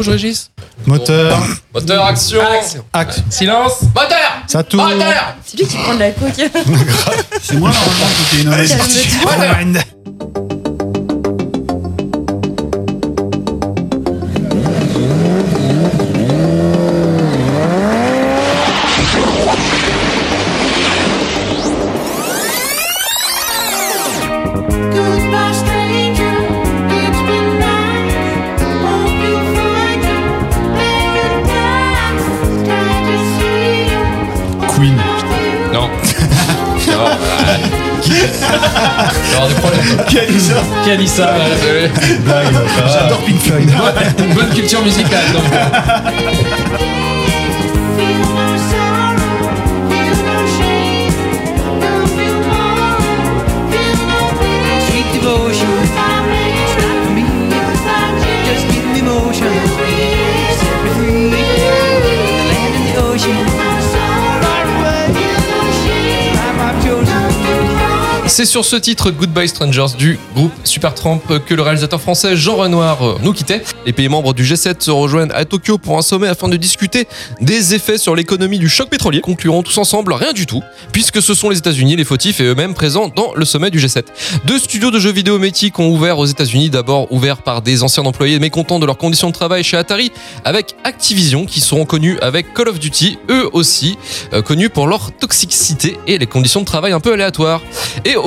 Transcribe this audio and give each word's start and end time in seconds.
rouge, 0.00 0.08
Régis 0.08 0.50
Moteur, 0.86 1.38
Moteur, 1.74 2.06
action. 2.06 2.40
Axe, 2.92 3.22
Silence. 3.28 3.82
Moteur. 3.94 4.18
Ça 4.46 4.62
tourne. 4.62 4.94
Moteur. 4.94 5.36
C'est 5.44 5.58
lui 5.58 5.66
qui 5.66 5.76
prend 5.76 5.94
de 5.94 5.98
la 6.00 6.10
coke. 6.12 6.32
C'est 7.42 7.56
moi 7.56 7.70
normalement 7.70 8.06
qui 8.30 8.44
t'ai 8.44 9.99
ça. 41.20 41.34
J'adore 42.92 43.20
Pink 43.24 43.40
Floyd. 43.40 43.70
Une 44.18 44.34
bonne 44.34 44.50
culture 44.50 44.82
musicale. 44.82 45.32
Donc. 45.32 45.44
C'est 68.40 68.46
sur 68.46 68.64
ce 68.64 68.76
titre 68.76 69.10
Goodbye 69.10 69.48
Strangers 69.48 69.94
du 69.98 70.18
groupe 70.34 70.50
Supertramp 70.64 71.20
que 71.46 71.52
le 71.52 71.60
réalisateur 71.60 72.00
français 72.00 72.38
Jean 72.38 72.56
Renoir 72.56 73.06
euh, 73.06 73.18
nous 73.22 73.34
quittait. 73.34 73.62
Les 73.84 73.92
pays 73.92 74.08
membres 74.08 74.32
du 74.32 74.44
G7 74.44 74.76
se 74.78 74.90
rejoignent 74.90 75.30
à 75.34 75.44
Tokyo 75.44 75.76
pour 75.76 75.98
un 75.98 76.00
sommet 76.00 76.26
afin 76.26 76.48
de 76.48 76.56
discuter 76.56 77.06
des 77.42 77.74
effets 77.74 77.98
sur 77.98 78.14
l'économie 78.14 78.58
du 78.58 78.70
choc 78.70 78.88
pétrolier. 78.88 79.20
Concluront 79.20 79.62
tous 79.62 79.76
ensemble 79.76 80.14
rien 80.14 80.32
du 80.32 80.46
tout, 80.46 80.62
puisque 80.90 81.20
ce 81.20 81.34
sont 81.34 81.50
les 81.50 81.58
États-Unis 81.58 81.96
les 81.96 82.04
fautifs 82.04 82.40
et 82.40 82.44
eux-mêmes 82.44 82.72
présents 82.72 83.08
dans 83.14 83.34
le 83.34 83.44
sommet 83.44 83.68
du 83.68 83.78
G7. 83.78 84.04
Deux 84.46 84.58
studios 84.58 84.90
de 84.90 84.98
jeux 84.98 85.12
vidéo 85.12 85.38
métiques 85.38 85.78
ont 85.78 85.90
ouvert 85.90 86.18
aux 86.18 86.24
États-Unis, 86.24 86.70
d'abord 86.70 87.12
ouverts 87.12 87.42
par 87.42 87.60
des 87.60 87.82
anciens 87.82 88.06
employés 88.06 88.38
mécontents 88.38 88.78
de 88.78 88.86
leurs 88.86 88.96
conditions 88.96 89.28
de 89.28 89.34
travail 89.34 89.64
chez 89.64 89.76
Atari, 89.76 90.12
avec 90.46 90.76
Activision 90.84 91.44
qui 91.44 91.60
seront 91.60 91.84
connus 91.84 92.18
avec 92.22 92.54
Call 92.54 92.68
of 92.70 92.78
Duty, 92.78 93.18
eux 93.28 93.50
aussi 93.52 93.98
euh, 94.32 94.40
connus 94.40 94.70
pour 94.70 94.86
leur 94.86 95.12
toxicité 95.12 95.98
et 96.06 96.16
les 96.16 96.26
conditions 96.26 96.60
de 96.60 96.64
travail 96.64 96.92
un 96.92 97.00
peu 97.00 97.12
aléatoires. 97.12 97.60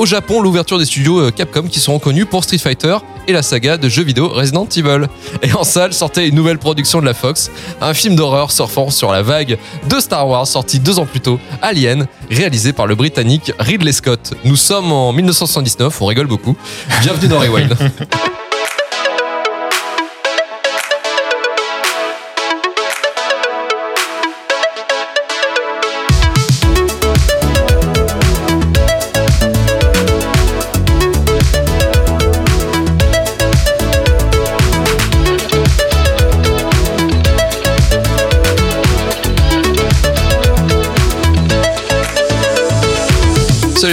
Japon, 0.06 0.42
l'ouverture 0.42 0.78
des 0.78 0.86
studios 0.86 1.20
euh, 1.20 1.32
Capcom 1.32 1.64
qui 1.64 1.80
seront 1.80 2.00
connus 2.00 2.26
pour 2.26 2.44
Street 2.44 2.58
Fighter 2.58 2.98
et 3.28 3.34
la 3.34 3.42
saga 3.42 3.78
de 3.78 3.90
jeux 3.90 4.04
vidéo 4.04 4.28
Resident 4.28 4.68
Evil. 4.76 5.08
Et 5.42 5.54
en 5.54 5.64
salle 5.64 5.94
sortait 5.94 6.28
une 6.28 6.36
nouvelle 6.36 6.58
production 6.58 7.00
de 7.00 7.06
la 7.06 7.14
Fox, 7.14 7.52
un 7.82 7.94
film 7.94 8.16
d'horreur 8.16 8.52
surfant 8.52 8.90
sur 8.90 9.12
la 9.12 9.22
vague 9.22 9.58
de 9.90 10.00
Star 10.00 10.28
Wars 10.28 10.48
sorti 10.48 10.80
deux 10.80 11.00
ans 11.00 11.06
plus 11.06 11.22
tôt, 11.22 11.40
Alien, 11.62 12.08
réalisé 12.30 12.74
par 12.74 12.88
le 12.88 12.96
Britannique 12.96 13.52
Ridley 13.60 13.92
Scott. 13.92 14.34
Nous 14.44 14.56
sommes 14.56 14.92
en 14.92 15.14
1979, 15.14 16.02
on 16.02 16.06
rigole 16.06 16.28
beaucoup. 16.28 16.56
Bienvenue 17.02 17.28
dans 17.28 17.40
Rewind. 17.40 17.76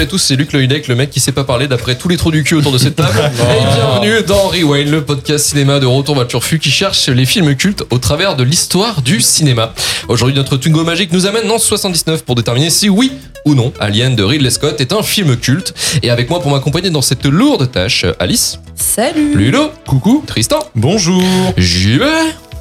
à 0.00 0.06
tous, 0.06 0.16
c'est 0.16 0.36
Luc 0.36 0.54
Loïdec, 0.54 0.88
le 0.88 0.94
mec 0.94 1.10
qui 1.10 1.20
sait 1.20 1.30
pas 1.30 1.44
parler 1.44 1.68
d'après 1.68 1.94
tous 1.94 2.08
les 2.08 2.16
trous 2.16 2.30
du 2.30 2.42
cul 2.42 2.54
autour 2.54 2.72
de 2.72 2.78
cette 2.78 2.96
table. 2.96 3.18
Et 3.34 3.74
bienvenue 3.74 4.22
dans 4.26 4.48
Rewind, 4.48 4.88
le 4.88 5.04
podcast 5.04 5.48
cinéma 5.48 5.78
de 5.78 5.84
Retour 5.84 6.26
Turfu 6.26 6.58
qui 6.58 6.70
cherche 6.70 7.10
les 7.10 7.26
films 7.26 7.54
cultes 7.54 7.84
au 7.90 7.98
travers 7.98 8.34
de 8.34 8.42
l'histoire 8.42 9.02
du 9.02 9.20
cinéma. 9.20 9.74
Aujourd'hui, 10.08 10.34
notre 10.34 10.56
Tungo 10.56 10.84
magique 10.84 11.12
nous 11.12 11.26
amène 11.26 11.50
en 11.50 11.58
79 11.58 12.24
pour 12.24 12.34
déterminer 12.34 12.70
si 12.70 12.88
oui 12.88 13.12
ou 13.44 13.54
non 13.54 13.74
Alien 13.78 14.16
de 14.16 14.22
Ridley 14.22 14.48
Scott 14.48 14.80
est 14.80 14.94
un 14.94 15.02
film 15.02 15.36
culte. 15.36 15.74
Et 16.02 16.08
avec 16.08 16.30
moi 16.30 16.40
pour 16.40 16.50
m'accompagner 16.50 16.88
dans 16.88 17.02
cette 17.02 17.26
lourde 17.26 17.70
tâche, 17.70 18.06
Alice, 18.18 18.58
Salut. 18.76 19.34
Lulo, 19.34 19.70
coucou, 19.86 20.24
Tristan, 20.26 20.60
Bonjour. 20.74 21.22
JB, 21.58 22.04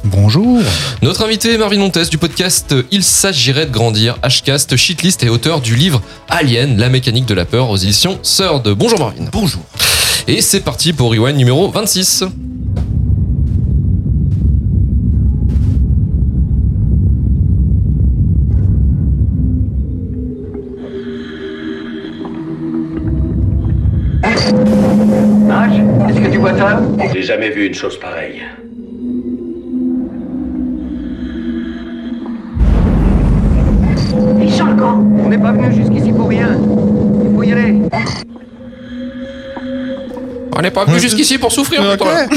Bonjour. 0.06 0.60
notre 1.02 1.24
invité 1.24 1.58
Marvin 1.58 1.78
Montes 1.78 2.10
du 2.10 2.18
podcast 2.18 2.74
Il 2.92 3.04
s'agirait 3.04 3.66
de 3.66 3.72
grandir, 3.72 4.18
Hcast, 4.24 4.76
shitlist 4.76 5.24
et 5.24 5.30
auteur 5.30 5.62
du 5.62 5.76
livre 5.76 6.02
Alien, 6.30 6.78
la 6.78 6.90
mécanique 6.90 7.26
de 7.26 7.34
la 7.34 7.46
peur 7.46 7.70
aux 7.70 7.78
éditions 7.78 8.18
Sœur 8.24 8.62
de 8.62 8.74
Bonjour 8.74 9.00
Marvin. 9.00 9.26
Bonjour. 9.32 9.62
Et 10.28 10.42
c'est 10.42 10.62
parti 10.62 10.94
pour 10.94 11.12
Rewind 11.12 11.38
numéro 11.38 11.70
26. 11.70 12.24
Mac, 25.48 25.72
est-ce 26.10 26.20
que 26.22 26.32
tu 26.32 26.38
vois 26.38 26.58
ça? 26.58 26.82
J'ai 27.14 27.24
jamais 27.24 27.50
vu 27.50 27.68
une 27.68 27.74
chose 27.74 28.00
pareille. 28.00 28.42
On 34.82 35.30
n'est 35.30 35.38
pas 35.38 35.52
venu 35.52 35.74
jusqu'ici 35.74 36.12
pour 36.12 36.30
rien. 36.30 36.58
Il 37.24 37.36
faut 37.36 37.44
y 37.44 37.52
aller. 37.52 37.82
On 40.56 40.62
n'est 40.62 40.72
pas 40.72 40.86
venu 40.86 41.00
jusqu'ici 41.00 41.38
pour 41.38 41.52
souffrir. 41.52 41.82
Putain. 41.92 42.28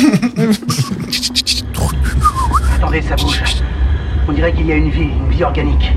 Attendez, 2.77 3.03
ça 3.03 3.17
bouge. 3.17 3.43
On 4.29 4.33
dirait 4.33 4.53
qu'il 4.53 4.67
y 4.67 4.73
a 4.73 4.77
une 4.77 4.91
vie, 4.91 5.03
une 5.03 5.31
vie 5.31 5.45
organique. 5.45 5.93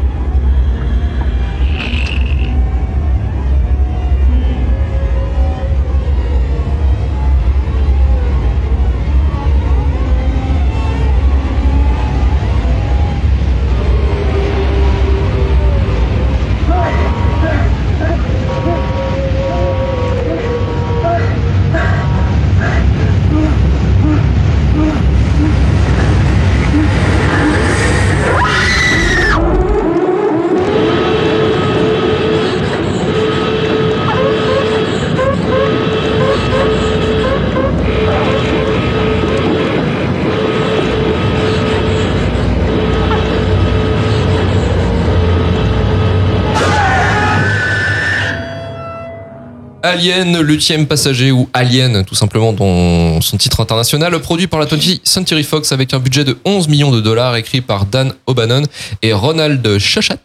Alien, 49.96 50.42
l'ultième 50.42 50.88
passager 50.88 51.32
ou 51.32 51.48
Alien, 51.54 52.04
tout 52.04 52.16
simplement, 52.16 52.52
dans 52.52 53.22
son 53.22 53.38
titre 53.38 53.62
international, 53.62 54.20
produit 54.20 54.48
par 54.48 54.60
la 54.60 54.66
20th 54.66 55.00
Century 55.06 55.46
Fox 55.46 55.72
avec 55.72 55.94
un 55.94 56.00
budget 56.00 56.26
de 56.26 56.38
11 56.44 56.68
millions 56.68 56.92
de 56.92 57.00
dollars, 57.00 57.38
écrit 57.38 57.62
par 57.62 57.86
Dan 57.86 58.12
O'Bannon 58.28 58.64
et 59.02 59.14
Ronald 59.14 59.78
Chachat, 59.80 60.18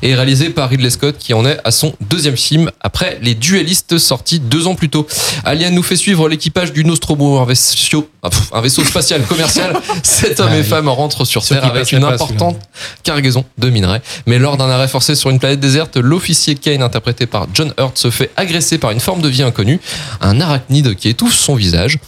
et 0.00 0.14
réalisé 0.14 0.48
par 0.48 0.70
Ridley 0.70 0.88
Scott, 0.88 1.16
qui 1.18 1.34
en 1.34 1.44
est 1.44 1.58
à 1.62 1.72
son 1.72 1.92
deuxième 2.08 2.38
film 2.38 2.70
après 2.80 3.18
Les 3.20 3.34
Duellistes 3.34 3.98
sortis 3.98 4.40
deux 4.40 4.66
ans 4.66 4.74
plus 4.74 4.88
tôt. 4.88 5.06
Alien 5.44 5.74
nous 5.74 5.82
fait 5.82 5.96
suivre 5.96 6.26
l'équipage 6.30 6.72
du 6.72 6.82
Nostromo, 6.82 7.38
un 7.38 7.44
vaisseau, 7.44 8.08
ah, 8.22 8.30
un 8.52 8.62
vaisseau 8.62 8.82
spatial 8.82 9.22
commercial. 9.24 9.76
Cet 10.02 10.40
homme 10.40 10.48
Ah 10.52 10.56
et 10.56 10.60
oui. 10.62 10.66
femme 10.66 10.88
rentrent 10.88 11.26
sur 11.26 11.44
Terre 11.44 11.66
avec 11.66 11.92
une 11.92 12.04
importante 12.04 12.58
cargaison 13.02 13.44
de 13.58 13.68
minerais. 13.68 14.00
Mais 14.24 14.38
lors 14.38 14.56
d'un 14.56 14.70
arrêt 14.70 14.88
forcé 14.88 15.14
sur 15.14 15.28
une 15.28 15.38
planète 15.38 15.60
déserte, 15.60 15.98
l'officier 15.98 16.54
Kane, 16.54 16.80
interprété 16.82 17.26
par 17.26 17.46
John 17.52 17.74
Hurt, 17.78 17.98
se 17.98 18.10
fait 18.10 18.30
agresser 18.38 18.78
par 18.78 18.90
une 18.90 19.00
forme 19.00 19.17
de 19.22 19.28
vie 19.28 19.42
inconnue, 19.42 19.80
un 20.20 20.40
arachnide 20.40 20.94
qui 20.94 21.08
étouffe 21.08 21.34
son 21.34 21.54
visage. 21.54 21.98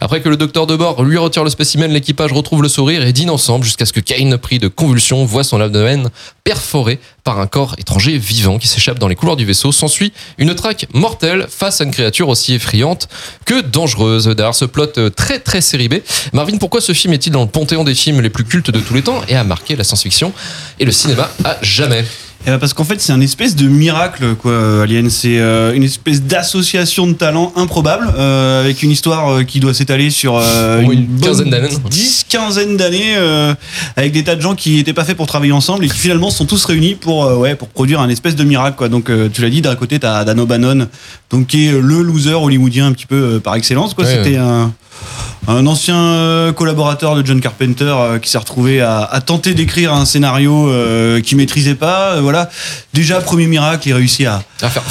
Après 0.00 0.20
que 0.20 0.28
le 0.28 0.36
docteur 0.36 0.66
de 0.66 0.76
bord 0.76 1.02
lui 1.02 1.18
retire 1.18 1.44
le 1.44 1.50
spécimen, 1.50 1.90
l'équipage 1.90 2.32
retrouve 2.32 2.62
le 2.62 2.68
sourire 2.68 3.04
et 3.04 3.12
dîne 3.12 3.30
ensemble 3.30 3.64
jusqu'à 3.64 3.86
ce 3.86 3.92
que 3.92 4.00
Kane, 4.00 4.38
pris 4.38 4.58
de 4.58 4.68
convulsions, 4.68 5.24
voit 5.24 5.44
son 5.44 5.60
abdomen 5.60 6.08
perforé 6.44 7.00
par 7.24 7.40
un 7.40 7.46
corps 7.46 7.74
étranger 7.78 8.16
vivant 8.16 8.58
qui 8.58 8.68
s'échappe 8.68 8.98
dans 8.98 9.08
les 9.08 9.16
couloirs 9.16 9.36
du 9.36 9.44
vaisseau. 9.44 9.72
S'ensuit 9.72 10.12
une 10.38 10.54
traque 10.54 10.86
mortelle 10.94 11.46
face 11.48 11.80
à 11.80 11.84
une 11.84 11.90
créature 11.90 12.28
aussi 12.28 12.54
effrayante 12.54 13.08
que 13.44 13.60
dangereuse. 13.60 14.26
Derrière 14.28 14.54
ce 14.54 14.64
plot 14.64 15.10
très 15.14 15.40
très 15.40 15.60
série 15.60 15.88
Marvin, 16.32 16.58
pourquoi 16.58 16.80
ce 16.80 16.92
film 16.92 17.14
est-il 17.14 17.32
dans 17.32 17.42
le 17.42 17.48
panthéon 17.48 17.84
des 17.84 17.94
films 17.94 18.20
les 18.20 18.30
plus 18.30 18.44
cultes 18.44 18.70
de 18.70 18.80
tous 18.80 18.94
les 18.94 19.02
temps 19.02 19.22
et 19.28 19.36
a 19.36 19.44
marqué 19.44 19.76
la 19.76 19.84
science-fiction 19.84 20.32
et 20.78 20.84
le 20.84 20.92
cinéma 20.92 21.30
à 21.44 21.58
jamais? 21.62 22.04
Eh 22.46 22.50
ben, 22.50 22.58
parce 22.58 22.72
qu'en 22.72 22.84
fait, 22.84 23.00
c'est 23.00 23.12
un 23.12 23.20
espèce 23.20 23.56
de 23.56 23.66
miracle, 23.66 24.36
quoi, 24.36 24.82
Alien. 24.84 25.10
C'est 25.10 25.38
euh, 25.38 25.74
une 25.74 25.82
espèce 25.82 26.22
d'association 26.22 27.06
de 27.06 27.12
talents 27.12 27.52
improbable, 27.56 28.08
euh, 28.16 28.62
avec 28.62 28.82
une 28.82 28.90
histoire 28.92 29.28
euh, 29.28 29.42
qui 29.42 29.58
doit 29.60 29.74
s'étaler 29.74 30.08
sur 30.10 30.36
euh, 30.38 30.80
une 30.80 31.04
bonne 31.04 31.20
quinzaine 31.20 31.50
d'années. 31.50 31.68
10, 31.90 32.26
quinzaine 32.28 32.76
d'années, 32.76 33.16
euh, 33.16 33.54
avec 33.96 34.12
des 34.12 34.22
tas 34.22 34.36
de 34.36 34.40
gens 34.40 34.54
qui 34.54 34.76
n'étaient 34.76 34.92
pas 34.92 35.04
faits 35.04 35.16
pour 35.16 35.26
travailler 35.26 35.52
ensemble 35.52 35.84
et 35.84 35.88
qui 35.88 35.98
finalement 35.98 36.30
sont 36.30 36.46
tous 36.46 36.64
réunis 36.64 36.94
pour, 36.94 37.26
ouais, 37.38 37.56
pour 37.56 37.68
produire 37.68 38.00
un 38.00 38.08
espèce 38.08 38.36
de 38.36 38.44
miracle, 38.44 38.76
quoi. 38.76 38.88
Donc, 38.88 39.10
euh, 39.10 39.28
tu 39.32 39.42
l'as 39.42 39.50
dit, 39.50 39.60
d'un 39.60 39.74
côté, 39.74 39.98
t'as 39.98 40.24
Dan 40.24 40.38
O'Bannon, 40.38 40.86
donc, 41.30 41.46
qui 41.48 41.66
est 41.68 41.72
le 41.72 42.02
loser 42.02 42.34
hollywoodien 42.34 42.86
un 42.86 42.92
petit 42.92 43.06
peu 43.06 43.16
euh, 43.36 43.38
par 43.40 43.54
excellence, 43.56 43.94
quoi. 43.94 44.04
Ouais, 44.04 44.10
C'était 44.16 44.30
ouais. 44.38 44.44
un 44.44 44.72
un 45.46 45.66
ancien 45.66 45.96
euh, 45.96 46.52
collaborateur 46.52 47.14
de 47.14 47.24
John 47.24 47.40
Carpenter 47.40 47.84
euh, 47.96 48.18
qui 48.18 48.28
s'est 48.28 48.36
retrouvé 48.36 48.82
à, 48.82 49.02
à 49.04 49.20
tenter 49.22 49.54
d'écrire 49.54 49.94
un 49.94 50.04
scénario 50.04 50.68
euh, 50.68 51.20
qu'il 51.22 51.38
maîtrisait 51.38 51.76
pas. 51.76 52.16
Euh, 52.16 52.20
voilà, 52.20 52.50
déjà 52.92 53.20
premier 53.20 53.46
miracle, 53.46 53.88
il 53.88 53.92
réussit 53.94 54.26
à, 54.26 54.42
à 54.60 54.68
faire 54.68 54.82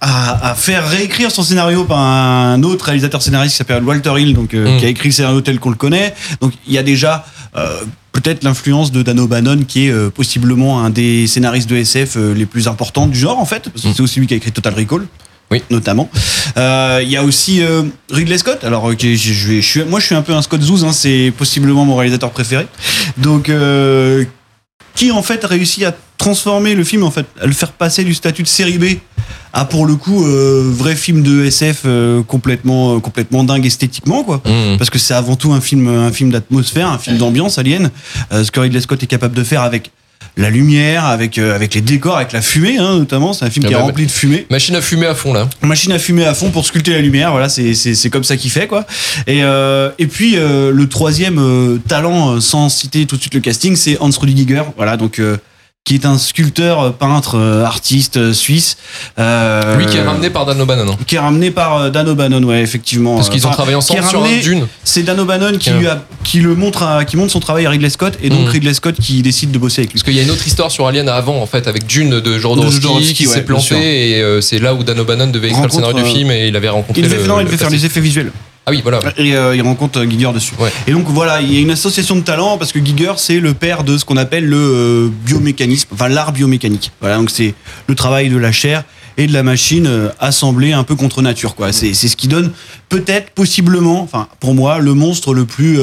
à, 0.00 0.50
à 0.50 0.54
faire 0.54 0.86
réécrire 0.88 1.30
son 1.30 1.42
scénario 1.42 1.84
par 1.84 1.98
un 1.98 2.62
autre 2.62 2.84
réalisateur 2.86 3.22
scénariste 3.22 3.52
qui 3.52 3.58
s'appelle 3.58 3.82
Walter 3.84 4.12
Hill, 4.18 4.34
donc 4.34 4.52
euh, 4.54 4.76
Mm. 4.76 4.78
qui 4.80 4.84
a 4.86 4.88
écrit 4.88 5.08
le 5.08 5.14
scénario 5.14 5.40
tel 5.40 5.58
qu'on 5.58 5.70
le 5.70 5.76
connaît. 5.76 6.14
Donc 6.40 6.52
il 6.66 6.74
y 6.74 6.78
a 6.78 6.82
déjà 6.82 7.24
euh, 7.56 7.80
peut-être 8.12 8.44
l'influence 8.44 8.92
de 8.92 9.02
Dan 9.02 9.18
O'Bannon 9.20 9.62
qui 9.66 9.86
est 9.86 9.90
euh, 9.92 10.10
possiblement 10.10 10.84
un 10.84 10.90
des 10.90 11.26
scénaristes 11.26 11.70
de 11.70 11.76
SF 11.76 12.16
les 12.34 12.44
plus 12.46 12.68
importants 12.68 13.06
du 13.06 13.18
genre 13.18 13.38
en 13.38 13.46
fait, 13.46 13.70
parce 13.70 13.82
que 13.84 13.88
Mm. 13.88 13.94
c'est 13.96 14.02
aussi 14.02 14.20
lui 14.20 14.26
qui 14.26 14.34
a 14.34 14.36
écrit 14.36 14.52
Total 14.52 14.74
Recall. 14.74 15.06
Oui. 15.50 15.62
Notamment. 15.70 16.08
Euh, 16.56 17.00
Il 17.02 17.10
y 17.10 17.16
a 17.16 17.24
aussi 17.24 17.62
euh, 17.62 17.82
Ridley 18.10 18.38
Scott. 18.38 18.62
Alors, 18.64 18.84
ok, 18.84 19.00
je, 19.00 19.14
je 19.16 19.48
vais, 19.48 19.60
je 19.62 19.68
suis, 19.68 19.84
moi, 19.84 20.00
je 20.00 20.06
suis 20.06 20.14
un 20.14 20.22
peu 20.22 20.32
un 20.34 20.42
Scott 20.42 20.60
Zouz. 20.62 20.84
Hein, 20.84 20.92
c'est 20.92 21.32
possiblement 21.36 21.84
mon 21.84 21.96
réalisateur 21.96 22.30
préféré. 22.30 22.66
Donc, 23.16 23.48
euh, 23.48 24.24
qui 24.94 25.10
en 25.10 25.22
fait 25.22 25.44
a 25.44 25.48
réussi 25.48 25.84
à 25.84 25.94
transformer 26.18 26.74
le 26.74 26.84
film, 26.84 27.02
en 27.04 27.10
fait, 27.10 27.26
à 27.40 27.46
le 27.46 27.52
faire 27.52 27.72
passer 27.72 28.04
du 28.04 28.14
statut 28.14 28.42
de 28.42 28.48
série 28.48 28.78
B 28.78 28.84
à 29.52 29.64
pour 29.64 29.86
le 29.86 29.96
coup 29.96 30.24
euh, 30.24 30.70
vrai 30.72 30.94
film 30.94 31.22
de 31.22 31.44
SF 31.44 31.82
euh, 31.84 32.22
complètement, 32.22 33.00
complètement 33.00 33.42
dingue 33.42 33.66
esthétiquement, 33.66 34.22
quoi 34.22 34.40
Mmh. 34.44 34.76
parce 34.78 34.90
que 34.90 34.98
c'est 34.98 35.14
avant 35.14 35.34
tout 35.34 35.52
un 35.52 35.60
film, 35.60 35.88
un 35.88 36.12
film 36.12 36.30
d'atmosphère, 36.30 36.88
un 36.88 36.98
film 36.98 37.16
d'ambiance 37.16 37.58
alien. 37.58 37.90
Ce 38.30 38.50
que 38.50 38.60
Ridley 38.60 38.80
Scott 38.80 39.02
est 39.02 39.06
capable 39.08 39.34
de 39.34 39.42
faire 39.42 39.62
avec 39.62 39.90
la 40.36 40.50
lumière, 40.50 41.04
avec, 41.04 41.38
euh, 41.38 41.54
avec 41.54 41.74
les 41.74 41.80
décors, 41.80 42.16
avec 42.16 42.32
la 42.32 42.42
fumée, 42.42 42.78
hein, 42.78 42.98
notamment. 42.98 43.32
C'est 43.32 43.44
un 43.44 43.50
film 43.50 43.64
Ah 43.66 43.68
qui 43.68 43.74
est 43.74 43.78
bah, 43.78 43.82
rempli 43.84 44.06
de 44.06 44.10
fumée. 44.10 44.46
Machine 44.50 44.74
à 44.76 44.80
fumer 44.80 45.06
à 45.06 45.14
fond 45.14 45.32
là. 45.32 45.48
Machine 45.62 45.92
à 45.92 45.98
fumer 45.98 46.24
à 46.24 46.34
fond 46.34 46.50
pour 46.50 46.64
sculpter 46.64 46.92
la 46.92 47.00
lumière. 47.00 47.30
Voilà, 47.30 47.48
c'est 47.48 47.74
c'est 47.74 47.94
c'est 47.94 48.10
comme 48.10 48.24
ça 48.24 48.36
qu'il 48.36 48.50
fait 48.50 48.66
quoi. 48.66 48.86
Et 49.26 49.42
euh, 49.42 49.90
et 49.98 50.06
puis 50.06 50.36
euh, 50.36 50.70
le 50.72 50.88
troisième 50.88 51.38
euh, 51.38 51.78
talent, 51.86 52.40
sans 52.40 52.68
citer 52.68 53.06
tout 53.06 53.16
de 53.16 53.20
suite 53.20 53.34
le 53.34 53.40
casting, 53.40 53.76
c'est 53.76 53.98
Hans 54.00 54.10
Rudiger. 54.10 54.62
Voilà, 54.76 54.96
donc 54.96 55.18
euh, 55.18 55.36
qui 55.84 55.94
est 55.94 56.04
un 56.04 56.18
sculpteur, 56.18 56.80
euh, 56.82 56.90
peintre, 56.90 57.36
euh, 57.36 57.64
artiste 57.64 58.16
euh, 58.18 58.32
suisse. 58.34 58.76
Euh, 59.18 59.76
Lui 59.76 59.86
qui 59.86 59.96
est 59.96 60.02
ramené 60.02 60.28
par 60.30 60.44
Dan 60.46 60.60
O'Bannon. 60.60 60.92
hein. 60.92 60.96
qui 61.06 61.16
est 61.16 61.18
ramené 61.18 61.50
par 61.50 61.90
Dan 61.90 62.06
O'Bannon, 62.08 62.42
ouais, 62.44 62.60
effectivement. 62.60 63.16
Parce 63.16 63.28
qu'ils 63.30 63.44
ont 63.44 63.48
Enfin, 63.48 63.56
travaillé 63.56 63.76
ensemble 63.76 64.04
sur 64.04 64.22
un 64.22 64.36
Dune. 64.40 64.66
C'est 64.84 65.02
Dan 65.02 65.18
O'Bannon 65.18 65.52
qui, 65.52 65.58
Tiens. 65.58 65.78
lui 65.78 65.86
a, 65.88 66.04
qui 66.22 66.40
le 66.40 66.54
montre, 66.54 66.82
à- 66.82 67.04
qui 67.04 67.16
montre 67.16 67.32
son 67.32 67.40
travail 67.40 67.64
à 67.66 67.70
Ridley 67.70 67.90
Scott, 67.90 68.14
et 68.22 68.28
donc 68.28 68.40
Mhm. 68.40 68.48
Ridley 68.48 68.74
Scott 68.74 68.94
qui 69.00 69.22
décide 69.22 69.50
de 69.52 69.58
bosser 69.58 69.80
avec 69.80 69.92
lui. 69.92 69.98
Parce 69.98 70.04
qu'il 70.04 70.14
y 70.16 70.20
a 70.20 70.22
une 70.22 70.30
autre 70.30 70.46
histoire 70.46 70.70
sur 70.70 70.86
Alien 70.86 71.08
avant, 71.08 71.40
en 71.42 71.46
fait, 71.46 71.66
avec 71.66 71.86
Dune 71.86 72.20
de 72.20 72.38
Jodorowsky, 72.38 72.80
Jodorowsky, 72.82 73.14
qui 73.14 73.26
s'est 73.26 73.42
planté 73.42 74.10
et 74.10 74.22
euh, 74.22 74.40
c'est 74.42 74.58
là 74.58 74.74
où 74.74 74.84
Dan 74.84 75.00
O'Bannon 75.00 75.28
devait 75.28 75.48
écrire 75.48 75.64
le 75.64 75.70
scénario 75.70 75.96
du 75.96 76.04
film 76.04 76.30
et 76.30 76.48
il 76.48 76.56
avait 76.56 76.68
rencontré 76.68 77.00
Il 77.00 77.08
devait, 77.08 77.22
le, 77.22 77.26
non, 77.26 77.40
il 77.40 77.46
devait 77.46 77.56
faire 77.56 77.70
les 77.70 77.84
effets 77.86 78.00
visuels. 78.00 78.30
Ah 78.66 78.70
oui, 78.70 78.80
voilà. 78.82 79.00
Et 79.16 79.34
euh, 79.34 79.56
il 79.56 79.62
rencontre 79.62 80.00
euh, 80.00 80.08
Giger 80.08 80.32
dessus. 80.32 80.54
Ouais. 80.58 80.70
Et 80.86 80.92
donc 80.92 81.06
voilà, 81.08 81.40
il 81.40 81.52
y 81.52 81.56
a 81.56 81.60
une 81.60 81.70
association 81.70 82.16
de 82.16 82.20
talents 82.20 82.58
parce 82.58 82.72
que 82.72 82.84
Giger 82.84 83.12
c'est 83.16 83.40
le 83.40 83.54
père 83.54 83.84
de 83.84 83.96
ce 83.96 84.04
qu'on 84.04 84.16
appelle 84.18 84.46
le 84.46 84.56
euh, 84.56 85.08
biomécanisme, 85.24 85.88
enfin 85.92 86.08
l'art 86.08 86.32
biomécanique. 86.32 86.92
Voilà, 87.00 87.16
donc 87.16 87.30
c'est 87.30 87.54
le 87.86 87.94
travail 87.94 88.28
de 88.28 88.36
la 88.36 88.52
chair 88.52 88.84
et 89.16 89.26
de 89.26 89.32
la 89.32 89.42
machine 89.42 89.86
euh, 89.86 90.08
assemblée 90.18 90.72
un 90.72 90.84
peu 90.84 90.94
contre 90.94 91.22
nature. 91.22 91.54
quoi. 91.54 91.72
C'est 91.72 91.94
c'est 91.94 92.08
ce 92.08 92.16
qui 92.16 92.28
donne 92.28 92.52
peut-être, 92.90 93.30
possiblement, 93.30 94.02
enfin 94.02 94.28
pour 94.40 94.54
moi, 94.54 94.78
le 94.78 94.94
monstre 94.94 95.32
le 95.32 95.46
plus 95.46 95.78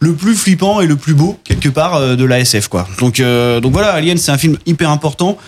le 0.00 0.12
plus 0.12 0.34
flippant 0.34 0.80
et 0.80 0.86
le 0.86 0.96
plus 0.96 1.14
beau 1.14 1.38
quelque 1.44 1.68
part 1.68 2.16
de 2.16 2.24
la 2.24 2.40
SF 2.40 2.68
quoi. 2.68 2.86
Donc 2.98 3.20
euh, 3.20 3.60
donc 3.60 3.72
voilà, 3.72 3.92
Alien 3.92 4.18
c'est 4.18 4.32
un 4.32 4.38
film 4.38 4.58
hyper 4.66 4.90
important 4.90 5.38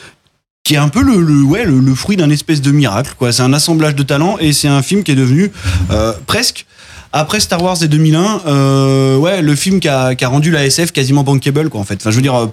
qui 0.66 0.74
est 0.74 0.78
un 0.78 0.88
peu 0.88 1.00
le, 1.00 1.44
ouais, 1.44 1.64
le, 1.64 1.78
le 1.78 1.94
fruit 1.94 2.16
d'un 2.16 2.28
espèce 2.28 2.60
de 2.60 2.72
miracle. 2.72 3.12
quoi. 3.16 3.30
C'est 3.30 3.42
un 3.42 3.52
assemblage 3.52 3.94
de 3.94 4.02
talents 4.02 4.36
et 4.40 4.52
c'est 4.52 4.66
un 4.66 4.82
film 4.82 5.04
qui 5.04 5.12
est 5.12 5.16
devenu 5.16 5.52
euh, 5.92 6.12
presque, 6.26 6.66
après 7.12 7.38
Star 7.38 7.62
Wars 7.62 7.80
et 7.84 7.86
2001, 7.86 8.40
euh, 8.48 9.16
ouais, 9.16 9.42
le 9.42 9.54
film 9.54 9.78
qui 9.78 9.86
a, 9.86 10.16
qui 10.16 10.24
a 10.24 10.28
rendu 10.28 10.50
la 10.50 10.66
SF 10.66 10.90
quasiment 10.90 11.22
bankable. 11.22 11.68
Quoi, 11.68 11.80
en 11.80 11.84
fait. 11.84 11.94
Enfin, 12.00 12.10
je 12.10 12.16
veux 12.16 12.22
dire, 12.22 12.34
euh, 12.34 12.46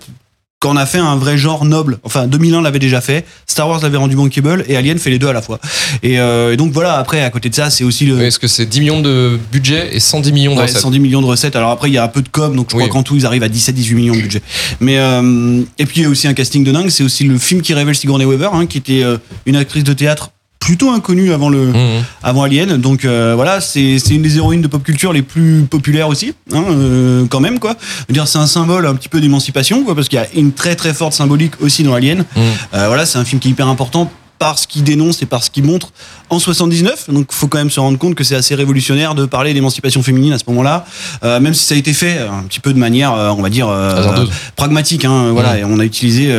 quand 0.63 0.71
on 0.71 0.77
a 0.77 0.85
fait 0.85 0.97
un 0.97 1.17
vrai 1.17 1.37
genre 1.37 1.65
noble, 1.65 1.99
enfin 2.03 2.25
2001 2.25 2.61
l'avait 2.61 2.79
déjà 2.79 3.01
fait, 3.01 3.25
Star 3.47 3.67
Wars 3.67 3.81
l'avait 3.81 3.97
rendu 3.97 4.15
bankable 4.15 4.63
et 4.69 4.77
Alien 4.77 4.97
fait 4.97 5.09
les 5.09 5.19
deux 5.19 5.27
à 5.27 5.33
la 5.33 5.41
fois. 5.41 5.59
Et, 6.03 6.21
euh, 6.21 6.53
et 6.53 6.57
donc 6.57 6.71
voilà, 6.71 6.93
après, 6.95 7.21
à 7.21 7.29
côté 7.29 7.49
de 7.49 7.55
ça, 7.55 7.69
c'est 7.69 7.83
aussi 7.83 8.05
le... 8.05 8.15
Oui, 8.15 8.23
Est-ce 8.23 8.39
que 8.39 8.47
c'est 8.47 8.65
10 8.65 8.79
millions 8.79 9.01
de 9.01 9.37
budget 9.51 9.93
et 9.93 9.99
110 9.99 10.31
millions 10.31 10.53
de 10.53 10.59
Ouais, 10.59 10.63
recettes 10.67 10.79
110 10.81 10.99
millions 10.99 11.21
de 11.21 11.25
recettes. 11.25 11.57
Alors 11.57 11.69
après, 11.71 11.89
il 11.89 11.93
y 11.93 11.97
a 11.97 12.03
un 12.05 12.07
peu 12.07 12.21
de 12.21 12.29
com, 12.29 12.55
donc 12.55 12.67
je 12.71 12.77
Oui. 12.77 12.83
crois 12.83 12.93
qu'en 12.93 13.03
tout, 13.03 13.17
ils 13.17 13.25
arrivent 13.25 13.43
à 13.43 13.49
17-18 13.49 13.93
millions 13.95 14.15
de 14.15 14.21
budget. 14.21 14.41
Mais 14.79 14.99
euh, 14.99 15.61
et 15.79 15.85
puis 15.85 15.99
il 15.99 16.03
y 16.03 16.05
a 16.05 16.09
aussi 16.09 16.29
un 16.29 16.33
casting 16.33 16.63
de 16.63 16.71
dingue. 16.71 16.87
C'est 16.87 17.03
aussi 17.03 17.25
le 17.25 17.37
film 17.37 17.61
qui 17.61 17.73
révèle 17.73 17.95
Sigourney 17.95 18.23
Weaver, 18.23 18.49
hein, 18.53 18.65
qui 18.65 18.77
était 18.77 19.03
euh, 19.03 19.17
une 19.45 19.57
actrice 19.57 19.83
de 19.83 19.91
théâtre 19.91 20.31
plutôt 20.63 20.91
inconnue 20.91 21.33
avant 21.33 21.49
le 21.49 21.73
Mmh. 21.73 22.03
avant 22.23 22.43
Alien. 22.43 22.77
Donc 22.77 23.03
euh, 23.03 23.33
voilà, 23.35 23.59
c'est 23.59 23.97
une 24.09 24.21
des 24.21 24.37
héroïnes 24.37 24.61
de 24.61 24.67
pop 24.69 24.81
culture 24.81 25.11
les 25.11 25.21
plus 25.21 25.63
populaires 25.69 26.07
aussi, 26.07 26.33
hein, 26.53 26.63
euh, 26.69 27.25
quand 27.29 27.41
même 27.41 27.59
quoi. 27.59 27.75
Dire, 28.09 28.27
c'est 28.29 28.37
un 28.37 28.47
symbole 28.47 28.85
un 28.87 28.95
petit 28.95 29.09
peu 29.09 29.19
d'émancipation, 29.19 29.83
quoi, 29.83 29.93
parce 29.93 30.07
qu'il 30.07 30.19
y 30.19 30.21
a 30.21 30.27
une 30.35 30.53
très 30.53 30.75
très 30.77 30.93
forte 30.93 31.11
symbolique 31.13 31.53
aussi 31.61 31.83
dans 31.83 31.93
Alien. 31.93 32.19
Mmh. 32.19 32.39
Euh, 32.75 32.87
voilà, 32.87 33.05
c'est 33.05 33.17
un 33.17 33.25
film 33.25 33.41
qui 33.41 33.49
est 33.49 33.51
hyper 33.51 33.67
important 33.67 34.09
parce 34.39 34.65
qu'il 34.65 34.83
dénonce 34.83 35.21
et 35.21 35.25
parce 35.25 35.49
qu'il 35.49 35.63
montre 35.65 35.89
en 36.29 36.39
79. 36.39 37.09
Donc, 37.09 37.27
faut 37.31 37.47
quand 37.47 37.57
même 37.59 37.69
se 37.69 37.79
rendre 37.81 37.97
compte 37.97 38.15
que 38.15 38.23
c'est 38.23 38.35
assez 38.35 38.55
révolutionnaire 38.55 39.15
de 39.15 39.25
parler 39.25 39.53
d'émancipation 39.53 40.01
féminine 40.01 40.31
à 40.33 40.37
ce 40.37 40.45
moment-là, 40.47 40.85
Euh, 41.23 41.39
même 41.41 41.53
si 41.53 41.65
ça 41.65 41.75
a 41.75 41.77
été 41.77 41.93
fait 41.93 42.19
un 42.19 42.43
petit 42.43 42.59
peu 42.61 42.73
de 42.73 42.79
manière, 42.79 43.13
euh, 43.13 43.29
on 43.37 43.41
va 43.41 43.49
dire, 43.49 43.67
euh, 43.69 44.25
pragmatique. 44.55 45.03
Hein, 45.05 45.31
voilà, 45.31 45.55
Mm. 45.55 45.57
et 45.59 45.63
on 45.65 45.79
a 45.79 45.83
utilisé 45.85 46.33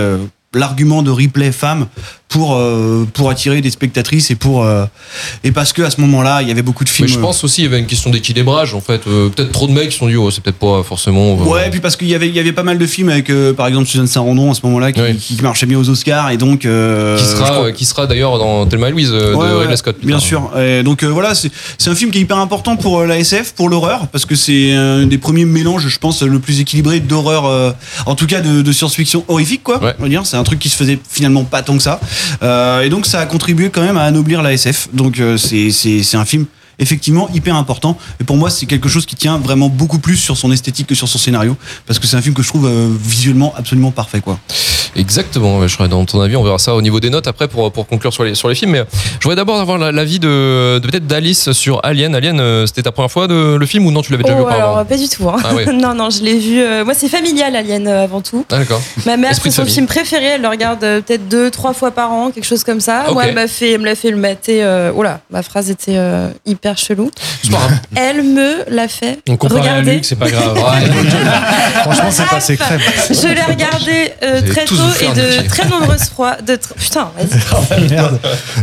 l'argument 0.54 1.02
de 1.02 1.10
replay 1.10 1.50
femme 1.52 1.86
pour 2.28 2.54
euh, 2.56 3.06
pour 3.12 3.30
attirer 3.30 3.60
des 3.60 3.70
spectatrices 3.70 4.30
et 4.30 4.34
pour 4.34 4.64
euh, 4.64 4.86
et 5.44 5.52
parce 5.52 5.72
que 5.72 5.82
à 5.82 5.90
ce 5.90 6.00
moment-là, 6.00 6.42
il 6.42 6.48
y 6.48 6.50
avait 6.50 6.62
beaucoup 6.62 6.82
de 6.82 6.88
Mais 6.90 6.94
films. 7.06 7.08
je 7.08 7.18
pense 7.18 7.44
aussi 7.44 7.56
qu'il 7.56 7.64
y 7.64 7.66
avait 7.68 7.78
une 7.78 7.86
question 7.86 8.10
d'équilibrage 8.10 8.74
en 8.74 8.80
fait. 8.80 9.02
Euh, 9.06 9.28
peut-être 9.28 9.52
trop 9.52 9.66
de 9.68 9.72
mecs 9.72 9.88
qui 9.88 9.92
se 9.92 9.98
sont 9.98 10.08
dit, 10.08 10.16
oh, 10.16 10.30
c'est 10.32 10.42
peut-être 10.42 10.58
pas 10.58 10.82
forcément. 10.82 11.34
Ouais, 11.36 11.68
et 11.68 11.70
puis 11.70 11.78
parce 11.80 11.94
qu'il 11.96 12.08
y 12.08 12.14
avait, 12.14 12.28
il 12.28 12.34
y 12.34 12.40
avait 12.40 12.52
pas 12.52 12.62
mal 12.64 12.78
de 12.78 12.86
films 12.86 13.10
avec, 13.10 13.30
par 13.56 13.66
exemple, 13.68 13.86
Suzanne 13.86 14.06
Sarandon 14.08 14.50
à 14.50 14.54
ce 14.54 14.62
moment-là 14.64 14.90
qui, 14.92 15.00
Oui. 15.00 15.16
qui 15.16 15.40
marchaient 15.42 15.66
bien 15.66 15.78
aux 15.78 15.88
Oscars 15.88 16.30
et 16.30 16.36
donc. 16.36 16.60
qui 16.60 16.66
sera, 16.66 17.70
qui 17.72 17.84
sera 17.84 18.06
d'ailleurs 18.06 18.38
dans 18.38 18.66
Thelma 18.66 18.88
et 18.88 18.92
Louise 18.92 19.12
Ouais, 19.12 19.18
de 19.20 19.34
ouais, 19.36 19.60
Ridley 19.60 19.76
Scott. 19.76 19.96
Bien 20.02 20.16
tard. 20.16 20.26
sûr. 20.26 20.50
Et 20.58 20.82
donc 20.82 21.04
voilà, 21.04 21.34
c'est 21.36 21.50
c'est 21.78 21.90
un 21.90 21.94
film 21.94 22.10
qui 22.10 22.18
est 22.18 22.22
hyper 22.22 22.38
important 22.38 22.76
pour 22.76 23.04
la 23.04 23.18
SF, 23.18 23.52
pour 23.52 23.68
l'horreur, 23.68 24.08
parce 24.08 24.24
que 24.24 24.34
c'est 24.34 24.72
un 24.72 25.06
des 25.06 25.18
premiers 25.18 25.44
mélanges, 25.44 25.86
je 25.86 25.98
pense, 25.98 26.22
le 26.22 26.38
plus 26.40 26.58
équilibré 26.60 26.98
d'horreur, 27.00 27.74
en 28.06 28.14
tout 28.16 28.26
cas 28.26 28.40
de, 28.40 28.62
de 28.62 28.72
science-fiction 28.72 29.24
horrifique, 29.28 29.62
quoi. 29.62 29.82
Ouais. 29.82 29.94
On 30.00 30.02
va 30.04 30.08
dire, 30.08 30.26
c'est 30.26 30.36
un 30.36 30.42
truc 30.44 30.58
qui 30.58 30.68
se 30.68 30.76
faisait 30.76 30.98
finalement 31.08 31.44
pas 31.44 31.62
tant 31.62 31.76
que 31.76 31.82
ça. 31.82 32.00
Euh, 32.42 32.82
et 32.82 32.88
donc 32.88 33.06
ça 33.06 33.20
a 33.20 33.26
contribué 33.26 33.70
quand 33.70 33.82
même 33.82 33.96
à 33.96 34.02
anoblir 34.04 34.42
la 34.42 34.52
SF. 34.52 34.88
Donc 34.92 35.18
euh, 35.18 35.36
c'est 35.36 36.16
un 36.16 36.24
film 36.24 36.46
effectivement 36.78 37.28
hyper 37.34 37.54
important 37.56 37.96
et 38.20 38.24
pour 38.24 38.36
moi 38.36 38.50
c'est 38.50 38.66
quelque 38.66 38.88
chose 38.88 39.06
qui 39.06 39.16
tient 39.16 39.38
vraiment 39.38 39.68
beaucoup 39.68 39.98
plus 39.98 40.16
sur 40.16 40.36
son 40.36 40.50
esthétique 40.52 40.86
que 40.86 40.94
sur 40.94 41.08
son 41.08 41.18
scénario 41.18 41.56
parce 41.86 41.98
que 41.98 42.06
c'est 42.06 42.16
un 42.16 42.22
film 42.22 42.34
que 42.34 42.42
je 42.42 42.48
trouve 42.48 42.66
euh, 42.66 42.88
visuellement 43.00 43.54
absolument 43.56 43.90
parfait 43.90 44.20
quoi. 44.20 44.38
Exactement, 44.96 45.60
je 45.66 45.74
serais 45.74 45.88
dans 45.88 46.04
ton 46.04 46.20
avis, 46.20 46.36
on 46.36 46.44
verra 46.44 46.58
ça 46.58 46.74
au 46.74 46.80
niveau 46.82 47.00
des 47.00 47.10
notes 47.10 47.26
après 47.26 47.48
pour, 47.48 47.72
pour 47.72 47.86
conclure 47.88 48.12
sur 48.12 48.22
les, 48.22 48.34
sur 48.36 48.48
les 48.48 48.54
films. 48.54 48.70
Mais 48.70 48.84
je 49.18 49.24
voudrais 49.24 49.34
d'abord 49.36 49.58
avoir 49.60 49.76
la- 49.76 49.90
l'avis 49.90 50.20
de, 50.20 50.78
de 50.78 50.86
peut-être 50.88 51.06
d'Alice 51.08 51.50
sur 51.52 51.80
Alien. 51.84 52.14
Alien, 52.14 52.38
euh, 52.38 52.64
c'était 52.66 52.82
ta 52.82 52.92
première 52.92 53.10
fois 53.10 53.26
de, 53.26 53.56
le 53.56 53.66
film 53.66 53.86
ou 53.86 53.90
non 53.90 54.02
Tu 54.02 54.12
l'avais 54.12 54.22
déjà 54.22 54.34
Oh, 54.34 54.38
vu 54.38 54.44
auparavant 54.44 54.74
alors 54.74 54.86
pas 54.86 54.96
du 54.96 55.08
tout. 55.08 55.28
hein. 55.28 55.36
Ah 55.42 55.52
non, 55.72 55.94
non, 55.94 56.10
je 56.10 56.22
l'ai 56.22 56.38
vu. 56.38 56.60
euh, 56.60 56.84
moi, 56.84 56.94
c'est 56.94 57.08
familial, 57.08 57.56
Alien, 57.56 57.88
euh, 57.88 58.04
avant 58.04 58.20
tout. 58.20 58.44
Ah, 58.52 58.58
d'accord. 58.58 58.80
Ma 59.04 59.16
mère, 59.16 59.34
c'est 59.34 59.50
son 59.50 59.64
film 59.66 59.86
préféré. 59.86 60.26
Elle 60.26 60.42
le 60.42 60.48
regarde 60.48 60.78
peut-être 60.80 61.28
deux, 61.28 61.50
trois 61.50 61.74
fois 61.74 61.90
par 61.90 62.12
an, 62.12 62.30
quelque 62.30 62.46
chose 62.46 62.62
comme 62.62 62.80
ça. 62.80 63.06
Ok. 63.08 63.14
Moi, 63.14 63.26
elle 63.26 63.34
m'a 63.34 63.48
fait, 63.48 63.72
elle 63.72 63.80
me 63.80 63.86
l'a 63.86 63.96
fait 63.96 64.10
le 64.12 64.16
mater. 64.16 64.62
Euh, 64.62 64.92
oula, 64.92 65.20
ma 65.30 65.42
phrase 65.42 65.70
était 65.70 65.96
euh, 65.96 66.28
hyper 66.64 66.78
chelou. 66.78 67.10
Pas. 67.50 67.58
Elle 67.94 68.22
me 68.22 68.64
l'a 68.68 68.88
fait 68.88 69.18
On 69.28 69.36
compare 69.36 69.58
à 69.58 69.60
regarder. 69.60 69.94
Luc, 69.96 70.04
c'est 70.06 70.16
pas 70.16 70.30
grave. 70.30 70.56
Franchement, 71.82 72.10
c'est 72.10 72.26
passé 72.26 72.56
crème. 72.56 72.80
Je 73.10 73.28
l'ai 73.28 73.42
regardé 73.42 74.12
euh, 74.22 74.40
très 74.50 74.64
tôt 74.64 74.74
et 75.00 75.08
de 75.08 75.46
très 75.48 75.68
nombreuses 75.68 76.08
fois. 76.14 76.36
De 76.44 76.54
tr- 76.54 76.72
Putain, 76.78 77.10
vas-y. 77.18 77.88
Merde. 77.90 78.18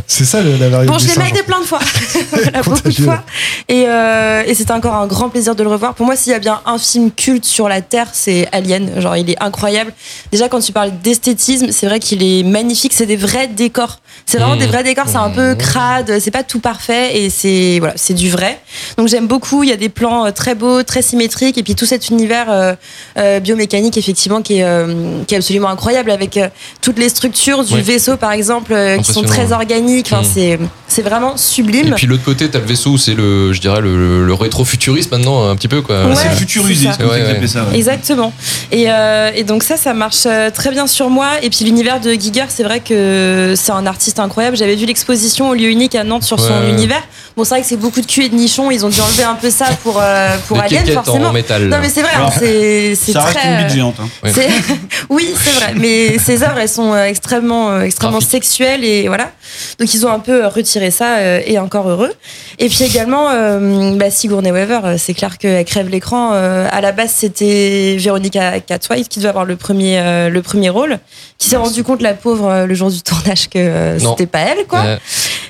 C'est 0.08 0.25
ça 0.25 0.41
la 0.41 0.70
variété. 0.70 0.91
Bon, 0.91 0.98
je 0.98 1.08
l'ai 1.08 1.15
maté 1.15 1.43
plein 1.43 1.60
de 1.62 1.65
fois. 1.65 1.79
voilà, 2.31 2.62
beaucoup 2.63 2.89
de 2.89 2.93
fois. 3.03 3.24
Et, 3.70 3.86
euh, 3.88 4.43
et 4.48 4.55
c'était 4.55 4.72
encore 4.74 4.96
un 4.96 5.05
grand 5.08 5.29
plaisir 5.29 5.55
de 5.55 5.62
le 5.63 5.70
revoir. 5.70 5.93
Pour 5.93 6.05
moi, 6.08 6.15
s'il 6.15 6.31
y 6.31 6.36
a 6.36 6.39
bien 6.39 6.60
un 6.65 6.77
film 6.79 7.12
culte 7.12 7.46
sur 7.46 7.70
la 7.70 7.81
Terre, 7.81 8.08
c'est 8.12 8.48
Alien. 8.51 9.00
Genre, 9.00 9.15
il 9.17 9.29
est 9.29 9.41
incroyable. 9.41 9.93
Déjà, 10.31 10.50
quand 10.50 10.60
tu 10.60 10.72
parles 10.72 10.91
d'esthétisme, 11.03 11.67
c'est 11.72 11.86
vrai 11.86 12.00
qu'il 12.00 12.24
est 12.24 12.41
magnifique. 12.43 12.93
C'est 12.96 13.05
des 13.05 13.15
vrais 13.17 13.48
décors. 13.48 14.00
C'est 14.25 14.38
vraiment 14.38 14.55
Mmh. 14.55 14.60
des 14.60 14.67
vrais 14.67 14.84
décors. 14.84 15.05
C'est 15.08 15.15
un 15.17 15.29
peu 15.29 15.55
crade. 15.55 16.20
C'est 16.20 16.31
pas 16.31 16.43
tout 16.43 16.60
parfait. 16.60 17.17
Et 17.17 17.29
c'est 17.29 17.77
voilà, 17.79 17.90
c'est 17.95 18.13
du 18.13 18.29
vrai. 18.29 18.60
Donc, 18.98 19.07
j'aime 19.07 19.27
beaucoup. 19.27 19.63
Il 19.63 19.69
y 19.69 19.74
a 19.74 19.77
des 19.77 19.89
plans 19.89 20.25
euh, 20.25 20.31
très 20.31 20.55
beaux, 20.55 20.83
très 20.83 21.01
symétriques. 21.01 21.57
Et 21.57 21.63
puis, 21.63 21.75
tout 21.75 21.86
cet 21.86 22.10
univers 22.10 22.48
euh, 22.50 22.74
euh, 23.17 23.39
biomécanique, 23.39 23.98
effectivement, 23.98 24.41
qui 24.41 24.57
est, 24.60 24.63
euh, 24.63 25.21
qui 25.27 25.36
est 25.36 25.38
absolument 25.38 25.69
incroyable 25.69 26.12
avec 26.12 26.38
euh, 26.38 26.48
toutes 26.81 27.00
les 27.00 27.10
structures 27.10 27.63
du 27.63 27.74
Oui. 27.75 27.81
vaisseau, 27.81 28.17
par 28.17 28.31
exemple, 28.31 28.74
euh, 28.74 28.98
qui 28.98 29.12
sont 29.12 29.24
très 29.24 29.51
organiques. 29.53 30.07
Enfin, 30.12 30.21
Mmh. 30.21 30.31
c'est, 30.33 30.60
c'est 30.88 31.01
vraiment 31.01 31.36
sublime. 31.38 31.88
Et 31.88 31.91
puis 31.91 32.05
l'autre 32.07 32.24
côté, 32.24 32.50
t'as 32.50 32.60
le 32.60 32.65
vaisseau, 32.65 32.98
c'est 32.98 33.13
le, 33.13 33.53
je 33.53 33.60
dirais, 33.62 33.81
le, 33.81 34.25
le 34.25 34.33
rétro-futuriste 34.33 35.12
maintenant, 35.12 35.50
un 35.50 35.55
petit 35.55 35.67
peu 35.67 35.81
quoi. 35.81 36.05
Ouais. 36.07 36.15
c'est 36.15 36.29
le 36.29 36.75
ça 36.75 36.98
Ouais, 37.00 37.07
ouais. 37.21 37.75
Exactement. 37.75 38.33
Et, 38.71 38.85
euh, 38.89 39.31
et 39.35 39.43
donc 39.43 39.63
ça, 39.63 39.75
ça 39.77 39.93
marche 39.93 40.23
euh, 40.25 40.49
très 40.49 40.71
bien 40.71 40.87
sur 40.87 41.09
moi. 41.09 41.27
Et 41.41 41.49
puis 41.49 41.65
l'univers 41.65 41.99
de 41.99 42.11
Giger, 42.13 42.45
c'est 42.49 42.63
vrai 42.63 42.79
que 42.79 43.53
c'est 43.57 43.71
un 43.73 43.85
artiste 43.85 44.19
incroyable. 44.19 44.55
J'avais 44.55 44.75
vu 44.75 44.85
l'exposition 44.85 45.49
au 45.49 45.53
lieu 45.53 45.69
unique 45.69 45.93
à 45.95 46.03
Nantes 46.03 46.23
sur 46.23 46.39
son 46.39 46.67
univers. 46.69 47.03
Bon, 47.37 47.43
c'est 47.45 47.51
vrai 47.55 47.61
que 47.61 47.67
c'est 47.67 47.77
beaucoup 47.77 48.01
de 48.01 48.05
cul 48.05 48.23
et 48.25 48.29
de 48.29 48.35
nichons. 48.35 48.71
Ils 48.71 48.85
ont 48.85 48.89
dû 48.89 48.99
enlever 49.01 49.23
un 49.23 49.35
peu 49.35 49.49
ça 49.49 49.65
pour, 49.83 49.99
euh, 50.01 50.35
pour 50.47 50.57
Des 50.57 50.77
Alien, 50.77 50.87
forcément. 50.93 51.29
en 51.29 51.33
métal. 51.33 51.63
Non, 51.67 51.77
mais 51.81 51.89
c'est 51.89 52.01
vrai, 52.01 52.11
Alors, 52.15 52.27
hein, 52.29 52.33
c'est 52.37 52.95
c'est 52.95 53.11
Ça 53.13 53.21
reste 53.21 53.37
très. 53.37 53.49
une 53.49 53.57
bite 53.67 53.75
géante. 53.75 53.95
hein. 54.01 54.07
Oui. 54.23 54.31
c'est- 54.33 54.49
oui, 55.09 55.33
c'est 55.41 55.51
vrai. 55.59 55.73
Mais 55.77 56.17
ces 56.19 56.43
œuvres, 56.43 56.57
elles 56.59 56.67
sont 56.69 56.95
extrêmement, 56.97 57.71
euh, 57.71 57.81
extrêmement 57.81 58.19
sexuelles 58.21 58.83
et 58.83 59.07
voilà. 59.07 59.31
Donc 59.79 59.93
ils 59.93 60.05
ont 60.05 60.11
un 60.11 60.19
peu 60.19 60.45
retiré 60.47 60.91
ça 60.91 61.17
euh, 61.17 61.41
et 61.45 61.57
encore 61.59 61.89
heureux. 61.89 62.11
Et 62.59 62.67
puis 62.69 62.83
également, 62.83 63.29
euh, 63.31 63.95
bah, 63.95 64.09
Sigourney 64.11 64.51
Weaver, 64.51 64.95
c'est 64.97 65.13
clair 65.13 65.37
qu'elle 65.37 65.63
crève 65.65 65.87
l'écran. 65.89 66.31
Euh, 66.33 66.67
à 66.71 66.81
la 66.81 66.91
base, 66.91 67.11
c'était 67.15 67.95
Véronica 67.99 68.61
Catwhite 68.62 69.10
qui 69.10 69.20
devait 69.20 69.30
avoir 69.30 69.46
le 69.46 69.56
premier, 69.56 70.00
euh, 70.00 70.30
le 70.30 70.41
premier 70.41 70.70
rôle, 70.70 71.00
qui 71.38 71.50
s'est 71.50 71.58
rendu 71.58 71.84
compte, 71.84 72.01
la 72.01 72.13
pauvre, 72.13 72.50
euh, 72.50 72.65
le 72.65 72.74
jour 72.74 72.89
du 72.91 73.01
tournage, 73.01 73.50
que 73.50 73.58
euh, 73.58 74.00
c'était 74.00 74.25
pas 74.27 74.39
elle, 74.39 74.65
quoi. 74.68 74.82
Ouais. 74.82 75.00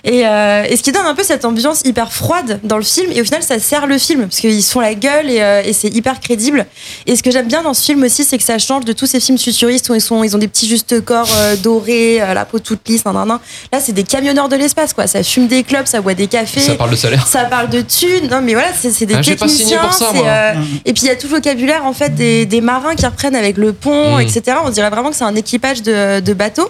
Et, 0.03 0.25
euh, 0.25 0.63
et 0.67 0.75
ce 0.77 0.81
qui 0.83 0.91
donne 0.91 1.05
un 1.05 1.13
peu 1.13 1.23
cette 1.23 1.45
ambiance 1.45 1.81
hyper 1.85 2.11
froide 2.11 2.59
dans 2.63 2.77
le 2.77 2.83
film. 2.83 3.11
Et 3.13 3.21
au 3.21 3.23
final, 3.23 3.43
ça 3.43 3.59
sert 3.59 3.85
le 3.85 3.97
film 3.99 4.21
parce 4.21 4.39
qu'ils 4.39 4.63
se 4.63 4.71
font 4.71 4.79
la 4.79 4.95
gueule 4.95 5.29
et, 5.29 5.61
et 5.65 5.73
c'est 5.73 5.89
hyper 5.89 6.19
crédible. 6.19 6.65
Et 7.05 7.15
ce 7.15 7.21
que 7.21 7.29
j'aime 7.29 7.47
bien 7.47 7.61
dans 7.61 7.75
ce 7.75 7.83
film 7.83 8.01
aussi, 8.03 8.23
c'est 8.23 8.37
que 8.39 8.43
ça 8.43 8.57
change 8.57 8.85
de 8.85 8.93
tous 8.93 9.05
ces 9.05 9.19
films 9.19 9.37
futuristes 9.37 9.89
où 9.89 9.93
ils, 9.95 10.01
sont, 10.01 10.23
ils 10.23 10.35
ont 10.35 10.39
des 10.39 10.47
petits 10.47 10.67
justes 10.67 11.01
corps 11.05 11.29
dorés, 11.61 12.17
la 12.17 12.45
peau 12.45 12.57
toute 12.57 12.87
lisse, 12.87 13.05
nan, 13.05 13.13
nan, 13.13 13.27
nan. 13.27 13.39
Là, 13.71 13.79
c'est 13.79 13.91
des 13.91 14.03
camionneurs 14.03 14.49
de 14.49 14.55
l'espace, 14.55 14.93
quoi. 14.93 15.05
Ça 15.05 15.21
fume 15.21 15.47
des 15.47 15.63
clubs, 15.63 15.85
ça 15.85 16.01
boit 16.01 16.15
des 16.15 16.27
cafés. 16.27 16.61
Ça 16.61 16.73
parle 16.75 16.91
de 16.91 16.95
salaire. 16.95 17.27
Ça 17.27 17.43
parle 17.45 17.69
de 17.69 17.81
thunes, 17.81 18.27
non 18.29 18.41
mais 18.41 18.53
voilà, 18.53 18.69
c'est 18.73 19.05
des 19.05 19.15
Ah, 19.15 19.21
j'ai 19.21 19.35
pas 19.35 19.47
signé 19.47 19.75
techniciens. 19.75 19.79
pour 19.81 19.93
ça, 19.93 20.09
c'est, 20.13 20.17
moi. 20.17 20.63
Et 20.85 20.93
puis 20.93 21.03
il 21.03 21.07
y 21.07 21.11
a 21.11 21.15
tout 21.15 21.27
le 21.27 21.35
vocabulaire 21.35 21.85
en 21.85 21.93
fait 21.93 22.15
des, 22.15 22.45
des 22.47 22.61
marins 22.61 22.95
qui 22.95 23.00
reprennent 23.07 23.35
avec 23.35 23.57
le 23.57 23.73
pont, 23.73 24.17
Mhm. 24.17 24.21
etc. 24.21 24.57
On 24.65 24.69
dirait 24.69 24.89
vraiment 24.89 25.09
que 25.09 25.15
c'est 25.15 25.23
un 25.23 25.35
équipage 25.35 25.81
de, 25.81 26.19
de 26.19 26.33
bateaux. 26.33 26.69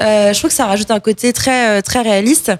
Euh, 0.00 0.32
je 0.32 0.38
trouve 0.38 0.50
que 0.50 0.56
ça 0.56 0.66
rajoute 0.66 0.90
un 0.90 1.00
côté 1.00 1.32
très 1.32 1.78
euh, 1.78 1.80
très 1.82 2.00
réaliste 2.02 2.52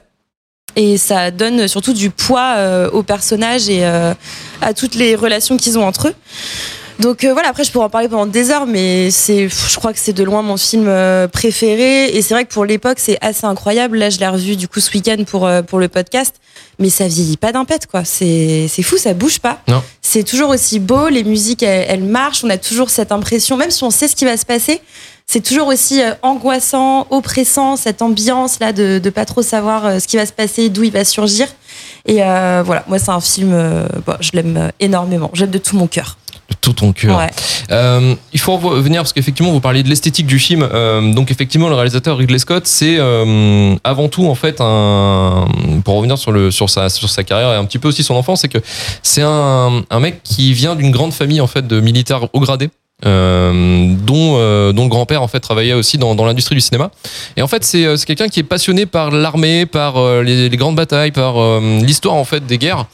et 0.76 0.96
ça 0.98 1.30
donne 1.30 1.68
surtout 1.68 1.92
du 1.92 2.10
poids 2.10 2.54
euh, 2.56 2.90
aux 2.90 3.02
personnages 3.02 3.68
et 3.68 3.84
à 3.84 4.74
toutes 4.74 4.94
les 4.94 5.14
relations 5.14 5.56
qu'ils 5.56 5.78
ont 5.78 5.86
entre 5.86 6.08
eux. 6.08 6.14
Donc 7.00 7.24
euh, 7.24 7.32
voilà, 7.32 7.48
après 7.48 7.64
je 7.64 7.72
pourrais 7.72 7.86
en 7.86 7.90
parler 7.90 8.08
pendant 8.08 8.26
des 8.26 8.50
heures, 8.50 8.66
mais 8.66 9.10
c'est, 9.10 9.48
je 9.48 9.76
crois 9.76 9.92
que 9.92 9.98
c'est 9.98 10.12
de 10.12 10.22
loin 10.22 10.42
mon 10.42 10.56
film 10.56 10.86
euh, 10.86 11.26
préféré. 11.26 12.06
Et 12.16 12.22
c'est 12.22 12.34
vrai 12.34 12.44
que 12.44 12.52
pour 12.52 12.64
l'époque, 12.64 12.98
c'est 13.00 13.18
assez 13.20 13.46
incroyable. 13.46 13.98
Là, 13.98 14.10
je 14.10 14.18
l'ai 14.18 14.28
revu 14.28 14.56
du 14.56 14.68
coup 14.68 14.80
ce 14.80 14.92
week-end 14.92 15.22
pour, 15.26 15.46
euh, 15.46 15.62
pour 15.62 15.80
le 15.80 15.88
podcast, 15.88 16.36
mais 16.78 16.90
ça 16.90 17.08
vieillit 17.08 17.36
pas 17.36 17.52
d'un 17.52 17.64
pet, 17.64 17.86
quoi. 17.86 18.04
C'est, 18.04 18.66
c'est 18.68 18.82
fou, 18.82 18.96
ça 18.96 19.12
bouge 19.12 19.40
pas. 19.40 19.60
Non. 19.68 19.82
C'est 20.02 20.22
toujours 20.22 20.50
aussi 20.50 20.78
beau, 20.78 21.08
les 21.08 21.24
musiques 21.24 21.62
elles, 21.62 21.86
elles 21.88 22.04
marchent, 22.04 22.44
on 22.44 22.50
a 22.50 22.58
toujours 22.58 22.90
cette 22.90 23.10
impression, 23.10 23.56
même 23.56 23.70
si 23.70 23.82
on 23.82 23.90
sait 23.90 24.06
ce 24.06 24.14
qui 24.14 24.24
va 24.24 24.36
se 24.36 24.46
passer, 24.46 24.80
c'est 25.26 25.40
toujours 25.40 25.68
aussi 25.68 26.02
euh, 26.02 26.12
angoissant, 26.22 27.06
oppressant, 27.10 27.76
cette 27.76 28.02
ambiance 28.02 28.60
là 28.60 28.72
de, 28.72 29.00
de 29.02 29.10
pas 29.10 29.24
trop 29.24 29.42
savoir 29.42 30.00
ce 30.00 30.06
qui 30.06 30.16
va 30.16 30.26
se 30.26 30.32
passer, 30.32 30.68
d'où 30.68 30.84
il 30.84 30.92
va 30.92 31.04
surgir. 31.04 31.48
Et 32.06 32.22
euh, 32.22 32.62
voilà, 32.64 32.84
moi 32.86 32.98
c'est 32.98 33.10
un 33.10 33.20
film, 33.20 33.52
euh, 33.52 33.86
bon, 34.06 34.14
je 34.20 34.30
l'aime 34.34 34.70
énormément, 34.80 35.30
j'aime 35.32 35.50
de 35.50 35.58
tout 35.58 35.76
mon 35.76 35.86
cœur. 35.86 36.18
Tout 36.60 36.72
ton 36.72 36.92
cœur. 36.92 37.18
Ouais. 37.18 37.30
Euh, 37.70 38.14
il 38.32 38.40
faut 38.40 38.56
revenir 38.56 39.02
parce 39.02 39.12
qu'effectivement 39.12 39.52
vous 39.52 39.60
parliez 39.60 39.82
de 39.82 39.88
l'esthétique 39.88 40.26
du 40.26 40.38
film. 40.38 40.66
Euh, 40.72 41.12
donc 41.12 41.30
effectivement 41.30 41.68
le 41.68 41.74
réalisateur 41.74 42.16
Ridley 42.16 42.38
Scott 42.38 42.66
c'est 42.66 42.96
euh, 42.98 43.74
avant 43.84 44.08
tout 44.08 44.26
en 44.26 44.34
fait 44.34 44.60
un 44.60 45.46
pour 45.84 45.96
revenir 45.96 46.18
sur 46.18 46.32
le 46.32 46.50
sur 46.50 46.70
sa 46.70 46.88
sur 46.88 47.08
sa 47.08 47.24
carrière 47.24 47.52
et 47.52 47.56
un 47.56 47.64
petit 47.64 47.78
peu 47.78 47.88
aussi 47.88 48.02
son 48.02 48.14
enfance 48.14 48.40
c'est 48.42 48.48
que 48.48 48.58
c'est 49.02 49.22
un, 49.22 49.82
un 49.90 50.00
mec 50.00 50.22
qui 50.22 50.52
vient 50.52 50.74
d'une 50.74 50.90
grande 50.90 51.12
famille 51.12 51.40
en 51.40 51.46
fait 51.46 51.66
de 51.66 51.80
militaires 51.80 52.28
haut 52.32 52.40
gradés. 52.40 52.70
euh, 53.04 53.92
dont, 54.06 54.36
euh, 54.38 54.72
dont 54.72 54.84
le 54.84 54.88
grand-père 54.88 55.20
en 55.20 55.28
fait 55.28 55.40
travaillait 55.40 55.72
aussi 55.74 55.98
dans, 55.98 56.14
dans 56.14 56.24
l'industrie 56.24 56.54
du 56.54 56.60
cinéma 56.60 56.90
et 57.36 57.42
en 57.42 57.48
fait 57.48 57.64
c'est 57.64 57.96
c'est 57.96 58.06
quelqu'un 58.06 58.28
qui 58.28 58.40
est 58.40 58.44
passionné 58.44 58.86
par 58.86 59.10
l'armée 59.10 59.66
par 59.66 59.96
euh, 59.96 60.22
les, 60.22 60.48
les 60.48 60.56
grandes 60.56 60.76
batailles 60.76 61.10
par 61.10 61.34
l'histoire 61.60 62.14
en 62.14 62.24
fait 62.24 62.46
des 62.46 62.56
guerres 62.56 62.86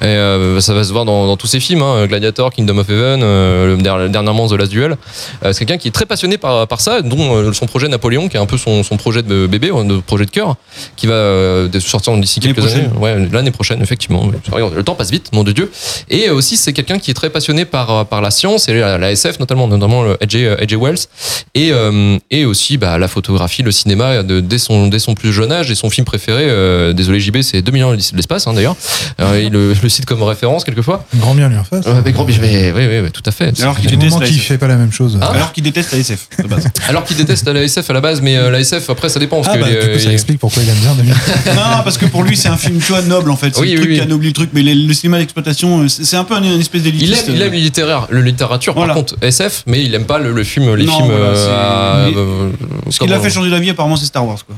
et 0.00 0.04
euh, 0.04 0.60
ça 0.60 0.74
va 0.74 0.84
se 0.84 0.92
voir 0.92 1.04
dans, 1.04 1.26
dans 1.26 1.36
tous 1.36 1.46
ses 1.46 1.60
films, 1.60 1.82
hein, 1.82 2.06
Gladiator, 2.06 2.52
Kingdom 2.52 2.78
of 2.78 2.88
Heaven, 2.88 3.20
euh, 3.22 3.76
le 3.76 4.08
dernièrement 4.08 4.48
The 4.48 4.52
Last 4.52 4.70
Duel. 4.70 4.96
Euh, 5.44 5.52
c'est 5.52 5.64
quelqu'un 5.64 5.78
qui 5.78 5.88
est 5.88 5.92
très 5.92 6.06
passionné 6.06 6.38
par, 6.38 6.66
par 6.68 6.80
ça, 6.80 7.02
dont 7.02 7.36
euh, 7.36 7.52
son 7.52 7.66
projet 7.66 7.88
Napoléon, 7.88 8.28
qui 8.28 8.36
est 8.36 8.40
un 8.40 8.46
peu 8.46 8.58
son, 8.58 8.82
son 8.82 8.96
projet 8.96 9.22
de 9.22 9.46
bébé, 9.46 9.70
euh, 9.74 9.84
de 9.84 10.00
projet 10.00 10.26
de 10.26 10.30
cœur, 10.30 10.56
qui 10.96 11.06
va 11.06 11.14
euh, 11.14 11.80
sortir 11.80 12.16
d'ici 12.16 12.40
quelques 12.40 12.64
années. 12.72 12.88
Ouais, 13.00 13.16
l'année 13.32 13.50
prochaine, 13.50 13.82
effectivement. 13.82 14.30
Le 14.56 14.82
temps 14.84 14.94
passe 14.94 15.10
vite, 15.10 15.32
nom 15.32 15.42
de 15.44 15.52
Dieu. 15.52 15.70
Et 16.08 16.30
aussi, 16.30 16.56
c'est 16.56 16.72
quelqu'un 16.72 16.98
qui 16.98 17.10
est 17.10 17.14
très 17.14 17.30
passionné 17.30 17.64
par, 17.64 18.06
par 18.06 18.20
la 18.20 18.30
science 18.30 18.68
et 18.68 18.74
la, 18.74 18.98
la 18.98 19.10
SF, 19.10 19.40
notamment, 19.40 19.66
notamment 19.66 20.02
le. 20.02 20.18
H.G. 20.28 20.76
Wells. 20.76 21.06
Et, 21.54 21.70
euh, 21.72 22.18
et 22.30 22.44
aussi 22.44 22.76
bah, 22.76 22.98
la 22.98 23.08
photographie, 23.08 23.62
le 23.62 23.72
cinéma, 23.72 24.22
de, 24.22 24.40
dès, 24.40 24.58
son, 24.58 24.88
dès 24.88 24.98
son 24.98 25.14
plus 25.14 25.32
jeune 25.32 25.52
âge. 25.52 25.70
Et 25.70 25.74
son 25.74 25.90
film 25.90 26.04
préféré, 26.04 26.44
euh, 26.48 26.92
désolé 26.92 27.20
JB, 27.20 27.42
c'est 27.42 27.62
2 27.62 27.72
millions 27.72 27.92
de 27.92 28.00
l'espace, 28.14 28.46
hein, 28.46 28.52
d'ailleurs. 28.52 28.76
Il 29.18 29.67
le, 29.68 29.74
le 29.82 29.88
cite 29.88 30.04
comme 30.06 30.22
référence 30.22 30.64
quelquefois. 30.64 31.04
Grand 31.16 31.34
bien 31.34 31.48
lui 31.48 31.56
en 31.56 31.64
face. 31.64 31.84
Ouais, 31.86 31.92
mais 32.04 32.12
grand, 32.12 32.24
mais, 32.26 32.72
oui, 32.74 32.86
oui, 32.88 33.00
oui, 33.04 33.10
tout 33.10 33.22
à 33.26 33.30
fait. 33.30 33.58
Alors 33.60 33.76
Il 33.82 33.88
qu'il 33.88 33.98
déteste 33.98 34.22
SF. 34.22 34.42
fait 34.46 34.58
pas 34.58 34.66
la 34.68 34.76
même 34.76 34.92
chose. 34.92 35.18
Ah. 35.20 35.26
Alors 35.34 35.52
qu'il 35.52 35.62
déteste 35.64 35.92
la 35.92 35.98
SF, 35.98 36.28
de 36.42 36.48
base. 36.48 36.68
Alors 36.88 37.04
qu'il 37.04 37.16
déteste 37.16 37.46
la 37.48 37.62
SF 37.62 37.90
à 37.90 37.92
la 37.92 38.00
base, 38.00 38.20
mais 38.22 38.36
euh, 38.36 38.50
la 38.50 38.60
SF 38.60 38.90
après 38.90 39.08
ça 39.08 39.20
dépend. 39.20 39.36
Parce 39.42 39.48
Ah 39.54 39.58
que 39.58 39.62
bah, 39.64 39.68
les- 39.70 39.86
du 39.86 39.92
coup, 39.92 39.98
ça 39.98 40.08
les- 40.08 40.14
explique 40.14 40.38
pourquoi 40.38 40.62
il 40.62 40.68
aime 40.68 40.76
bien 40.76 40.94
2000. 40.94 41.12
non, 41.54 41.82
parce 41.84 41.98
que 41.98 42.06
pour 42.06 42.22
lui, 42.22 42.36
c'est 42.36 42.48
un 42.48 42.56
film, 42.56 42.78
tu 42.80 42.92
vois, 42.92 43.02
noble 43.02 43.30
en 43.30 43.36
fait. 43.36 43.54
C'est 43.54 43.60
Oui, 43.60 43.68
le 43.68 43.72
oui, 43.74 43.78
truc 43.80 43.90
oui. 43.90 43.96
qui 43.96 44.02
anoblit 44.02 44.28
le 44.28 44.32
truc, 44.34 44.50
mais 44.52 44.62
les- 44.62 44.74
le 44.74 44.94
cinéma 44.94 45.18
d'exploitation, 45.18 45.82
euh, 45.82 45.88
c'est 45.88 46.16
un 46.16 46.24
peu 46.24 46.34
un, 46.34 46.42
une 46.42 46.60
espèce 46.60 46.80
il 46.84 46.92
d'élitiste. 46.92 47.28
aime, 47.28 47.34
il 47.36 47.42
aime 47.42 47.52
le 47.52 47.58
littéraire, 47.58 48.06
le 48.10 48.22
littérature. 48.22 48.74
Voilà. 48.74 48.94
Par 48.94 49.02
contre, 49.04 49.16
SF, 49.22 49.64
mais 49.66 49.82
il 49.84 49.94
aime 49.94 50.04
pas 50.06 50.18
le, 50.18 50.32
le 50.32 50.44
film, 50.44 50.74
les 50.74 50.84
Non, 50.86 50.92
films. 50.96 51.06
voilà, 51.08 51.24
euh, 51.26 52.08
il- 52.10 52.16
euh, 52.18 52.50
Ce 52.90 52.98
qui 52.98 53.06
l'a 53.06 53.18
fait 53.20 53.30
changer 53.30 53.50
d'avis, 53.50 53.70
apparemment, 53.70 53.96
c'est 53.96 54.06
Star 54.06 54.26
Wars, 54.26 54.44
quoi. 54.46 54.56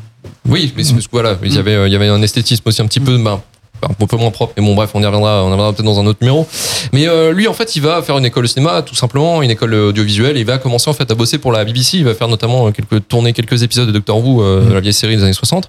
Oui, 0.49 0.73
mais 0.77 0.85
c'est 0.85 0.95
parce 0.95 1.07
que 1.07 1.13
voilà, 1.13 1.37
il 1.45 1.55
y 1.55 1.59
avait, 1.59 1.75
euh, 1.75 1.87
il 1.87 1.93
y 1.93 1.97
avait 1.97 2.09
un 2.09 2.23
esthétisme 2.23 2.63
aussi 2.67 2.81
un 2.83 2.87
petit 2.87 2.99
peu, 3.01 3.17
ben, 3.19 3.41
un 3.83 4.07
peu 4.07 4.17
moins 4.17 4.31
propre. 4.31 4.53
Mais 4.57 4.63
bon, 4.65 4.75
bref, 4.75 4.91
on 4.95 5.03
y 5.03 5.07
reviendra, 5.07 5.43
on 5.45 5.49
y 5.49 5.51
reviendra 5.53 5.73
peut-être 5.73 5.85
dans 5.87 6.01
un 6.01 6.07
autre 6.07 6.19
numéro. 6.21 6.47
Mais 6.93 7.09
euh, 7.09 7.33
lui, 7.33 7.49
en 7.49 7.55
fait, 7.55 7.77
il 7.77 7.83
va 7.83 8.03
faire 8.03 8.19
une 8.19 8.25
école 8.25 8.45
de 8.45 8.49
cinéma, 8.49 8.83
tout 8.83 8.95
simplement, 8.95 9.43
une 9.43 9.51
école 9.51 9.75
audiovisuelle. 9.75 10.37
Et 10.37 10.41
il 10.41 10.47
va 10.47 10.59
commencer 10.59 10.91
en 10.91 10.95
fait 10.95 11.11
à 11.11 11.15
bosser 11.15 11.39
pour 11.39 11.53
la 11.53 11.65
BBC. 11.65 11.99
Il 11.99 12.05
va 12.05 12.15
faire 12.15 12.29
notamment 12.29 12.69
euh, 12.69 12.71
quelques 12.71 13.07
tourner 13.09 13.33
quelques 13.33 13.63
épisodes 13.63 13.87
de 13.87 13.93
Doctor 13.93 14.19
Who, 14.25 14.43
euh, 14.43 14.69
de 14.69 14.75
la 14.75 14.81
vieille 14.81 14.93
série 14.93 15.17
des 15.17 15.23
années 15.23 15.33
60. 15.33 15.69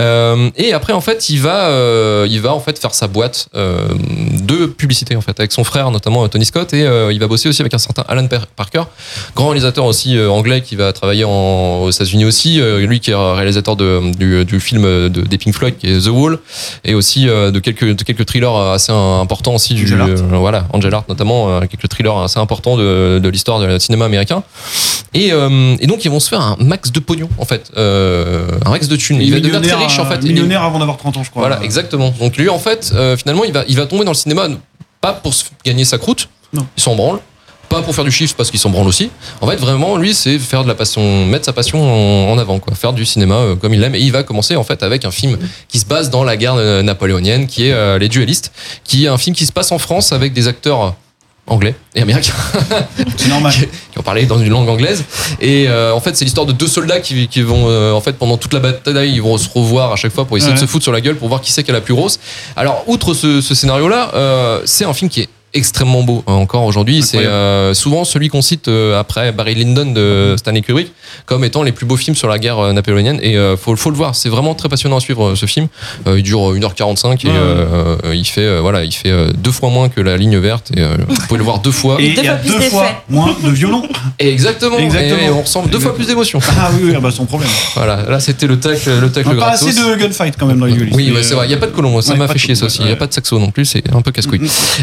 Euh, 0.00 0.50
et 0.56 0.72
après, 0.72 0.92
en 0.92 1.00
fait, 1.00 1.28
il 1.28 1.40
va, 1.40 1.68
euh, 1.70 2.26
il 2.30 2.40
va 2.40 2.54
en 2.54 2.60
fait 2.60 2.78
faire 2.78 2.94
sa 2.94 3.08
boîte 3.08 3.48
euh, 3.56 3.88
de 4.42 4.66
publicité 4.66 5.16
en 5.16 5.20
fait 5.20 5.38
avec 5.40 5.50
son 5.50 5.64
frère, 5.64 5.90
notamment 5.90 6.24
euh, 6.24 6.28
Tony 6.28 6.44
Scott, 6.44 6.72
et 6.72 6.84
euh, 6.84 7.12
il 7.12 7.18
va 7.18 7.26
bosser 7.26 7.48
aussi 7.48 7.62
avec 7.62 7.74
un 7.74 7.78
certain 7.78 8.04
Alan 8.08 8.26
Parker, 8.54 8.82
grand 9.34 9.48
réalisateur 9.48 9.84
aussi 9.84 10.16
euh, 10.16 10.30
anglais 10.30 10.60
qui 10.62 10.76
va 10.76 10.92
travailler 10.92 11.24
en, 11.24 11.80
aux 11.82 11.90
États-Unis 11.90 12.24
aussi. 12.24 12.60
euh, 12.60 12.86
lui 12.86 13.00
qui 13.00 13.10
est 13.10 13.14
réalisateur 13.14 13.74
de, 13.76 14.12
du, 14.16 14.44
du 14.44 14.60
film 14.60 14.82
de, 14.82 15.08
des 15.08 15.36
Pink 15.38 15.54
Floyd, 15.54 15.76
qui 15.76 15.88
est 15.90 16.00
The 16.04 16.08
Wall, 16.10 16.38
et 16.84 16.94
aussi 16.94 17.27
euh, 17.27 17.27
de 17.28 17.58
quelques 17.60 17.84
de 17.96 18.02
quelques 18.04 18.26
thrillers 18.26 18.54
assez 18.54 18.92
importants 18.92 19.54
aussi 19.54 19.74
du 19.74 19.84
Angel 19.84 20.00
Art. 20.00 20.08
euh, 20.08 20.36
voilà 20.38 20.66
Angel 20.72 20.92
Art 20.94 21.04
notamment, 21.08 21.48
euh, 21.50 21.60
quelques 21.60 21.88
thrillers 21.88 22.16
assez 22.18 22.38
importants 22.38 22.76
de, 22.76 23.20
de 23.22 23.28
l'histoire 23.28 23.60
du 23.60 23.80
cinéma 23.80 24.04
américain. 24.06 24.42
Et, 25.14 25.32
euh, 25.32 25.76
et 25.80 25.86
donc 25.86 26.04
ils 26.04 26.10
vont 26.10 26.20
se 26.20 26.28
faire 26.28 26.40
un 26.40 26.56
max 26.60 26.92
de 26.92 27.00
pognon 27.00 27.28
en 27.38 27.44
fait, 27.44 27.70
euh, 27.76 28.48
un 28.66 28.70
max 28.70 28.88
de 28.88 28.96
thunes. 28.96 29.20
Il 29.22 29.32
va 29.32 29.40
devenir 29.40 29.60
très 29.62 29.74
riche 29.84 29.98
en 29.98 30.04
fait. 30.06 30.16
euh, 30.16 30.28
Millionnaire 30.28 30.62
avant 30.62 30.78
d'avoir 30.78 30.96
30 30.98 31.16
ans, 31.16 31.22
je 31.22 31.30
crois. 31.30 31.42
Voilà, 31.46 31.62
exactement. 31.62 32.12
Donc 32.18 32.36
lui, 32.36 32.48
en 32.48 32.58
fait, 32.58 32.92
euh, 32.94 33.16
finalement, 33.16 33.44
il 33.44 33.52
va, 33.52 33.64
il 33.68 33.76
va 33.76 33.86
tomber 33.86 34.04
dans 34.04 34.10
le 34.12 34.16
cinéma 34.16 34.48
pas 35.00 35.12
pour 35.14 35.32
gagner 35.64 35.84
sa 35.84 35.96
croûte, 35.98 36.28
Non. 36.52 36.66
il 36.76 36.82
s'en 36.82 36.94
branle. 36.96 37.20
Pas 37.68 37.82
pour 37.82 37.94
faire 37.94 38.04
du 38.04 38.10
chiffre 38.10 38.34
parce 38.36 38.50
qu'il 38.50 38.58
s'en 38.58 38.70
branle 38.70 38.86
aussi. 38.88 39.10
En 39.40 39.46
fait, 39.46 39.56
vraiment, 39.56 39.96
lui, 39.96 40.14
c'est 40.14 40.38
faire 40.38 40.62
de 40.62 40.68
la 40.68 40.74
passion, 40.74 41.26
mettre 41.26 41.44
sa 41.44 41.52
passion 41.52 41.82
en, 41.82 42.32
en 42.32 42.38
avant, 42.38 42.58
quoi. 42.58 42.74
Faire 42.74 42.92
du 42.92 43.04
cinéma 43.04 43.34
euh, 43.36 43.56
comme 43.56 43.74
il 43.74 43.80
l'aime. 43.80 43.94
Et 43.94 44.00
il 44.00 44.12
va 44.12 44.22
commencer, 44.22 44.56
en 44.56 44.64
fait, 44.64 44.82
avec 44.82 45.04
un 45.04 45.10
film 45.10 45.36
qui 45.68 45.78
se 45.78 45.84
base 45.86 46.08
dans 46.10 46.24
la 46.24 46.36
guerre 46.36 46.54
euh, 46.56 46.82
napoléonienne, 46.82 47.46
qui 47.46 47.68
est 47.68 47.72
euh, 47.72 47.98
Les 47.98 48.08
Duellistes, 48.08 48.52
qui 48.84 49.04
est 49.04 49.08
un 49.08 49.18
film 49.18 49.36
qui 49.36 49.44
se 49.46 49.52
passe 49.52 49.70
en 49.72 49.78
France 49.78 50.12
avec 50.12 50.32
des 50.32 50.48
acteurs 50.48 50.94
anglais 51.50 51.74
et 51.94 52.02
américain 52.02 52.34
C'est 53.16 53.28
normal. 53.28 53.54
qui 53.90 53.98
ont 53.98 54.02
parlé 54.02 54.26
dans 54.26 54.38
une 54.38 54.50
langue 54.50 54.68
anglaise. 54.68 55.04
Et 55.40 55.66
euh, 55.68 55.94
en 55.94 56.00
fait, 56.00 56.14
c'est 56.16 56.24
l'histoire 56.26 56.46
de 56.46 56.52
deux 56.52 56.66
soldats 56.68 57.00
qui, 57.00 57.26
qui 57.28 57.40
vont, 57.42 57.68
euh, 57.68 57.92
en 57.92 58.00
fait, 58.02 58.12
pendant 58.12 58.36
toute 58.36 58.52
la 58.52 58.60
bataille, 58.60 59.12
ils 59.14 59.22
vont 59.22 59.38
se 59.38 59.48
revoir 59.48 59.92
à 59.92 59.96
chaque 59.96 60.12
fois 60.12 60.26
pour 60.26 60.36
essayer 60.36 60.52
de 60.52 60.58
se 60.58 60.66
foutre 60.66 60.82
sur 60.84 60.92
la 60.92 61.00
gueule 61.00 61.16
pour 61.16 61.28
voir 61.28 61.40
qui 61.40 61.52
c'est 61.52 61.62
qui 61.62 61.70
a 61.70 61.74
la 61.74 61.80
plus 61.80 61.94
grosse. 61.94 62.18
Alors, 62.56 62.84
outre 62.86 63.14
ce, 63.14 63.40
ce 63.40 63.54
scénario-là, 63.54 64.10
euh, 64.14 64.60
c'est 64.66 64.84
un 64.84 64.92
film 64.92 65.10
qui 65.10 65.22
est 65.22 65.28
extrêmement 65.54 66.02
beau 66.02 66.22
hein, 66.26 66.32
encore 66.34 66.64
aujourd'hui. 66.64 67.02
C'est 67.02 67.18
euh, 67.24 67.74
souvent 67.74 68.04
celui 68.04 68.28
qu'on 68.28 68.42
cite 68.42 68.68
euh, 68.68 68.98
après 68.98 69.32
Barry 69.32 69.54
Lyndon 69.54 69.92
de 69.92 70.34
Stanley 70.38 70.60
Kubrick 70.62 70.92
comme 71.26 71.44
étant 71.44 71.62
les 71.62 71.72
plus 71.72 71.86
beaux 71.86 71.96
films 71.96 72.16
sur 72.16 72.28
la 72.28 72.38
guerre 72.38 72.58
euh, 72.58 72.72
napoléonienne. 72.72 73.18
Et 73.22 73.36
euh, 73.36 73.56
faut, 73.56 73.74
faut 73.76 73.90
le 73.90 73.96
voir, 73.96 74.14
c'est 74.14 74.28
vraiment 74.28 74.54
très 74.54 74.68
passionnant 74.68 74.96
à 74.96 75.00
suivre 75.00 75.34
ce 75.34 75.46
film. 75.46 75.68
Euh, 76.06 76.18
il 76.18 76.22
dure 76.22 76.52
1h45 76.54 77.26
et 77.26 77.28
Ouais. 77.28 77.34
euh, 77.36 77.96
euh, 78.04 78.14
il 78.14 78.24
fait, 78.24 78.42
euh, 78.42 78.60
voilà, 78.60 78.84
il 78.84 78.92
fait 78.92 79.10
euh, 79.10 79.30
deux 79.36 79.50
fois 79.50 79.70
moins 79.70 79.88
que 79.88 80.00
la 80.00 80.16
ligne 80.16 80.38
verte. 80.38 80.70
Et, 80.76 80.80
euh, 80.80 80.96
vous 81.08 81.14
pouvez 81.26 81.38
le 81.38 81.44
voir 81.44 81.60
deux 81.60 81.70
fois. 81.70 81.96
Et 82.00 82.06
il 82.08 82.14
Deux 82.14 82.22
y 82.22 82.28
a 82.28 82.36
deux 82.36 82.60
fois 82.60 82.86
moins 83.08 83.34
de 83.42 83.50
violon. 83.50 83.82
Et 84.18 84.28
exactement. 84.32 84.78
Exactement. 84.78 85.20
Et 85.20 85.30
on 85.30 85.40
ressent 85.42 85.64
deux 85.66 85.78
fois 85.80 85.94
plus 85.94 86.06
d'émotion. 86.06 86.40
Ah 86.58 86.70
oui, 86.74 86.88
oui, 86.90 86.92
ah 86.96 87.00
bah 87.00 87.10
sans 87.10 87.24
problème. 87.26 87.50
Voilà, 87.74 88.02
là 88.08 88.18
c'était 88.20 88.46
le 88.46 88.58
tacle, 88.58 88.90
le 89.00 89.10
tacle 89.12 89.28
Pas 89.28 89.34
gratos. 89.34 89.68
assez 89.68 89.80
de 89.80 89.94
gunfight 89.96 90.34
quand 90.38 90.46
même 90.46 90.58
dans 90.58 90.66
les. 90.66 90.74
Oui, 90.92 91.12
c'est 91.22 91.34
vrai. 91.34 91.46
Il 91.46 91.50
y 91.50 91.54
a 91.54 91.58
pas 91.58 91.66
de 91.66 91.72
colon. 91.72 92.00
Ça 92.00 92.12
ouais, 92.12 92.18
m'a 92.18 92.28
fait 92.28 92.38
chier 92.38 92.54
ça 92.54 92.66
aussi. 92.66 92.80
Il 92.82 92.88
y 92.88 92.92
a 92.92 92.96
pas 92.96 93.06
de 93.06 93.12
saxo 93.12 93.38
non 93.38 93.50
plus. 93.50 93.64
C'est 93.64 93.82
un 93.94 94.02
peu 94.02 94.10
casse-couille. 94.10 94.40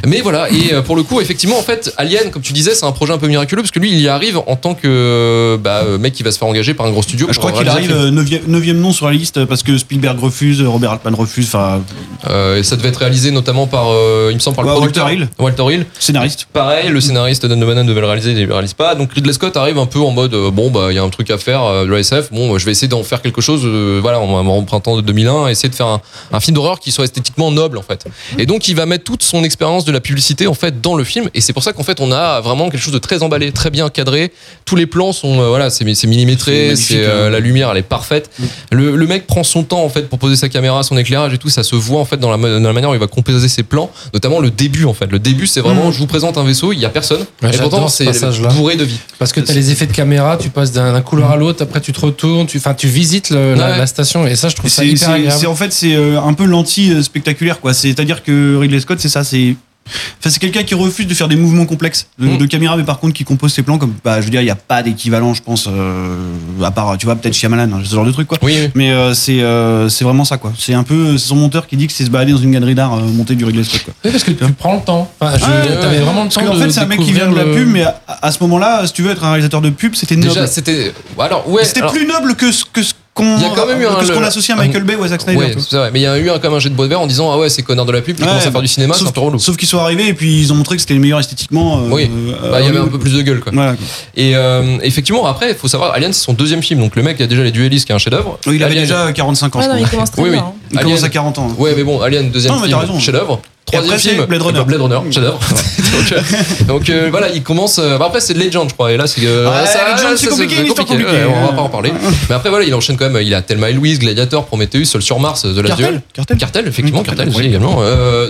Mais 0.08 0.22
voilà. 0.22 0.48
Et 0.56 0.74
euh, 0.74 0.82
pour 0.82 0.96
le 0.96 1.04
coup, 1.04 1.20
effectivement, 1.20 1.58
en 1.60 1.62
fait, 1.62 1.94
Alien, 1.98 2.32
comme 2.32 2.42
tu 2.42 2.54
disais, 2.54 2.76
c'est 2.76 2.86
un 2.86 2.92
projet 2.94 3.12
un 3.12 3.18
peu 3.18 3.28
miraculeux 3.28 3.62
parce 3.62 3.72
que 3.72 3.80
lui, 3.80 3.92
il 3.92 4.00
y 4.00 4.08
arrive 4.08 4.38
en 4.48 4.56
tant 4.56 4.74
que 4.74 5.60
bah, 5.62 5.82
euh, 5.86 5.98
mec 5.98 6.14
qui 6.14 6.24
va 6.24 6.32
se 6.32 6.38
faire 6.38 6.48
engager 6.48 6.74
par 6.74 6.86
un 6.86 6.92
gros 6.92 7.02
studio. 7.02 7.28
Je 7.30 7.38
crois 7.40 7.52
qu'il 7.52 7.68
arrive 7.68 7.90
le 7.90 8.12
film. 8.12 8.46
euh, 8.56 8.60
9 8.62 8.68
nom 8.78 8.94
sur 8.94 9.08
la 9.08 9.14
liste 9.14 9.44
parce 9.46 9.64
que 9.64 9.78
Spielberg 9.78 10.18
refuse, 10.20 10.62
Robert 10.62 10.92
Altman 10.92 11.14
refuse, 11.16 11.48
enfin, 11.54 11.82
Euh, 12.30 12.58
et 12.58 12.64
ça 12.64 12.76
devait 12.76 12.90
être 12.90 12.98
réalisé 12.98 13.30
notamment 13.32 13.68
par, 13.68 13.88
euh, 13.90 14.30
il 14.32 14.36
me 14.36 14.40
semble, 14.40 14.56
par 14.56 14.64
le 14.66 14.72
Ouais, 14.72 14.78
producteur 14.78 15.06
Walter 15.06 15.22
Hill. 15.24 15.30
Walter 15.38 15.64
Hill. 15.74 15.86
scénariste. 16.00 16.48
Pareil, 16.54 16.90
le 16.90 17.02
scénariste 17.02 17.46
Dan 17.46 17.62
O'Bannon 17.64 17.84
devait 17.86 18.02
le 18.02 18.08
réaliser, 18.08 18.32
il 18.32 18.38
ne 18.38 18.46
le 18.46 18.54
réalise 18.54 18.74
pas. 18.74 18.96
Donc 18.96 19.12
Ridley 19.14 19.34
Scott 19.34 19.56
arrive 19.58 19.78
un 19.78 19.86
peu 19.86 20.00
en 20.00 20.12
mode 20.12 20.34
euh, 20.34 20.50
bon 20.52 20.72
bah 20.72 20.88
il 20.90 20.96
y 20.96 20.98
a 21.00 21.04
un 21.04 21.10
truc 21.10 21.30
à 21.30 21.38
faire 21.38 21.64
euh, 21.64 21.98
SF. 21.98 22.32
Bon, 22.32 22.58
je 22.58 22.66
vais 22.66 22.72
essayer 22.72 22.88
d'en 22.88 23.04
faire 23.04 23.22
quelque 23.22 23.42
chose. 23.42 23.62
euh, 23.66 24.00
voilà, 24.02 24.20
en, 24.20 24.46
en 24.48 24.64
printemps 24.64 24.96
de 24.96 25.02
2001, 25.02 25.50
essayer 25.50 25.70
de 25.70 25.76
faire 25.76 25.88
un, 25.88 26.02
un 26.32 26.40
film 26.40 26.56
d'horreur 26.56 26.80
qui 26.80 26.92
soit 26.92 27.04
esthétiquement 27.04 27.52
noble 27.52 27.78
en 27.78 27.84
fait. 27.84 28.06
Et 28.40 28.46
donc 28.46 28.68
il 28.68 28.76
va 28.76 28.86
mettre 28.86 29.04
toute 29.04 29.22
son 29.24 29.44
expérience 29.44 29.86
de 29.86 29.92
la 29.92 30.00
publicité 30.00 30.45
en 30.48 30.54
fait 30.54 30.82
dans 30.82 30.96
le 30.96 31.04
film. 31.04 31.30
Et 31.34 31.42
c'est 31.42 31.54
pour 31.54 31.64
ça 31.64 31.74
qu'en 31.74 31.84
fait 31.84 32.00
on 32.00 32.12
a 32.12 32.42
vraiment 32.42 32.70
quelque 32.70 32.82
chose 32.82 32.94
de 32.94 33.00
très 33.00 33.24
emballé, 33.24 33.52
très 33.52 33.70
bien 33.70 33.90
cadré. 33.90 34.32
Tous 34.66 34.76
les 34.76 34.86
plans 34.86 35.12
sont 35.14 35.40
euh, 35.42 35.48
voilà, 35.50 35.70
c'est 35.70 35.86
millimétré, 36.08 36.76
c'est 36.76 37.04
euh, 37.04 37.28
hein. 37.28 37.30
la 37.30 37.40
lumière 37.40 37.70
elle 37.72 37.78
est 37.78 37.82
parfaite. 37.84 38.30
Le, 38.72 38.96
le 38.96 39.08
mec 39.08 39.28
prend 39.28 39.44
son 39.44 39.64
temps 39.64 39.84
en 39.84 39.90
fait 39.90 40.10
pour 40.10 40.20
poser 40.20 40.36
sa 40.36 40.50
caméra, 40.50 40.84
son 40.84 40.98
éclairage 40.98 41.34
et 41.34 41.38
tout. 41.38 41.50
Ça 41.50 41.64
se 41.64 41.76
voit 41.76 42.00
en 42.00 42.06
fait 42.06 42.18
dans 42.18 42.30
la, 42.32 42.38
dans 42.38 42.60
la 42.68 42.74
manière 42.74 42.90
où 42.90 42.94
il 42.94 43.00
va 43.00 43.08
composer 43.08 43.48
ses 43.48 43.64
plans, 43.64 43.90
notamment 44.14 44.40
le 44.40 44.52
début 44.52 44.86
en 44.86 44.94
fait. 44.94 45.12
Le 45.12 45.20
début 45.20 45.48
c'est 45.48 45.62
vraiment 45.62 45.92
je 45.92 46.00
vous 46.00 46.08
présente 46.08 46.38
un 46.38 46.44
vaisseau, 46.44 46.74
il 46.74 46.80
y 46.80 46.86
a 46.86 46.90
personne. 46.90 47.26
Ouais, 47.42 47.50
et 47.54 47.58
pourtant 47.58 47.78
j'adore 47.78 47.90
ce 47.92 47.98
c'est 47.98 48.06
passage-là. 48.06 48.50
bourré 48.50 48.76
de 48.76 48.84
vie. 48.84 49.00
Parce 49.20 49.32
que 49.34 49.40
tu 49.42 49.52
as 49.52 49.54
les 49.56 49.72
effets 49.72 49.88
de 49.88 49.94
caméra, 49.94 50.38
tu 50.38 50.50
passes 50.50 50.72
d'un 50.72 51.00
couloir 51.02 51.32
à 51.32 51.36
l'autre, 51.38 51.64
après 51.64 51.82
tu 51.82 51.92
te 51.94 52.00
retournes, 52.02 52.48
tu, 52.48 52.58
enfin, 52.58 52.74
tu 52.74 52.88
visites 52.88 53.30
le- 53.30 53.54
la, 53.56 53.72
Ouais. 53.72 53.78
la 53.78 53.88
station 53.88 54.26
et 54.28 54.36
ça, 54.36 54.50
je 54.50 54.56
trouve 54.56 54.70
ça 54.70 54.84
hyper 54.84 54.98
c'est- 55.00 55.14
agréable. 55.14 55.38
c'est- 55.40 55.48
en 55.48 55.56
fait 55.56 55.72
c'est 55.74 55.96
euh, 55.96 56.20
un 56.22 56.34
peu 56.34 56.46
l'anti-spectaculaire 56.46 57.60
quoi. 57.60 57.74
C'est-à-dire 57.74 58.24
que 58.24 58.58
Ridley 58.58 58.80
Scott 58.80 59.00
c'est 59.00 59.10
ça, 59.10 59.24
c'est 59.24 59.56
Enfin, 59.88 60.32
c'est 60.32 60.40
quelqu'un 60.40 60.64
qui 60.64 60.74
refuse 60.74 61.06
de 61.06 61.14
faire 61.14 61.28
des 61.28 61.36
mouvements 61.36 61.66
complexes 61.68 62.08
de, 62.18 62.26
Mm. 62.28 62.38
de 62.40 62.46
caméra, 62.48 62.76
mais 62.76 62.84
par 62.84 63.00
contre 63.00 63.14
qui 63.14 63.24
compose 63.24 63.54
ses 63.54 63.62
plans 63.62 63.78
comme, 63.78 63.94
bah, 64.04 64.20
je 64.20 64.26
veux 64.26 64.32
dire, 64.32 64.42
il 64.42 64.46
n'y 64.46 64.50
a 64.50 64.56
pas 64.56 64.82
d'équivalent, 64.82 65.34
je 65.36 65.44
pense, 65.44 65.68
euh, 65.68 66.16
à 66.64 66.72
part, 66.72 66.98
tu 66.98 67.06
vois, 67.06 67.16
peut-être 67.16 67.36
Shyamalan, 67.36 67.72
hein, 67.72 67.82
ce 67.84 67.94
genre 67.94 68.06
de 68.06 68.12
truc, 68.12 68.28
quoi. 68.28 68.40
Oui, 68.42 68.58
oui. 68.60 68.70
Mais 68.74 68.92
euh, 68.92 69.14
c'est 69.14 69.42
euh, 69.42 69.88
c'est 69.90 70.04
vraiment 70.04 70.26
ça, 70.26 70.38
quoi. 70.38 70.52
C'est 70.58 70.74
un 70.74 70.82
peu, 70.84 71.18
c'est 71.20 71.28
son 71.28 71.36
monteur 71.36 71.68
qui 71.68 71.78
dit 71.78 71.86
que 71.86 71.94
c'est 71.94 72.06
se 72.06 72.10
balader 72.10 72.32
dans 72.32 72.40
une 72.40 72.52
galerie 72.52 72.74
d'art 72.76 72.96
euh, 72.96 73.02
montée 73.02 73.36
du 73.36 73.46
Ridley 73.46 73.64
Scott, 73.64 73.84
quoi. 73.86 73.94
Oui, 74.04 74.12
parce 74.12 74.24
que 74.24 74.32
tu 74.32 74.44
prends 74.54 74.76
le 74.76 74.82
temps. 74.82 75.12
Enfin, 75.20 75.38
je- 75.38 75.44
Ah, 75.46 75.88
vraiment 75.88 76.24
le 76.24 76.30
Parce 76.30 76.36
temps 76.36 76.42
qu'en 76.46 76.56
de 76.56 76.60
fait, 76.64 76.72
c'est 76.72 76.80
un 76.80 76.86
mec 76.88 77.00
qui 77.02 77.14
vient 77.14 77.30
de 77.30 77.36
la 77.36 77.44
pub, 77.44 77.68
mais 77.70 77.84
à, 77.84 78.02
à 78.08 78.32
ce 78.32 78.40
moment-là, 78.42 78.88
si 78.88 78.94
tu 78.94 79.04
veux 79.04 79.12
être 79.12 79.24
un 79.24 79.30
réalisateur 79.30 79.62
de 79.62 79.70
pub, 79.70 79.94
c'était 79.96 80.16
noble. 80.16 80.30
Déjà 80.30 80.48
c'était 80.48 80.94
alors 81.20 81.48
ouais. 81.50 81.64
C'était 81.64 81.82
alors- 81.82 81.94
plus 81.94 82.08
noble 82.08 82.36
que 82.36 82.52
ce 82.52 82.66
que 82.66 82.82
ce 82.82 82.94
qu'on 83.16 83.38
Il 83.38 83.42
y 83.42 83.46
a 83.46 83.50
quand 83.56 83.66
même 83.66 83.82
eu 83.82 83.88
un- 83.88 83.96
que 83.96 84.06
ce 84.06 84.12
qu'on 84.12 84.20
le- 84.20 84.26
associe 84.28 84.56
à 84.56 84.62
Michael 84.62 84.84
Bay 84.84 84.96
ou 84.96 85.04
à 85.04 85.08
Zack 85.08 85.22
Snyder. 85.22 85.40
Ouais, 85.40 85.56
c'est 85.58 85.78
vrai, 85.78 85.90
mais 85.92 86.00
il 86.02 86.04
y 86.04 86.06
a 86.06 86.18
eu 86.20 86.30
un, 86.30 86.38
comme 86.38 86.54
un 86.54 86.60
jet 86.60 86.70
de 86.70 86.76
bois 86.76 86.86
de 86.86 86.90
verre 86.90 87.00
en 87.00 87.08
disant 87.08 87.32
ah 87.32 87.38
ouais 87.38 87.50
c'est 87.50 87.62
connard 87.64 87.86
de 87.86 87.92
la 87.94 88.02
pub 88.02 88.16
qui 88.18 88.22
Ouais, 88.24 88.28
commence 88.28 88.46
à 88.46 88.52
faire 88.52 88.62
du 88.62 88.68
cinéma, 88.68 88.94
c'est 88.94 89.00
sauf, 89.00 89.10
un 89.10 89.12
peu 89.14 89.22
relou. 89.22 89.40
sauf 89.40 89.56
qu'ils 89.58 89.68
sont 89.70 89.80
arrivés 89.80 90.10
et 90.10 90.14
puis 90.14 90.40
ils 90.42 90.52
ont 90.52 90.56
montré 90.56 90.76
que 90.76 90.82
c'était 90.82 90.94
les 90.96 91.00
meilleurs 91.00 91.22
esthétiquement. 91.22 91.80
euh, 91.80 91.90
Oui. 91.90 92.12
euh, 92.44 92.52
Bah, 92.52 92.60
il 92.60 92.66
y 92.66 92.70
avait 92.70 92.78
un 92.78 92.88
peu 92.88 93.00
plus 93.00 93.14
de 93.14 93.22
gueule 93.22 93.40
quoi. 93.40 93.54
Voilà. 93.56 93.76
Et 94.18 94.36
euh, 94.36 94.78
effectivement 94.84 95.26
après 95.26 95.50
il 95.52 95.56
faut 95.56 95.68
savoir 95.70 95.94
Alien 95.94 96.12
c'est 96.14 96.24
son 96.26 96.34
deuxième 96.34 96.62
film 96.62 96.82
donc 96.82 96.96
le 96.98 97.04
mec 97.04 97.20
a 97.22 97.26
déjà 97.28 97.42
les 97.44 97.52
duellistes 97.52 97.86
qui 97.86 97.94
est 97.94 97.96
un 97.96 98.00
chef 98.00 98.12
d'œuvre. 98.12 98.38
Oui, 98.48 98.58
il 98.58 98.64
avait 98.64 98.74
Alien- 98.76 98.82
déjà 98.84 99.12
45 99.14 99.56
ans. 99.56 99.60
Ouais, 99.60 99.66
je 99.66 99.70
non, 99.70 99.76
crois. 99.76 99.88
il 99.88 99.92
commence 99.92 100.12
très 100.12 100.22
Oui, 100.22 100.30
oui. 100.30 100.36
bien. 100.36 100.46
hein. 100.46 100.54
Il 100.72 100.78
Alien- 100.78 100.84
commence 100.84 101.04
à 101.04 101.10
40 101.10 101.38
ans. 101.40 101.52
Ouais, 101.58 101.74
mais 101.78 101.84
bon, 101.84 102.02
Alien, 102.02 102.30
deuxième 102.32 102.54
Non, 102.54 102.62
film, 102.64 103.00
chef-d'œuvre. 103.00 103.40
Troisième 103.66 103.98
film, 103.98 104.26
Blade 104.26 104.42
Runner. 104.44 104.64
Blade 104.66 104.82
Runner, 104.82 105.12
chef-d'œuvre. 105.12 105.40
donc, 105.92 106.12
euh, 106.12 106.22
donc, 106.68 106.90
euh, 106.90 107.08
voilà, 107.10 107.30
il 107.30 107.42
commence. 107.42 107.80
euh, 107.80 107.98
bah, 107.98 108.06
après, 108.08 108.22
c'est 108.22 108.34
Legend, 108.36 108.70
je 108.70 108.74
crois. 108.76 108.92
Et 108.92 108.98
là, 108.98 109.08
c'est. 109.08 109.22
euh, 109.26 109.50
Ouais, 109.50 109.66
ça- 109.66 109.92
Legend, 109.96 110.16
c'est 110.18 110.28
compliqué, 110.30 110.64
histoire 110.64 110.86
compliquée. 110.88 111.12
ouais, 111.12 111.26
on 111.28 111.46
va 111.48 111.54
pas 111.54 111.62
en 111.64 111.70
parler. 111.70 111.92
Mais 112.30 112.36
après, 112.36 112.50
voilà, 112.50 112.64
il 112.66 112.74
enchaîne 112.76 112.96
quand 112.96 113.10
même. 113.10 113.22
Il 113.24 113.34
a 113.34 113.42
Thelma 113.42 113.70
et 113.72 113.74
Louise, 113.74 113.98
Gladiator, 114.00 114.46
Prometheus, 114.46 114.86
Seul 114.86 115.02
sur 115.02 115.20
Mars, 115.20 115.42
The 115.42 115.58
Last 115.58 115.78
Duel. 115.78 116.02
Cartel 116.14 116.38
Cartel, 116.38 116.68
effectivement, 116.68 117.00
Oui, 117.02 117.06
Cartel 117.08 117.30
oui. 117.36 117.46
également. 117.48 117.78
Euh, 117.82 118.30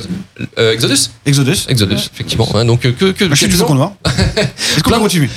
euh, 0.58 0.72
Exodus 0.74 1.10
Exodus. 1.26 1.66
Exodus, 1.68 2.10
effectivement. 2.14 2.48
ouais, 2.56 2.64
donc, 2.66 2.86
euh, 2.86 2.92
que. 2.98 3.12
que 3.12 3.26
La 3.26 3.36
chute 3.36 3.50
du 3.50 3.56
quelques- 3.56 3.68
Faucon 3.68 3.76
Noir. 3.76 3.92
Est-ce 4.38 4.84
qu'on 4.84 4.92
peut 4.92 5.00
continuer 5.00 5.30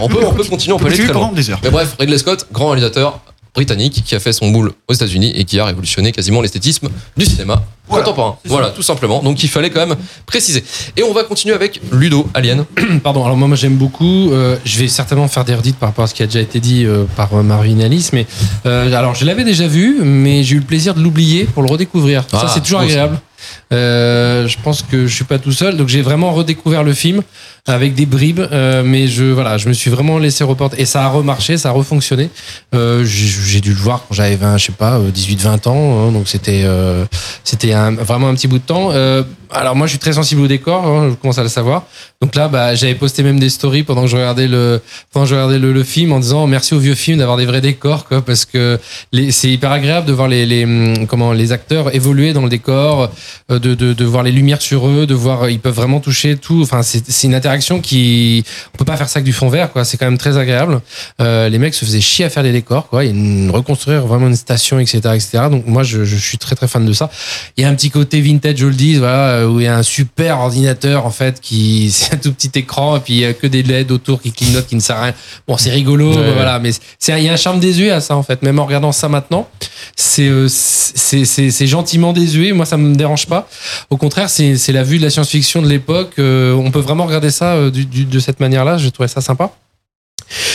on, 0.00 0.08
peut, 0.08 0.18
on 0.26 0.32
peut 0.32 0.44
continuer, 0.44 0.74
on 0.74 0.78
peut 0.78 0.86
aller 0.86 0.98
très 0.98 1.12
loin. 1.12 1.30
Mais 1.62 1.70
bref, 1.70 1.94
Ridley 2.00 2.18
Scott, 2.18 2.46
grand 2.52 2.66
réalisateur 2.70 3.20
britannique 3.54 4.02
qui 4.04 4.14
a 4.14 4.20
fait 4.20 4.32
son 4.32 4.48
boule 4.50 4.72
aux 4.88 4.92
États-Unis 4.94 5.32
et 5.34 5.44
qui 5.44 5.58
a 5.60 5.64
révolutionné 5.64 6.10
quasiment 6.12 6.40
l'esthétisme 6.40 6.88
du 7.16 7.24
cinéma 7.24 7.62
Voilà, 7.88 8.04
contemporain. 8.04 8.36
Voilà, 8.46 8.70
tout 8.70 8.82
simplement. 8.82 9.22
Donc 9.22 9.42
il 9.42 9.48
fallait 9.48 9.70
quand 9.70 9.86
même 9.86 9.96
préciser. 10.26 10.64
Et 10.96 11.02
on 11.04 11.12
va 11.12 11.22
continuer 11.24 11.54
avec 11.54 11.80
Ludo, 11.92 12.28
Alien. 12.34 12.64
Pardon, 13.04 13.24
alors 13.24 13.36
moi, 13.36 13.46
moi 13.48 13.56
j'aime 13.56 13.76
beaucoup. 13.76 14.32
euh, 14.32 14.56
je 14.64 14.78
vais 14.80 14.88
certainement 14.88 15.28
faire 15.28 15.44
des 15.44 15.54
redites 15.54 15.76
par 15.76 15.90
rapport 15.90 16.04
à 16.04 16.08
ce 16.08 16.14
qui 16.14 16.22
a 16.22 16.26
déjà 16.26 16.40
été 16.40 16.58
dit 16.60 16.84
euh, 16.84 17.04
par 17.16 17.32
euh, 17.34 17.42
Marvin 17.42 17.78
Alice, 17.80 18.12
mais 18.12 18.26
euh, 18.66 18.92
alors 18.92 19.14
je 19.14 19.24
l'avais 19.24 19.44
déjà 19.44 19.68
vu, 19.68 19.98
mais 20.02 20.42
j'ai 20.42 20.56
eu 20.56 20.58
le 20.60 20.64
plaisir 20.64 20.94
de 20.94 21.00
l'oublier 21.00 21.44
pour 21.44 21.62
le 21.62 21.70
redécouvrir. 21.70 22.24
Ah, 22.32 22.40
ça, 22.40 22.48
c'est 22.48 22.60
toujours 22.60 22.80
agréable. 22.80 23.20
Euh, 23.72 24.48
je 24.48 24.56
pense 24.62 24.82
que 24.82 25.06
je 25.06 25.14
suis 25.14 25.24
pas 25.24 25.38
tout 25.38 25.52
seul, 25.52 25.76
donc 25.76 25.88
j'ai 25.88 26.02
vraiment 26.02 26.32
redécouvert 26.32 26.82
le 26.82 26.94
film 26.94 27.22
avec 27.66 27.94
des 27.94 28.04
bribes, 28.04 28.46
euh, 28.52 28.82
mais 28.84 29.06
je 29.06 29.24
voilà, 29.24 29.56
je 29.56 29.68
me 29.68 29.72
suis 29.72 29.90
vraiment 29.90 30.18
laissé 30.18 30.44
reporter 30.44 30.78
et 30.78 30.84
ça 30.84 31.04
a 31.04 31.08
remarché, 31.08 31.56
ça 31.56 31.70
a 31.70 31.72
refonctionné. 31.72 32.28
Euh, 32.74 33.04
j'ai 33.04 33.60
dû 33.62 33.70
le 33.70 33.78
voir 33.78 34.04
quand 34.06 34.14
j'avais 34.14 34.36
20, 34.36 34.58
je 34.58 34.66
sais 34.66 34.72
pas, 34.72 34.98
18-20 35.00 35.68
ans, 35.68 36.08
hein, 36.08 36.12
donc 36.12 36.28
c'était 36.28 36.62
euh, 36.64 37.06
c'était 37.42 37.72
vraiment 37.72 38.28
un 38.28 38.34
petit 38.34 38.48
bout 38.48 38.58
de 38.58 38.64
temps. 38.64 38.90
Euh, 38.92 39.22
alors 39.50 39.76
moi, 39.76 39.86
je 39.86 39.92
suis 39.92 39.98
très 39.98 40.12
sensible 40.12 40.42
au 40.42 40.46
décor, 40.46 40.84
hein, 40.84 41.10
je 41.10 41.14
commence 41.14 41.38
à 41.38 41.42
le 41.42 41.48
savoir. 41.48 41.84
Donc 42.20 42.34
là, 42.34 42.48
bah, 42.48 42.74
j'avais 42.74 42.96
posté 42.96 43.22
même 43.22 43.38
des 43.38 43.48
stories 43.48 43.84
pendant 43.84 44.02
que 44.02 44.08
je 44.08 44.16
regardais 44.16 44.48
le 44.48 44.82
pendant 45.12 45.24
que 45.24 45.30
je 45.30 45.34
regardais 45.34 45.58
le, 45.58 45.72
le 45.72 45.84
film 45.84 46.12
en 46.12 46.18
disant 46.18 46.46
merci 46.46 46.74
au 46.74 46.78
vieux 46.78 46.94
film 46.94 47.18
d'avoir 47.18 47.38
des 47.38 47.46
vrais 47.46 47.60
décors, 47.60 48.06
quoi, 48.06 48.20
parce 48.20 48.44
que 48.44 48.78
c'est 49.30 49.48
hyper 49.50 49.70
agréable 49.70 50.06
de 50.06 50.12
voir 50.12 50.28
les, 50.28 50.44
les 50.44 50.64
hum, 50.64 51.06
comment 51.06 51.32
les 51.32 51.52
acteurs 51.52 51.94
évoluer 51.94 52.32
dans 52.32 52.42
le 52.42 52.48
décor, 52.50 53.10
euh, 53.50 53.58
de, 53.58 53.74
de, 53.74 53.92
de 53.92 54.04
voir 54.04 54.22
les 54.22 54.32
lumières 54.32 54.60
sur 54.60 54.86
eux, 54.88 55.06
de 55.06 55.14
voir 55.14 55.48
ils 55.48 55.60
peuvent 55.60 55.74
vraiment 55.74 56.00
toucher 56.00 56.36
tout. 56.36 56.60
Enfin, 56.62 56.82
c'est 56.82 57.26
une 57.26 57.34
interaction 57.34 57.53
qui 57.80 58.44
on 58.74 58.78
peut 58.78 58.84
pas 58.84 58.96
faire 58.96 59.08
ça 59.08 59.18
avec 59.18 59.24
du 59.24 59.32
fond 59.32 59.48
vert, 59.48 59.72
quoi. 59.72 59.84
C'est 59.84 59.96
quand 59.96 60.06
même 60.06 60.18
très 60.18 60.36
agréable. 60.38 60.80
Euh, 61.20 61.48
les 61.48 61.58
mecs 61.58 61.74
se 61.74 61.84
faisaient 61.84 62.00
chier 62.00 62.24
à 62.24 62.30
faire 62.30 62.42
les 62.42 62.52
décors, 62.52 62.88
quoi, 62.88 63.04
et 63.04 63.08
une- 63.08 63.50
reconstruire 63.50 64.06
vraiment 64.06 64.26
une 64.28 64.36
station, 64.36 64.78
etc., 64.78 64.98
etc. 65.14 65.44
Donc 65.50 65.66
moi, 65.66 65.82
je, 65.82 66.04
je 66.04 66.16
suis 66.16 66.38
très 66.38 66.54
très 66.56 66.68
fan 66.68 66.84
de 66.84 66.92
ça. 66.92 67.10
Il 67.56 67.62
y 67.62 67.64
a 67.64 67.68
un 67.68 67.74
petit 67.74 67.90
côté 67.90 68.20
vintage 68.20 68.62
oldies, 68.62 68.96
voilà, 68.96 69.28
euh, 69.28 69.46
où 69.48 69.60
il 69.60 69.64
y 69.64 69.68
a 69.68 69.76
un 69.76 69.82
super 69.82 70.38
ordinateur 70.40 71.06
en 71.06 71.10
fait 71.10 71.40
qui 71.40 71.90
c'est 71.92 72.14
un 72.14 72.16
tout 72.16 72.32
petit 72.32 72.50
écran 72.58 72.96
et 72.96 73.00
puis 73.00 73.14
il 73.14 73.20
y 73.20 73.24
a 73.24 73.32
que 73.34 73.46
des 73.46 73.62
LED 73.62 73.90
autour 73.92 74.20
qui 74.22 74.32
clignotent, 74.32 74.66
qui 74.66 74.76
ne 74.76 74.80
sert 74.80 74.96
à 74.96 75.02
rien. 75.04 75.14
Bon, 75.46 75.56
c'est 75.56 75.70
rigolo, 75.70 76.14
Ouais. 76.14 76.32
voilà, 76.34 76.58
mais 76.58 76.70
c'est 76.98 77.12
il 77.18 77.24
y 77.24 77.28
a 77.28 77.32
un 77.32 77.36
charme 77.36 77.60
désuet 77.60 77.90
à 77.90 78.00
ça 78.00 78.16
en 78.16 78.22
fait. 78.22 78.42
Même 78.42 78.58
en 78.58 78.66
regardant 78.66 78.92
ça 78.92 79.08
maintenant, 79.08 79.48
c'est 79.96 80.28
euh, 80.28 80.48
c'est 80.48 81.66
gentiment 81.66 82.12
désuet. 82.12 82.52
Moi, 82.52 82.66
ça 82.66 82.76
me 82.76 82.94
dérange 82.94 83.26
pas. 83.26 83.48
Au 83.90 83.96
contraire, 83.96 84.28
c'est 84.30 84.56
c'est 84.56 84.72
la 84.72 84.82
vue 84.82 84.98
de 84.98 85.02
la 85.02 85.10
science-fiction 85.10 85.62
de 85.62 85.68
l'époque. 85.68 86.14
On 86.18 86.70
peut 86.72 86.80
vraiment 86.80 87.04
regarder 87.06 87.30
ça 87.30 87.43
euh, 87.44 87.70
de 87.70 88.18
cette 88.18 88.40
manière-là. 88.40 88.78
Je 88.78 88.88
trouvais 88.88 89.08
ça 89.08 89.20
sympa. 89.20 89.50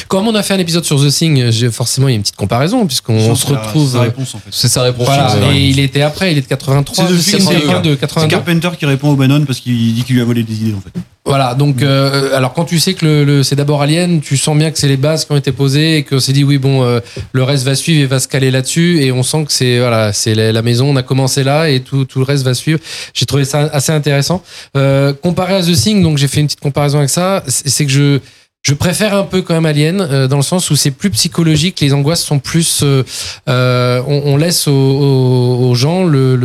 Comme 0.07 0.27
on 0.27 0.35
a 0.35 0.43
fait 0.43 0.53
un 0.53 0.59
épisode 0.59 0.83
sur 0.85 0.99
The 1.03 1.09
Thing, 1.09 1.51
forcément 1.71 2.07
il 2.07 2.11
y 2.11 2.13
a 2.13 2.15
une 2.15 2.21
petite 2.21 2.35
comparaison 2.35 2.85
puisqu'on 2.85 3.35
se 3.35 3.45
C'est 3.47 3.53
retrouve. 3.53 3.89
c'est 3.91 3.97
la 3.97 4.03
réponse 4.03 4.35
en 4.35 4.39
fait. 4.39 4.49
C'est 4.51 4.67
sa 4.67 4.81
réponse. 4.83 5.05
Voilà, 5.05 5.29
c'est 5.29 5.39
vrai. 5.39 5.57
et 5.57 5.67
il 5.67 5.79
était 5.79 6.01
après, 6.01 6.31
il 6.31 6.37
est 6.37 6.41
de 6.41 6.47
83, 6.47 7.05
C'est 7.07 7.11
The 7.11 7.15
je 7.15 7.21
sais 7.21 7.37
Thing, 7.37 7.45
pas, 7.45 7.51
c'est 7.53 7.59
82, 7.61 7.89
C'est 7.91 7.97
82. 7.99 8.27
Carpenter 8.35 8.69
qui 8.77 8.85
répond 8.85 9.09
au 9.09 9.15
Bannon 9.15 9.45
parce 9.45 9.59
qu'il 9.59 9.93
dit 9.93 10.03
qu'il 10.03 10.15
lui 10.15 10.21
a 10.21 10.25
volé 10.25 10.43
des 10.43 10.53
idées 10.55 10.73
en 10.73 10.81
fait. 10.81 10.99
Voilà, 11.25 11.53
donc 11.53 11.83
euh, 11.83 12.35
alors 12.35 12.53
quand 12.53 12.65
tu 12.65 12.79
sais 12.79 12.95
que 12.95 13.05
le, 13.05 13.23
le- 13.23 13.43
c'est 13.43 13.55
d'abord 13.55 13.81
Alien, 13.83 14.19
tu 14.19 14.35
sens 14.35 14.57
bien 14.57 14.71
que 14.71 14.79
c'est 14.79 14.87
les 14.87 14.97
bases 14.97 15.25
qui 15.25 15.31
ont 15.31 15.37
été 15.37 15.51
posées 15.51 15.97
et 15.97 16.03
qu'on 16.03 16.19
s'est 16.19 16.31
dit 16.33 16.43
oui 16.43 16.57
bon 16.57 16.81
euh, 16.83 17.01
le 17.33 17.43
reste 17.43 17.65
va 17.65 17.75
suivre 17.75 18.01
et 18.01 18.07
va 18.07 18.19
se 18.19 18.27
caler 18.27 18.49
là-dessus 18.49 19.03
et 19.03 19.11
on 19.11 19.21
sent 19.21 19.45
que 19.45 19.51
c'est 19.51 19.77
voilà 19.79 20.11
c'est 20.11 20.33
la, 20.33 20.51
la 20.51 20.61
maison, 20.63 20.89
on 20.89 20.95
a 20.95 21.03
commencé 21.03 21.43
là 21.43 21.69
et 21.69 21.81
tout, 21.81 22.05
tout 22.05 22.17
le 22.19 22.25
reste 22.25 22.43
va 22.43 22.55
suivre. 22.55 22.79
J'ai 23.13 23.27
trouvé 23.27 23.45
ça 23.45 23.69
assez 23.71 23.91
intéressant. 23.91 24.41
Euh, 24.75 25.13
comparé 25.13 25.53
à 25.55 25.61
The 25.61 25.73
Thing, 25.73 26.01
donc 26.01 26.17
j'ai 26.17 26.27
fait 26.27 26.39
une 26.39 26.47
petite 26.47 26.61
comparaison 26.61 26.97
avec 26.97 27.09
ça, 27.11 27.43
c'est 27.47 27.69
c'est 27.69 27.85
que 27.85 27.91
je 27.91 28.19
je 28.61 28.73
préfère 28.73 29.15
un 29.15 29.23
peu 29.23 29.41
quand 29.41 29.53
même 29.53 29.65
Alien 29.65 30.01
euh, 30.01 30.27
dans 30.27 30.35
le 30.35 30.43
sens 30.43 30.69
où 30.69 30.75
c'est 30.75 30.91
plus 30.91 31.09
psychologique, 31.11 31.79
les 31.79 31.93
angoisses 31.93 32.23
sont 32.23 32.39
plus. 32.39 32.81
euh, 32.83 33.03
euh, 33.47 34.01
on, 34.05 34.35
laisse 34.35 34.67
aux, 34.67 35.73
gens 35.75 36.03
le, 36.03 36.37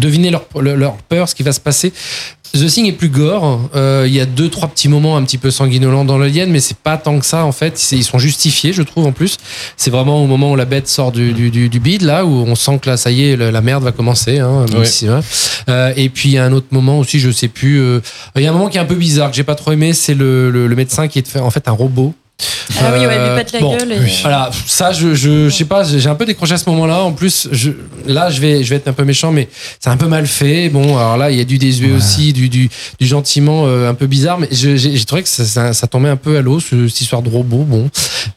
deviner 0.00 0.30
leur, 0.30 0.46
leur 0.60 0.96
peur, 0.96 1.28
ce 1.28 1.34
qui 1.34 1.42
va 1.42 1.52
se 1.52 1.60
passer. 1.60 1.92
The 2.54 2.66
Thing 2.66 2.86
est 2.86 2.92
plus 2.92 3.08
gore. 3.08 3.70
Euh, 3.74 4.04
Il 4.06 4.12
y 4.14 4.20
a 4.20 4.26
deux, 4.26 4.48
trois 4.50 4.68
petits 4.68 4.88
moments 4.88 5.16
un 5.16 5.24
petit 5.24 5.38
peu 5.38 5.50
sanguinolents 5.50 6.04
dans 6.04 6.18
l'Alien, 6.18 6.50
mais 6.50 6.60
c'est 6.60 6.76
pas 6.76 6.96
tant 6.98 7.18
que 7.18 7.24
ça 7.24 7.44
en 7.44 7.52
fait. 7.52 7.80
Ils 7.92 8.04
sont 8.04 8.18
justifiés, 8.18 8.72
je 8.72 8.82
trouve 8.82 9.06
en 9.06 9.12
plus. 9.12 9.38
C'est 9.76 9.90
vraiment 9.90 10.22
au 10.22 10.26
moment 10.26 10.52
où 10.52 10.56
la 10.56 10.64
bête 10.66 10.86
sort 10.88 11.12
du, 11.12 11.32
du, 11.32 11.50
du, 11.50 11.68
du 11.68 11.80
bide, 11.80 12.02
là, 12.02 12.24
où 12.26 12.30
on 12.30 12.54
sent 12.54 12.78
que 12.82 12.90
là, 12.90 12.96
ça 12.96 13.10
y 13.10 13.24
est, 13.24 13.36
le- 13.36 13.50
la 13.50 13.60
merde 13.62 13.82
va 13.84 13.92
commencer. 13.92 14.38
Hein, 14.38 14.66
si, 14.84 15.08
hein. 15.08 15.20
Euh, 15.68 15.92
et 15.96 16.08
puis 16.08 16.28
il 16.30 16.32
y 16.32 16.38
a 16.38 16.44
un 16.44 16.52
autre 16.52 16.66
moment 16.72 16.98
aussi, 16.98 17.18
je 17.20 17.30
sais 17.30 17.48
plus. 17.48 17.80
euh, 17.80 18.00
Il 18.36 18.42
y 18.42 18.46
a 18.46 18.50
un 18.50 18.52
moment 18.52 18.68
qui 18.68 18.76
est 18.76 18.80
un 18.80 18.84
peu 18.84 18.94
bizarre 18.96 19.30
que 19.30 19.36
j'ai 19.36 19.44
pas 19.44 19.54
trop 19.54 19.72
aimé, 19.72 19.92
c'est 19.94 20.14
le, 20.14 20.50
le, 20.50 20.66
le 20.66 20.76
médecin 20.76 21.08
qui 21.08 21.18
est 21.20 21.26
fait- 21.28 21.40
en 21.40 21.50
fait 21.50 21.68
un 21.68 21.72
robot. 21.72 22.12
Ah 22.80 22.90
oui, 22.92 23.06
ouais, 23.06 23.14
il 23.14 23.20
Euh, 23.20 23.34
lui 23.36 23.42
pète 23.44 23.52
la 23.52 23.60
bon, 23.60 23.76
gueule. 23.76 23.92
Et... 23.92 24.00
Voilà, 24.22 24.50
ça, 24.66 24.92
je, 24.92 25.14
je, 25.14 25.48
je 25.48 25.54
sais 25.54 25.64
pas, 25.64 25.84
j'ai 25.84 26.08
un 26.08 26.14
peu 26.14 26.24
décroché 26.24 26.54
à 26.54 26.58
ce 26.58 26.68
moment-là. 26.70 27.02
En 27.02 27.12
plus, 27.12 27.48
je, 27.52 27.70
là, 28.06 28.30
je 28.30 28.40
vais, 28.40 28.62
je 28.64 28.70
vais 28.70 28.76
être 28.76 28.88
un 28.88 28.92
peu 28.92 29.04
méchant, 29.04 29.30
mais 29.32 29.48
c'est 29.80 29.90
un 29.90 29.96
peu 29.96 30.06
mal 30.08 30.26
fait. 30.26 30.68
Bon, 30.68 30.96
alors 30.96 31.16
là, 31.16 31.30
il 31.30 31.38
y 31.38 31.40
a 31.40 31.44
du 31.44 31.58
désuet 31.58 31.92
aussi, 31.92 32.32
du, 32.32 32.48
du, 32.48 32.68
du 32.98 33.06
gentiment 33.06 33.64
euh, 33.66 33.88
un 33.90 33.94
peu 33.94 34.06
bizarre, 34.06 34.38
mais 34.38 34.48
je- 34.50 34.76
j'ai 34.76 34.96
j'ai 34.96 35.04
trouvé 35.04 35.22
que 35.22 35.28
ça, 35.28 35.44
ça, 35.44 35.72
ça 35.72 35.86
tombait 35.86 36.08
un 36.08 36.16
peu 36.16 36.36
à 36.36 36.40
l'eau, 36.42 36.60
ce- 36.60 36.88
cette 36.88 37.00
histoire 37.00 37.22
de 37.22 37.28
robot. 37.28 37.64
Bon, 37.64 37.90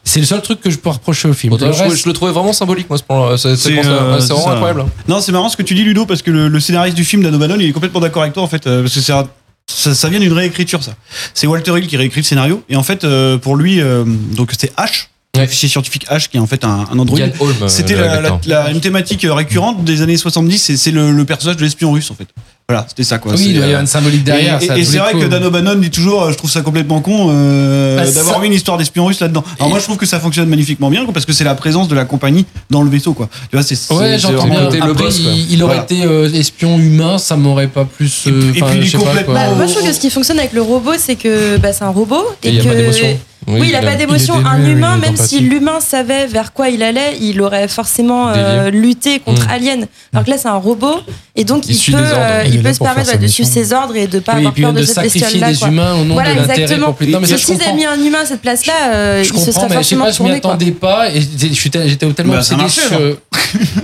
c'est 0.03 0.19
le 0.19 0.25
seul 0.25 0.41
truc 0.41 0.61
que 0.61 0.69
je 0.69 0.77
peux 0.77 0.89
reprocher 0.89 1.27
au 1.27 1.33
film. 1.33 1.53
Le 1.53 1.59
je, 1.73 1.83
reste- 1.83 1.95
je 2.03 2.07
le 2.07 2.13
trouvais 2.13 2.31
vraiment 2.31 2.53
symbolique, 2.53 2.89
moi, 2.89 2.97
ce. 2.97 3.03
C'est 3.37 3.55
ça- 3.55 3.89
euh, 3.89 4.19
c'est 4.19 4.27
vraiment 4.33 4.45
ça. 4.45 4.51
incroyable. 4.53 4.85
Non, 5.07 5.21
c'est 5.21 5.31
marrant 5.31 5.49
ce 5.49 5.57
que 5.57 5.63
tu 5.63 5.73
dis, 5.75 5.83
Ludo, 5.83 6.05
parce 6.05 6.21
que 6.21 6.31
le, 6.31 6.47
le 6.47 6.59
scénariste 6.59 6.95
du 6.95 7.03
film 7.05 7.23
d'Anno 7.23 7.37
Bannon, 7.37 7.55
il 7.59 7.67
est 7.69 7.71
complètement 7.71 7.99
d'accord 7.99 8.21
avec 8.23 8.33
toi, 8.33 8.43
en 8.43 8.47
fait, 8.47 8.65
euh, 8.67 8.81
parce 8.83 8.93
que 8.93 9.01
c'est 9.01 9.13
un- 9.13 9.27
ça, 9.67 9.95
ça 9.95 10.09
vient 10.09 10.19
d'une 10.19 10.33
réécriture, 10.33 10.83
ça. 10.83 10.95
C'est 11.33 11.47
Walter 11.47 11.77
Hill 11.77 11.87
qui 11.87 11.97
réécrit 11.97 12.21
le 12.21 12.25
scénario, 12.25 12.63
et 12.69 12.75
en 12.75 12.83
fait, 12.83 13.03
euh, 13.03 13.37
pour 13.37 13.55
lui, 13.55 13.81
euh, 13.81 14.03
donc 14.05 14.51
c'est 14.57 14.73
H, 14.77 15.07
le 15.35 15.47
fichier 15.47 15.67
scientifique 15.69 16.05
H, 16.09 16.29
qui 16.29 16.37
est 16.37 16.39
en 16.39 16.47
fait 16.47 16.63
un, 16.63 16.85
un 16.91 16.99
euh, 16.99 17.67
C'était 17.67 17.95
le 17.95 18.01
la, 18.01 18.07
la- 18.21 18.33
acteur. 18.33 18.39
la- 18.45 18.71
une 18.71 18.79
thématique 18.79 19.25
récurrente 19.29 19.83
des 19.83 20.01
années 20.01 20.17
70, 20.17 20.69
et 20.69 20.77
c'est 20.77 20.91
le, 20.91 21.11
le 21.11 21.25
personnage 21.25 21.57
de 21.57 21.63
l'espion 21.63 21.91
russe, 21.91 22.09
en 22.11 22.15
fait. 22.15 22.27
Voilà, 22.67 22.83
c'était 22.89 23.03
ça, 23.03 23.19
quoi. 23.19 23.33
oui, 23.33 23.43
il 23.49 23.53
doit 23.53 23.59
y 23.59 23.61
euh, 23.61 23.65
avoir 23.67 23.81
une 23.81 23.85
symbolique 23.87 24.23
derrière. 24.23 24.59
et, 24.59 24.83
c'est 24.83 24.97
vrai 24.97 25.11
coups. 25.11 25.25
que 25.25 25.29
Dan 25.29 25.43
O'Bannon 25.45 25.75
dit 25.75 25.91
toujours, 25.91 26.23
euh, 26.23 26.31
je 26.31 26.35
trouve 26.37 26.49
ça 26.49 26.61
complètement 26.61 26.99
con 26.99 27.27
euh, 27.29 27.95
Bah, 27.97 28.09
d'avoir 28.09 28.35
ça- 28.37 28.41
mis 28.41 28.47
une 28.47 28.53
histoire 28.53 28.79
d'espion 28.79 29.05
russe 29.05 29.19
là-dedans. 29.19 29.43
Alors 29.59 29.69
moi, 29.69 29.77
je 29.77 29.83
trouve 29.83 29.97
que 29.97 30.07
ça 30.07 30.19
fonctionne 30.19 30.49
magnifiquement 30.49 30.89
bien, 30.89 31.03
quoi, 31.05 31.13
parce 31.13 31.27
que 31.27 31.33
c'est 31.33 31.43
la 31.43 31.53
présence 31.53 31.87
de 31.89 31.93
la 31.93 32.05
compagnie 32.05 32.47
dans 32.71 32.81
le 32.81 32.89
vaisseau, 32.89 33.13
quoi. 33.13 33.29
Tu 33.51 33.55
vois, 33.55 33.61
c'est 33.61 33.75
Ouais, 33.93 34.17
j'entends 34.17 34.47
bien. 34.47 34.61
le 34.71 34.77
Après, 34.81 34.93
boss, 34.93 35.19
quoi. 35.19 35.31
il, 35.31 35.51
il 35.53 35.61
aurait 35.63 35.75
Voilà. 35.75 35.83
été 35.83 36.05
euh, 36.07 36.33
espion 36.33 36.79
humain, 36.79 37.19
ça 37.19 37.35
m'aurait 37.35 37.67
pas 37.67 37.85
plus. 37.85 38.23
Et 38.25 38.29
euh, 38.31 38.39
puis- 38.39 38.59
et 38.59 38.63
puis 38.63 38.77
il 38.77 38.81
est 38.81 38.85
je 38.85 38.91
sais 38.93 38.97
pas, 38.97 39.03
complètement- 39.03 39.33
quoi. 39.35 39.43
Bah, 39.43 39.53
moi, 39.55 39.65
je 39.67 39.71
trouve 39.75 39.87
que 39.87 39.93
ce 39.93 39.99
qui 39.99 40.09
fonctionne 40.09 40.39
avec 40.39 40.53
le 40.53 40.63
robot, 40.63 40.93
c'est 40.97 41.17
que 41.17 41.57
bah, 41.57 41.71
c'est 41.71 41.83
un 41.83 41.89
robot. 41.89 42.25
Et 42.41 42.47
Et, 42.47 42.51
il 42.53 42.55
y 42.55 42.59
a 42.61 42.63
que... 42.63 43.15
d'émotion. 43.47 43.61
Oui, 43.61 43.67
il 43.69 43.75
a 43.75 43.81
pas 43.81 43.95
d'émotion. 43.95 44.35
Un 44.45 44.65
humain, 44.65 44.97
même 44.97 45.15
si 45.15 45.39
l'humain 45.39 45.79
savait 45.79 46.27
vers 46.27 46.53
quoi 46.53 46.69
il 46.69 46.81
allait, 46.83 47.17
il 47.21 47.41
aurait 47.41 47.67
forcément 47.67 48.29
euh, 48.29 48.69
lutté 48.69 49.19
contre 49.19 49.45
Mm. 49.47 49.51
Alien. 49.51 49.87
Alors 50.13 50.25
que 50.25 50.29
là, 50.31 50.37
c'est 50.37 50.47
un 50.47 50.55
robot, 50.55 50.95
et 51.35 51.43
donc 51.43 51.63
Il 51.67 51.75
peut, 51.91 51.97
euh, 51.97 52.43
Il 52.47 52.61
peut 52.63 52.71
se 52.73 52.77
pour 52.79 52.87
permettre 52.87 53.19
de 53.19 53.27
suivre 53.27 53.49
ses 53.49 53.73
ordres 53.73 53.95
et 53.95 54.07
de 54.07 54.19
pas 54.19 54.33
Oui, 54.33 54.39
avoir 54.39 54.53
peur 54.53 54.73
de 54.73 54.79
de 54.79 54.85
cette 54.85 54.95
sacrifier 54.95 55.21
bestiole-là. 55.21 55.51
des 55.51 55.57
quoi. 55.59 55.67
humains 55.67 55.93
au 55.95 56.05
nom 56.05 56.13
Voilà, 56.15 56.31
de 56.33 56.39
l'intérêt 56.39 56.61
exactement. 56.61 56.87
complet. 56.87 57.07
Non, 57.07 57.19
mais 57.19 57.27
ça, 57.27 57.35
je 57.37 57.45
S'ils 57.45 57.61
avaient 57.61 57.73
mis 57.73 57.85
un 57.85 58.03
humain 58.03 58.19
à 58.21 58.25
cette 58.25 58.41
place-là, 58.41 58.73
euh, 58.93 59.17
Je 59.23 59.23
il 59.23 59.27
se 59.27 59.33
comprends, 59.33 59.61
serait 59.61 59.73
forcément 59.75 60.05
pas, 60.05 60.11
je 60.11 60.23
m'y 60.23 60.27
tourné. 60.29 60.41
quoi. 60.41 60.49
attendais 60.51 60.71
pas 60.71 61.09
et 61.11 61.21
j'étais- 61.51 61.95
tellement 62.13 62.33
Bah, 62.33 62.39
obsédé 62.39 62.67
sur. 62.69 62.99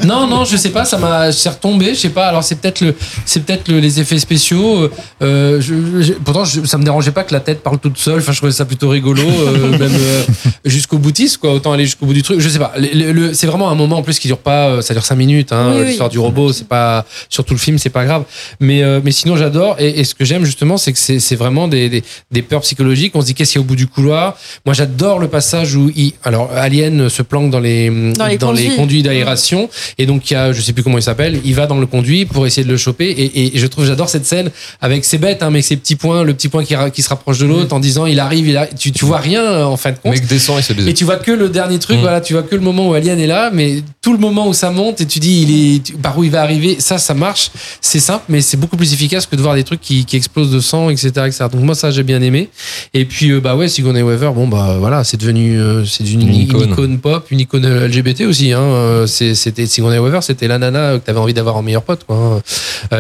non, 0.06 0.28
non, 0.28 0.45
je 0.45 0.58
sais 0.58 0.69
pas, 0.69 0.86
ça 0.86 0.97
m'a, 0.97 1.32
c'est 1.32 1.50
retombé, 1.50 1.93
je 1.93 2.00
sais 2.00 2.10
pas. 2.10 2.28
Alors 2.28 2.43
c'est 2.43 2.56
peut-être 2.56 2.82
le, 2.82 2.95
c'est 3.26 3.41
peut-être 3.43 3.67
le- 3.67 3.80
les 3.80 4.00
effets 4.00 4.19
spéciaux. 4.19 4.89
Euh, 5.21 5.60
je, 5.62 6.02
je- 6.02 6.13
pourtant, 6.13 6.45
je- 6.45 6.63
ça 6.65 6.78
me 6.78 6.84
dérangeait 6.84 7.12
pas 7.12 7.24
que 7.24 7.34
la 7.34 7.39
tête 7.39 7.62
parle 7.62 7.80
toute 7.80 7.97
seule. 7.97 8.19
Enfin, 8.19 8.32
je 8.32 8.38
trouvais 8.38 8.52
ça 8.52 8.65
plutôt 8.65 8.89
rigolo, 8.89 9.21
euh, 9.52 9.78
même 9.78 9.92
euh, 9.94 10.24
jusqu'au 10.66 10.98
boutiste, 10.98 11.38
quoi. 11.38 11.54
Autant 11.54 11.72
aller 11.74 11.86
jusqu'au 11.86 12.06
bout 12.06 12.14
du 12.14 12.24
truc. 12.24 12.40
Je 12.40 12.50
sais 12.50 12.60
pas. 12.60 12.74
Le- 12.78 12.90
le- 12.94 13.12
le- 13.12 13.34
c'est 13.34 13.48
vraiment 13.48 13.70
un 13.70 13.76
moment 13.76 13.98
en 13.98 14.04
plus 14.04 14.20
qui 14.20 14.28
dure 14.28 14.38
pas, 14.38 14.68
euh, 14.70 14.82
ça 14.82 14.94
dure 14.94 15.06
5 15.06 15.16
minutes. 15.16 15.52
Hein, 15.52 15.72
Oui, 15.74 15.82
oui. 15.82 15.88
L'histoire 15.88 16.10
du 16.10 16.20
robot, 16.20 16.54
c'est 16.54 16.68
pas 16.68 17.06
sur 17.30 17.44
tout 17.46 17.54
le 17.54 17.60
film, 17.60 17.78
c'est 17.78 17.90
pas 17.90 18.06
grave. 18.06 18.24
Mais, 18.60 18.84
euh, 18.84 19.00
mais 19.04 19.12
sinon, 19.12 19.36
j'adore. 19.36 19.76
Et, 19.80 20.00
et 20.00 20.04
ce 20.04 20.16
que 20.16 20.26
j'aime 20.26 20.46
justement, 20.46 20.78
c'est 20.78 20.94
que 20.94 21.00
c'est, 21.00 21.36
vraiment 21.36 21.68
des, 21.68 21.90
des, 21.90 22.04
des 22.32 22.42
peurs 22.42 22.62
psychologiques. 22.62 23.14
On 23.16 23.22
se 23.22 23.28
dit 23.28 23.34
qu'est-ce 23.34 23.52
qu'il 23.54 23.60
y 23.60 23.64
a 23.64 23.66
au 23.66 23.68
bout 23.68 23.76
du 23.76 23.88
couloir? 23.88 24.38
Moi, 24.66 24.74
j'adore 24.74 25.20
le 25.20 25.28
passage 25.28 25.76
où 25.76 25.92
il, 25.96 26.14
alors 26.24 26.52
Alien 26.56 27.10
se 27.10 27.22
planque 27.22 27.50
dans 27.52 27.60
les 27.60 27.90
Dans 28.18 28.28
les 28.28 28.38
conduits. 28.38 28.76
conduits 28.76 29.04
d'aération 29.04 29.70
et 29.98 30.06
donc 30.06 30.30
il 30.30 30.34
y 30.34 30.38
a, 30.38 30.52
je 30.54 30.62
sais 30.62 30.74
plus 30.74 30.84
comment 30.84 30.98
il 30.98 31.02
s'appelle, 31.04 31.40
il 31.44 31.56
va 31.56 31.68
dans 31.68 31.78
le 31.80 31.86
conduit 31.86 32.26
pour 32.26 32.46
essayer 32.46 32.64
de 32.66 32.72
le 32.72 32.78
choper 32.78 33.06
et, 33.10 33.56
et 33.56 33.60
je 33.60 33.68
trouve 33.68 33.86
j'adore 33.86 34.10
cette 34.10 34.26
scène 34.26 34.50
avec 34.82 35.06
ses 35.06 35.18
bêtes, 35.18 35.44
hein, 35.44 35.50
mais 35.50 35.62
ses 35.62 35.76
petits 35.78 35.96
points, 35.96 36.24
le 36.24 36.34
petit 36.34 36.48
point 36.50 36.64
qui, 36.64 37.02
se 37.02 37.10
rapproche 37.10 37.40
de 37.40 37.46
l'autre 37.46 37.74
en 37.74 37.80
disant 37.80 38.06
il 38.06 38.20
arrive, 38.20 38.48
il 38.48 38.58
arrive. 38.58 38.74
Tu, 38.78 38.92
tu 38.92 39.06
vois 39.06 39.18
rien 39.20 39.41
euh, 39.44 39.64
en 39.66 39.78
fin 39.78 39.92
de 39.92 39.98
compte. 39.98 40.14
mec 40.14 40.26
descend 40.28 40.60
et 40.88 40.94
tu 40.94 41.04
vois 41.06 41.18
que 41.18 41.32
le 41.32 41.50
dernier 41.50 41.80
truc, 41.80 41.98
Mm. 41.98 42.02
voilà, 42.02 42.22
tu 42.22 42.34
vois 42.34 42.44
que 42.44 42.56
le 42.56 42.62
moment 42.62 42.90
où 42.90 42.94
Alien 42.94 43.20
est 43.20 43.28
là, 43.28 43.50
mais 43.54 43.84
tout 44.02 44.14
le 44.14 44.20
moment 44.20 44.48
où 44.48 44.54
ça 44.54 44.72
monte 44.72 45.02
et 45.02 45.06
tu 45.06 45.20
dis 45.20 45.42
il 45.44 45.76
est 45.76 45.98
par 46.02 46.18
où 46.18 46.24
il 46.24 46.32
va 46.32 46.42
arriver, 46.42 46.78
ça, 46.80 46.98
ça 46.98 47.14
marche. 47.14 47.52
C'est 47.82 48.00
simple, 48.00 48.24
mais 48.30 48.42
c'est 48.42 48.58
beaucoup 48.58 48.78
plus 48.78 48.94
efficace 48.94 49.26
que 49.26 49.36
de 49.36 49.42
voir 49.42 49.56
des 49.56 49.64
trucs 49.64 49.82
qui, 49.82 50.06
qui 50.06 50.16
explosent 50.18 50.52
de 50.52 50.60
sang, 50.60 50.90
etc., 50.90 51.10
etc. 51.26 51.46
Donc 51.52 51.62
moi 51.62 51.76
ça 51.76 51.92
j'ai 51.92 52.04
bien 52.04 52.22
aimé. 52.22 52.50
Et 52.94 53.06
puis 53.06 53.32
euh, 53.32 53.40
bah 53.42 53.56
ouais, 53.56 53.68
Sigourney 53.68 54.02
Weaver, 54.02 54.32
bon 54.34 54.48
bah 54.48 54.78
voilà, 54.80 55.04
c'est 55.04 55.18
devenu, 55.18 55.60
euh, 55.60 55.86
c'est 55.86 56.04
devenu 56.04 56.24
une, 56.24 56.30
Une 56.30 56.36
icône. 56.42 56.72
icône. 56.72 57.00
pop, 57.00 57.26
une 57.32 57.40
icône 57.40 57.66
LGBT 57.86 58.22
aussi. 58.22 58.52
Hein. 58.54 58.62
Euh, 58.62 59.08
C'était 59.08 59.66
Sigourney 59.66 60.00
Weaver, 60.00 60.20
c'était 60.22 60.48
la 60.48 60.58
nana 60.58 60.94
que 61.00 61.06
t'avais 61.06 61.20
envie 61.20 61.34
d'avoir 61.34 61.56
en 61.58 61.62
meilleur 61.62 61.84
pote, 61.84 62.04
quoi. 62.06 62.16
hein. 62.16 62.42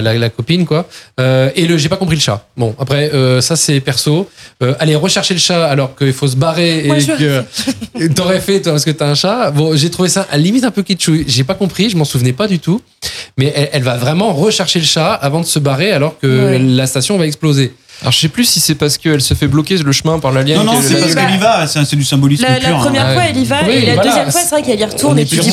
La, 0.01 0.13
la 0.13 0.29
copine, 0.29 0.65
quoi. 0.65 0.87
Euh, 1.19 1.49
et 1.55 1.65
le, 1.67 1.77
j'ai 1.77 1.89
pas 1.89 1.97
compris 1.97 2.15
le 2.15 2.21
chat. 2.21 2.45
Bon 2.57 2.75
après 2.79 3.11
euh, 3.13 3.41
ça 3.41 3.55
c'est 3.55 3.79
perso. 3.79 4.29
Aller 4.79 4.95
rechercher 4.95 5.33
le 5.33 5.39
chat 5.39 5.65
alors 5.65 5.95
qu'il 5.95 6.13
faut 6.13 6.27
se 6.31 6.35
barrer 6.35 6.83
Moi, 6.87 6.97
et 6.99 7.05
que 7.05 7.43
T'aurais 8.15 8.41
fait, 8.41 8.61
toi, 8.61 8.71
parce 8.73 8.85
que 8.85 8.91
t'as 8.91 9.07
un 9.07 9.15
chat. 9.15 9.51
Bon, 9.51 9.75
j'ai 9.75 9.89
trouvé 9.91 10.09
ça 10.09 10.25
à 10.31 10.37
la 10.37 10.41
limite 10.43 10.63
un 10.63 10.71
peu 10.71 10.81
kitschouille. 10.81 11.25
J'ai 11.27 11.43
pas 11.43 11.53
compris, 11.53 11.89
je 11.89 11.97
m'en 11.97 12.05
souvenais 12.05 12.33
pas 12.33 12.47
du 12.47 12.57
tout. 12.59 12.81
Mais 13.37 13.51
elle, 13.55 13.69
elle 13.73 13.83
va 13.83 13.97
vraiment 13.97 14.33
rechercher 14.33 14.79
le 14.79 14.85
chat 14.85 15.13
avant 15.13 15.39
de 15.41 15.45
se 15.45 15.59
barrer 15.59 15.91
alors 15.91 16.17
que 16.19 16.27
Ouais. 16.27 16.59
la 16.59 16.87
station 16.87 17.17
va 17.17 17.27
exploser. 17.27 17.73
Alors, 18.01 18.11
je 18.11 18.17
sais 18.19 18.29
plus 18.29 18.45
si 18.45 18.59
c'est 18.59 18.73
parce 18.73 18.97
qu'elle 18.97 19.21
se 19.21 19.35
fait 19.35 19.47
bloquer 19.47 19.77
le 19.77 19.91
chemin 19.91 20.17
par 20.17 20.31
l'alien. 20.31 20.57
Non, 20.57 20.63
non, 20.73 20.79
c'est 20.81 20.99
parce 20.99 21.13
qu'elle 21.13 21.35
y 21.35 21.37
va, 21.37 21.67
c'est 21.67 21.85
c'est 21.85 21.95
du 21.95 22.03
symbolisme 22.03 22.43
La, 22.47 22.55
pur. 22.55 22.69
la 22.69 22.75
hein. 22.75 22.79
première 22.79 23.13
fois, 23.13 23.23
elle 23.29 23.37
y 23.37 23.45
va, 23.45 23.57
Oui, 23.67 23.73
et 23.73 23.85
la 23.85 23.93
voilà. 23.93 24.09
deuxième 24.09 24.31
fois, 24.31 24.41
c'est 24.41 24.49
vrai 24.55 24.61
qu'elle 24.63 24.79
y 24.79 24.85
retourne, 24.85 25.19
et 25.19 25.25
tu 25.25 25.35
dis, 25.35 25.51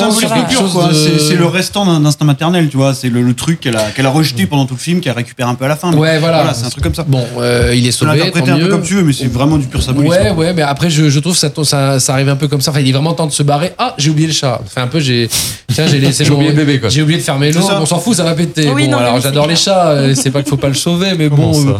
C'est 1.27 1.35
le 1.35 1.45
restant 1.45 1.85
d'un 1.85 2.03
instinct 2.05 2.25
maternel, 2.25 2.69
tu 2.69 2.77
vois. 2.77 2.95
C'est 2.95 3.09
le, 3.09 3.21
le 3.21 3.33
truc 3.35 3.59
qu'elle 3.59 3.75
a, 3.77 3.83
qu'elle 3.91 4.07
a 4.07 4.09
rejeté 4.09 4.47
pendant 4.47 4.65
tout 4.65 4.73
le 4.73 4.79
film, 4.79 4.99
qu'elle 4.99 5.13
récupère 5.13 5.47
un 5.47 5.53
peu 5.53 5.65
à 5.65 5.67
la 5.67 5.75
fin. 5.75 5.93
Ouais, 5.93 6.17
voilà. 6.17 6.51
c'est 6.55 6.65
un 6.65 6.69
truc 6.71 6.83
comme 6.83 6.95
ça. 6.95 7.03
Bon, 7.07 7.23
euh, 7.39 7.73
il 7.75 7.85
est 7.85 7.91
Tu 7.91 7.97
sauvé, 7.97 8.17
l'interpréter 8.17 8.47
tant 8.47 8.53
un 8.53 8.57
peu 8.57 8.63
mieux. 8.63 8.69
comme 8.71 8.81
tu 8.83 8.95
veux, 8.95 9.03
mais 9.03 9.13
c'est 9.13 9.27
vraiment 9.31 9.57
du 9.57 9.67
pur 9.67 9.83
symbolisme. 9.83 10.11
Ouais, 10.15 10.31
ouais, 10.31 10.53
mais 10.53 10.63
après, 10.63 10.89
je, 10.89 11.07
je 11.09 11.19
trouve 11.19 11.33
que 11.33 11.39
ça, 11.39 11.51
ça, 11.63 11.99
ça 11.99 12.13
arrive 12.13 12.29
un 12.29 12.35
peu 12.35 12.47
comme 12.47 12.61
ça. 12.61 12.71
Enfin, 12.71 12.79
il 12.79 12.89
est 12.89 12.93
vraiment 12.93 13.13
temps 13.13 13.27
de 13.27 13.31
se 13.31 13.43
barrer. 13.43 13.73
Ah, 13.77 13.93
j'ai 13.99 14.09
oublié 14.09 14.27
le 14.27 14.33
chat. 14.33 14.59
Enfin, 14.65 14.81
un 14.83 14.87
peu, 14.87 14.99
j'ai, 14.99 15.29
tiens, 15.71 15.85
j'ai 15.85 15.99
laissé 15.99 16.23
J'ai 16.25 16.31
mon- 16.31 16.37
oublié 16.37 16.51
le 16.51 16.57
bébé, 16.57 16.79
quoi. 16.79 16.89
J'ai 16.89 17.03
oublié 17.03 17.19
de 17.19 17.23
fermer 17.23 17.51
l'eau. 17.51 17.61
On 17.79 17.85
s'en 17.85 17.99
fout, 17.99 18.15
ça 18.17 18.23
va 18.23 18.33
péter. 18.33 18.65
Bon, 18.65 18.93
alors 18.97 19.21
j'adore 19.21 19.45
les 19.45 19.55
chats. 19.55 19.89
euh, 19.89 20.15
C'est 20.15 20.31
pas 20.31 20.41
qu'il 20.41 20.49
faut 20.49 20.57
pas 20.57 20.67
le 20.69 20.73
sauver, 20.73 21.09
mais 21.15 21.29
bon. 21.29 21.77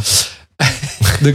Euh, 1.26 1.34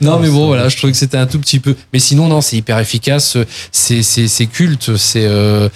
non 0.00 0.18
mais 0.18 0.30
bon 0.30 0.46
voilà 0.46 0.70
je 0.70 0.78
trouvais 0.78 0.92
que 0.94 0.98
c'était 0.98 1.18
un 1.18 1.26
tout 1.26 1.38
petit 1.38 1.60
peu 1.60 1.74
mais 1.92 1.98
sinon 1.98 2.26
non 2.26 2.40
c'est 2.40 2.56
hyper 2.56 2.78
efficace 2.78 3.36
c'est 3.70 4.02
c'est 4.02 4.28
c'est 4.28 4.46
culte 4.46 4.96
c'est 4.96 5.26
euh, 5.26 5.68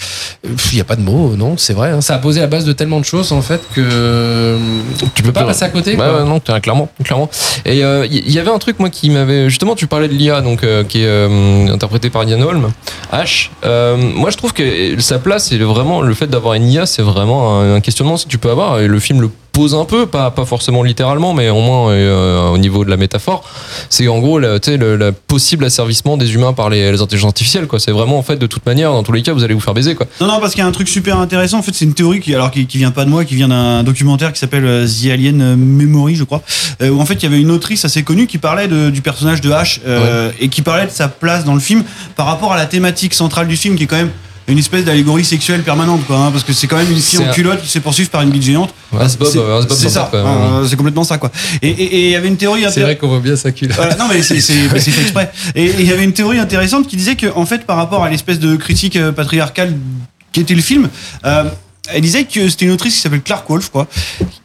il 0.73 0.79
y 0.79 0.81
a 0.81 0.85
pas 0.85 0.97
de 0.97 1.03
mots 1.03 1.37
non 1.37 1.59
c'est 1.59 1.75
vrai 1.75 1.91
hein. 1.91 2.01
ça 2.01 2.15
a 2.15 2.19
posé 2.19 2.41
la 2.41 2.47
base 2.47 2.65
de 2.65 2.73
tellement 2.73 3.01
de 3.01 3.05
choses 3.05 3.33
en 3.33 3.43
fait 3.43 3.61
que 3.75 4.57
tu 5.15 5.23
peux 5.23 5.33
pas 5.33 5.45
passer 5.45 5.65
à 5.65 5.69
côté 5.69 5.91
Ouais, 5.91 5.97
quoi. 5.97 6.23
ouais, 6.23 6.29
non, 6.29 6.41
clairement, 6.41 6.89
clairement. 7.05 7.29
Et 7.65 7.81
il 7.81 8.29
y, 8.29 8.33
y 8.33 8.39
avait 8.39 8.51
un 8.51 8.59
truc 8.59 8.79
moi 8.79 8.91
qui 8.91 9.11
m'avait 9.11 9.49
justement, 9.51 9.75
tu 9.75 9.87
parlais 9.87 10.09
de 10.09 10.15
l'IA 10.15 10.41
donc 10.41 10.63
euh, 10.63 10.85
qui 10.85 11.03
est 11.03 11.07
euh, 11.07 11.67
interprété 11.73 12.11
par 12.11 12.25
Ian 12.25 12.41
Holm, 12.41 12.71
H. 13.13 13.51
Euh, 13.65 13.97
moi, 13.97 14.31
je 14.31 14.37
trouve 14.37 14.53
que 14.53 14.99
sa 15.01 15.19
place, 15.19 15.49
c'est 15.49 15.59
vraiment 15.59 16.01
le 16.01 16.15
fait 16.15 16.27
d'avoir 16.29 16.55
une 16.55 16.67
IA, 16.69 16.87
c'est 16.87 17.03
vraiment 17.03 17.61
un, 17.61 17.75
un 17.77 17.81
questionnement 17.81 18.17
que 18.17 18.29
tu 18.29 18.39
peux 18.39 18.51
avoir. 18.51 18.81
Et 18.81 18.87
le 18.89 19.01
film 19.01 19.21
le 19.21 19.31
pose 19.53 19.75
un 19.75 19.85
peu, 19.85 20.07
pas 20.07 20.31
pas 20.31 20.45
forcément 20.45 20.83
littéralement, 20.83 21.35
mais 21.35 21.49
au 21.51 21.61
moins 21.61 21.91
euh, 21.91 22.49
au 22.49 22.59
niveau 22.59 22.85
de 22.85 22.91
la 22.91 22.97
métaphore. 22.97 23.43
C'est 23.89 24.07
en 24.09 24.19
gros, 24.19 24.39
la- 24.39 24.59
le, 24.67 24.97
le 24.97 25.13
possible 25.13 25.65
asservissement 25.65 26.17
des 26.17 26.35
humains 26.35 26.53
par 26.53 26.71
les, 26.71 26.93
les 26.93 27.01
intelligences 27.01 27.31
artificielles. 27.31 27.67
Quoi. 27.67 27.81
C'est 27.81 27.91
vraiment 27.93 28.19
en 28.19 28.23
fait 28.23 28.37
de 28.37 28.47
toute 28.47 28.65
manière, 28.67 28.93
dans 28.93 29.03
tous 29.03 29.13
les 29.13 29.23
cas, 29.23 29.33
vous 29.33 29.43
allez 29.45 29.55
vous 29.55 29.61
faire 29.61 29.75
baiser. 29.75 29.95
Quoi. 29.95 30.07
Non, 30.21 30.27
non, 30.29 30.41
parce 30.41 30.53
qu'il 30.53 30.61
y 30.61 30.65
a 30.65 30.67
un 30.67 30.73
truc 30.73 30.89
super 30.89 31.19
intéressant. 31.19 31.59
En 31.59 31.63
fait, 31.63 31.75
c'est 31.75 31.85
une 31.85 31.95
théorie 31.95 32.21
qui, 32.21 32.35
alors, 32.35 32.51
qui, 32.51 32.67
qui 32.67 32.79
vient 32.79 32.91
pas 32.93 33.05
de 33.05 33.11
moi, 33.11 33.25
qui 33.25 33.35
vient 33.35 33.49
d'un 33.49 33.83
documentaire 33.83 34.33
qui 34.33 34.39
s'appelle 34.39 34.65
euh, 34.65 34.87
The 34.87 35.07
Alien 35.11 35.57
Memory, 35.57 36.15
je 36.15 36.25
crois. 36.25 36.43
euh, 36.83 36.91
où 36.91 37.01
en 37.01 37.05
fait, 37.05 37.15
il 37.15 37.23
y 37.25 37.27
avait 37.27 37.41
une 37.41 37.51
autrice 37.51 37.85
assez 37.85 38.03
connue 38.03 38.27
qui 38.27 38.39
parlait 38.39 38.69
de- 38.69 38.91
du 38.91 39.03
personnage 39.03 39.41
de 39.41 39.51
H 39.51 39.81
euh, 39.87 40.31
et 40.41 40.49
qui 40.49 40.63
parlait 40.63 40.87
de 40.87 40.91
sa 40.93 41.09
place 41.09 41.45
dans 41.45 41.55
le 41.55 41.61
film 41.61 41.85
par 42.17 42.27
rapport 42.27 42.53
à 42.53 42.57
la 42.57 42.67
thématique 42.67 43.15
centrale 43.15 43.49
du 43.49 43.57
film, 43.57 43.77
qui 43.77 43.85
est 43.85 43.87
quand 43.87 43.97
même 43.97 44.11
une 44.51 44.59
espèce 44.59 44.85
d'allégorie 44.85 45.25
sexuelle 45.25 45.63
permanente, 45.63 46.05
quoi. 46.07 46.17
hein, 46.19 46.31
parce 46.31 46.45
que 46.45 46.53
c'est 46.53 46.67
quand 46.67 46.77
même 46.77 46.91
une 46.91 47.01
fille 47.01 47.19
en 47.21 47.29
un- 47.29 47.33
culotte 47.33 47.61
qui 47.63 47.67
se 47.69 47.73
fait 47.73 47.81
poursuivre 47.81 48.11
par 48.11 48.23
une 48.23 48.31
bite 48.31 48.43
géante. 48.43 48.75
Ouais, 48.93 49.09
C'est- 49.09 49.25
s'en 49.75 49.89
ça. 49.89 50.11
euh, 50.13 50.67
c'est 50.69 50.77
complètement 50.77 51.05
ça, 51.05 51.19
quoi. 51.19 51.31
Et 51.63 52.07
il 52.07 52.11
y 52.11 52.17
avait 52.17 52.29
une 52.29 52.37
théorie. 52.37 52.65
c'est 52.73 52.81
vrai 52.81 52.97
qu'on 52.97 53.09
voit 53.09 53.21
bien 53.21 53.37
sa 53.37 53.53
culotte 53.53 53.77
voilà, 53.77 53.97
non 53.97 54.07
mais 54.09 54.23
c'est 54.23 54.41
fait 54.41 55.01
exprès. 55.03 55.31
Et 55.55 55.73
il 55.79 55.87
y 55.87 55.93
avait 55.93 56.05
une 56.05 56.13
théorie 56.13 56.39
intéressante 56.39 56.87
qui 56.89 56.97
disait 56.97 57.17
que 57.17 57.27
en 57.35 57.47
fait 57.47 57.65
par 57.67 57.77
rapport 57.77 58.03
à 58.05 58.11
l'espèce 58.11 58.39
de 58.39 58.57
critique 58.57 58.97
euh, 58.97 59.13
patriarcale 59.13 59.75
qu'était 60.33 60.55
le 60.55 60.63
film, 60.63 60.89
euh, 61.25 61.45
elle 61.93 62.03
disait 62.03 62.25
que 62.25 62.49
c'était 62.49 62.67
une 62.67 62.71
autrice 62.73 62.95
qui 62.95 63.01
s'appelle 63.01 63.23
Clark 63.23 63.49
Wolf 63.49 63.69
quoi, 63.71 63.87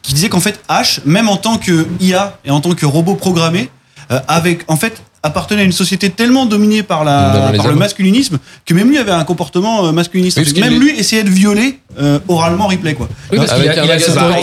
qui 0.02 0.14
disait 0.14 0.28
qu'en 0.28 0.40
fait 0.40 0.60
H, 0.68 1.00
même 1.04 1.28
en 1.28 1.36
tant 1.36 1.58
que 1.58 1.86
IA 2.00 2.38
et 2.44 2.50
en 2.50 2.60
tant 2.60 2.72
que 2.74 2.86
robot 2.86 3.14
programmé, 3.14 3.68
euh, 4.10 4.20
avec 4.28 4.62
en 4.68 4.76
fait 4.76 5.02
appartenait 5.26 5.62
à 5.62 5.64
une 5.64 5.72
société 5.72 6.10
tellement 6.10 6.46
dominée 6.46 6.82
par, 6.82 7.04
la, 7.04 7.52
par 7.56 7.66
le 7.66 7.72
hommes. 7.72 7.78
masculinisme 7.78 8.38
que 8.64 8.74
même 8.74 8.88
lui 8.88 8.98
avait 8.98 9.12
un 9.12 9.24
comportement 9.24 9.86
euh, 9.86 9.92
masculiniste. 9.92 10.36
Parce 10.36 10.52
même 10.54 10.80
lui 10.80 10.90
essayait 10.90 11.24
de 11.24 11.30
violer 11.30 11.78
euh, 12.00 12.18
oralement 12.28 12.66
Ripley 12.66 12.94
quoi. 12.94 13.08
Oui, 13.32 13.38
parce 13.38 13.52
Avec 13.52 13.70
qu'il 13.72 13.80
a- 13.80 13.82
un 13.82 13.86
il 13.86 13.90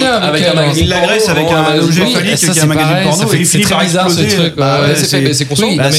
a 0.06 0.16
avec 0.24 0.44
un 0.44 0.74
Il 0.76 0.90
l'agresse 0.90 1.30
avec 1.30 1.46
un 1.48 1.80
objet 1.82 2.06
phallique 2.06 2.36
qui 2.36 2.46
est 2.46 2.54
c'est 2.54 2.62
un 2.62 2.66
magazine 2.66 2.96
porno 3.04 3.24
ça 3.24 3.28
fait- 3.28 3.38
et 3.38 3.40
il 3.42 3.46
c'est 3.46 3.52
finit 3.54 3.64
très 3.66 3.76
par 3.76 3.84
bizarre, 3.84 4.10
ce 4.12 4.20
exploser. 4.22 4.42
truc, 4.42 4.56
Bah 4.58 4.80
c'est 5.34 5.46
conscient. 5.46 5.76
Bah, 5.76 5.90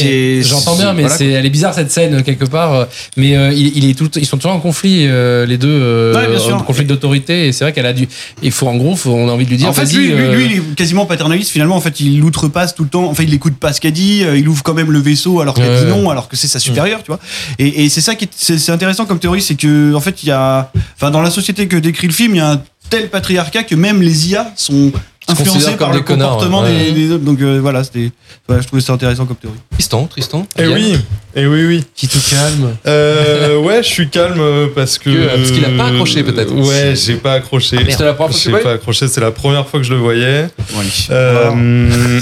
j'entends 0.43 0.77
bien, 0.77 0.93
mais 0.93 1.05
elle 1.21 1.47
est 1.47 1.51
bizarre 1.51 1.75
cette 1.75 1.91
scène 1.91 2.23
quelque 2.23 2.45
part. 2.45 2.75
euh, 2.75 2.85
Mais 3.17 3.37
euh, 3.37 3.53
ils 3.53 4.27
sont 4.27 4.37
toujours 4.37 4.53
en 4.53 4.61
conflit 4.61 5.07
les 5.07 5.59
deux, 5.59 6.13
Ouais, 6.15 6.29
bien 6.29 6.39
sûr. 6.39 6.57
en 6.57 6.61
conflit 6.61 6.85
d'autorité. 6.85 7.49
Et 7.49 7.53
c'est 7.53 7.65
vrai 7.65 7.73
qu'elle 7.73 7.87
a 7.87 7.93
dû. 7.93 8.09
Il 8.43 8.53
faut 8.53 8.67
en 8.69 8.77
gros, 8.77 8.99
on 9.07 9.29
a 9.29 9.33
envie 9.33 9.45
de 9.45 9.51
lui 9.51 9.57
dire. 9.57 9.69
En 9.69 9.73
fait, 9.73 9.85
lui, 9.93 10.09
lui, 10.09 10.29
lui, 10.29 10.45
il 10.47 10.53
est 10.59 10.75
quasiment 10.75 11.07
paternaliste. 11.07 11.51
Finalement, 11.51 11.77
en 11.77 11.81
fait, 11.81 12.01
il 12.01 12.23
outrepasse 12.23 12.75
tout 12.75 12.83
le 12.85 12.89
temps. 12.89 13.05
Enfin, 13.11 13.23
il 13.23 13.33
écoute 13.35 13.57
pas 13.59 13.73
ce 13.73 13.81
qu'elle 13.81 13.93
dit. 13.93 14.25
Il 14.37 14.49
ouvre 14.49 14.63
quand 14.63 14.75
même 14.75 14.91
le 14.91 14.99
vaisseau 15.01 15.41
alors 15.41 15.55
qu'elle 15.55 15.79
dit 15.79 15.87
non, 15.87 16.11
alors 16.11 16.29
que 16.29 16.37
c'est 16.37 16.49
sa 16.49 16.59
supérieure, 16.59 17.01
tu 17.03 17.09
vois. 17.09 17.21
Et, 17.59 17.89
c'est 17.89 18.01
ça 18.01 18.15
qui 18.15 18.25
est, 18.25 18.29
c'est, 18.35 18.59
c'est 18.59 18.73
intéressant 18.73 19.05
comme 19.07 19.19
théorie, 19.19 19.41
c'est 19.43 19.55
que 19.55 19.95
en 19.95 20.01
fait, 20.01 20.23
il 20.23 20.29
y 20.29 20.33
a, 20.33 20.71
enfin, 20.97 21.11
dans 21.11 21.23
la 21.23 21.31
société 21.31 21.44
que 21.53 21.77
décrit 21.77 22.07
le 22.07 22.13
film, 22.13 22.35
il 22.35 22.39
y 22.39 22.41
a 22.41 22.53
un 22.53 22.63
tel 22.91 23.09
patriarcat 23.09 23.65
que 23.65 23.75
même 23.75 24.03
les 24.03 24.31
IA 24.31 24.53
sont 24.57 24.93
influencés 25.29 25.51
considèrent 25.53 25.77
par 25.79 25.91
le 25.93 25.99
des 25.99 26.05
connards, 26.05 26.41
ouais. 26.63 26.85
des, 26.85 26.93
des 26.93 27.11
autres. 27.13 27.25
Donc 27.25 27.41
euh, 27.41 27.59
voilà, 27.61 27.83
c'était, 27.85 28.11
voilà, 28.47 28.63
je 28.63 28.67
trouvais 28.67 28.83
ça 28.83 28.93
intéressant 28.93 29.25
comme 29.27 29.37
théorie. 29.37 29.57
Tristan, 29.73 30.07
Tristan. 30.07 30.47
Et 30.59 30.63
Yann. 30.65 30.73
oui, 30.75 30.97
et 31.37 31.47
oui, 31.47 31.65
oui. 31.67 31.85
qui 31.97 32.07
te 32.09 32.19
calme. 32.31 32.77
Euh, 32.87 33.59
ouais, 33.59 33.83
je 33.83 33.89
suis 33.89 34.09
calme 34.09 34.39
euh, 34.39 34.67
parce 34.75 34.99
que. 34.99 35.11
Que, 35.11 35.37
parce 35.37 35.51
qu'il 35.51 35.65
a 35.65 35.69
pas 35.77 35.87
accroché, 35.89 36.23
peut-être. 36.23 36.53
Ouais, 36.55 36.95
j'ai 36.95 37.15
pas 37.15 37.33
accroché. 37.35 37.79
C'était 37.91 38.05
la 38.05 38.15
première 38.15 38.37
fois 38.37 38.59
que 38.59 38.65
pas 38.65 38.73
accroché, 38.73 39.09
c'est 39.09 39.21
la 39.21 39.31
première 39.31 39.67
fois 39.67 39.81
que 39.81 39.87
je 39.87 39.93
le 39.95 39.99
voyais. 39.99 40.47
Allez. 40.79 40.91
Euh, 41.11 41.51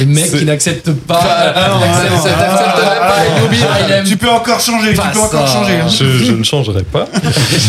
Le 0.00 0.06
mec 0.06 0.30
qui 0.32 0.44
n'accepte 0.44 0.90
pas. 0.92 1.20
Ah, 1.22 1.52
ah, 1.54 1.80
ah, 1.82 2.02
ah, 2.24 2.64
ah, 3.02 3.78
ah, 3.90 4.02
Tu 4.06 4.16
peux 4.16 4.28
encore 4.30 4.60
changer. 4.60 4.94
Tu 4.94 5.00
peux 5.12 5.18
encore 5.20 5.46
changer. 5.46 5.74
hein. 5.74 5.88
je, 5.88 6.24
je 6.24 6.32
ne 6.32 6.42
changerai 6.44 6.82
pas. 6.82 7.06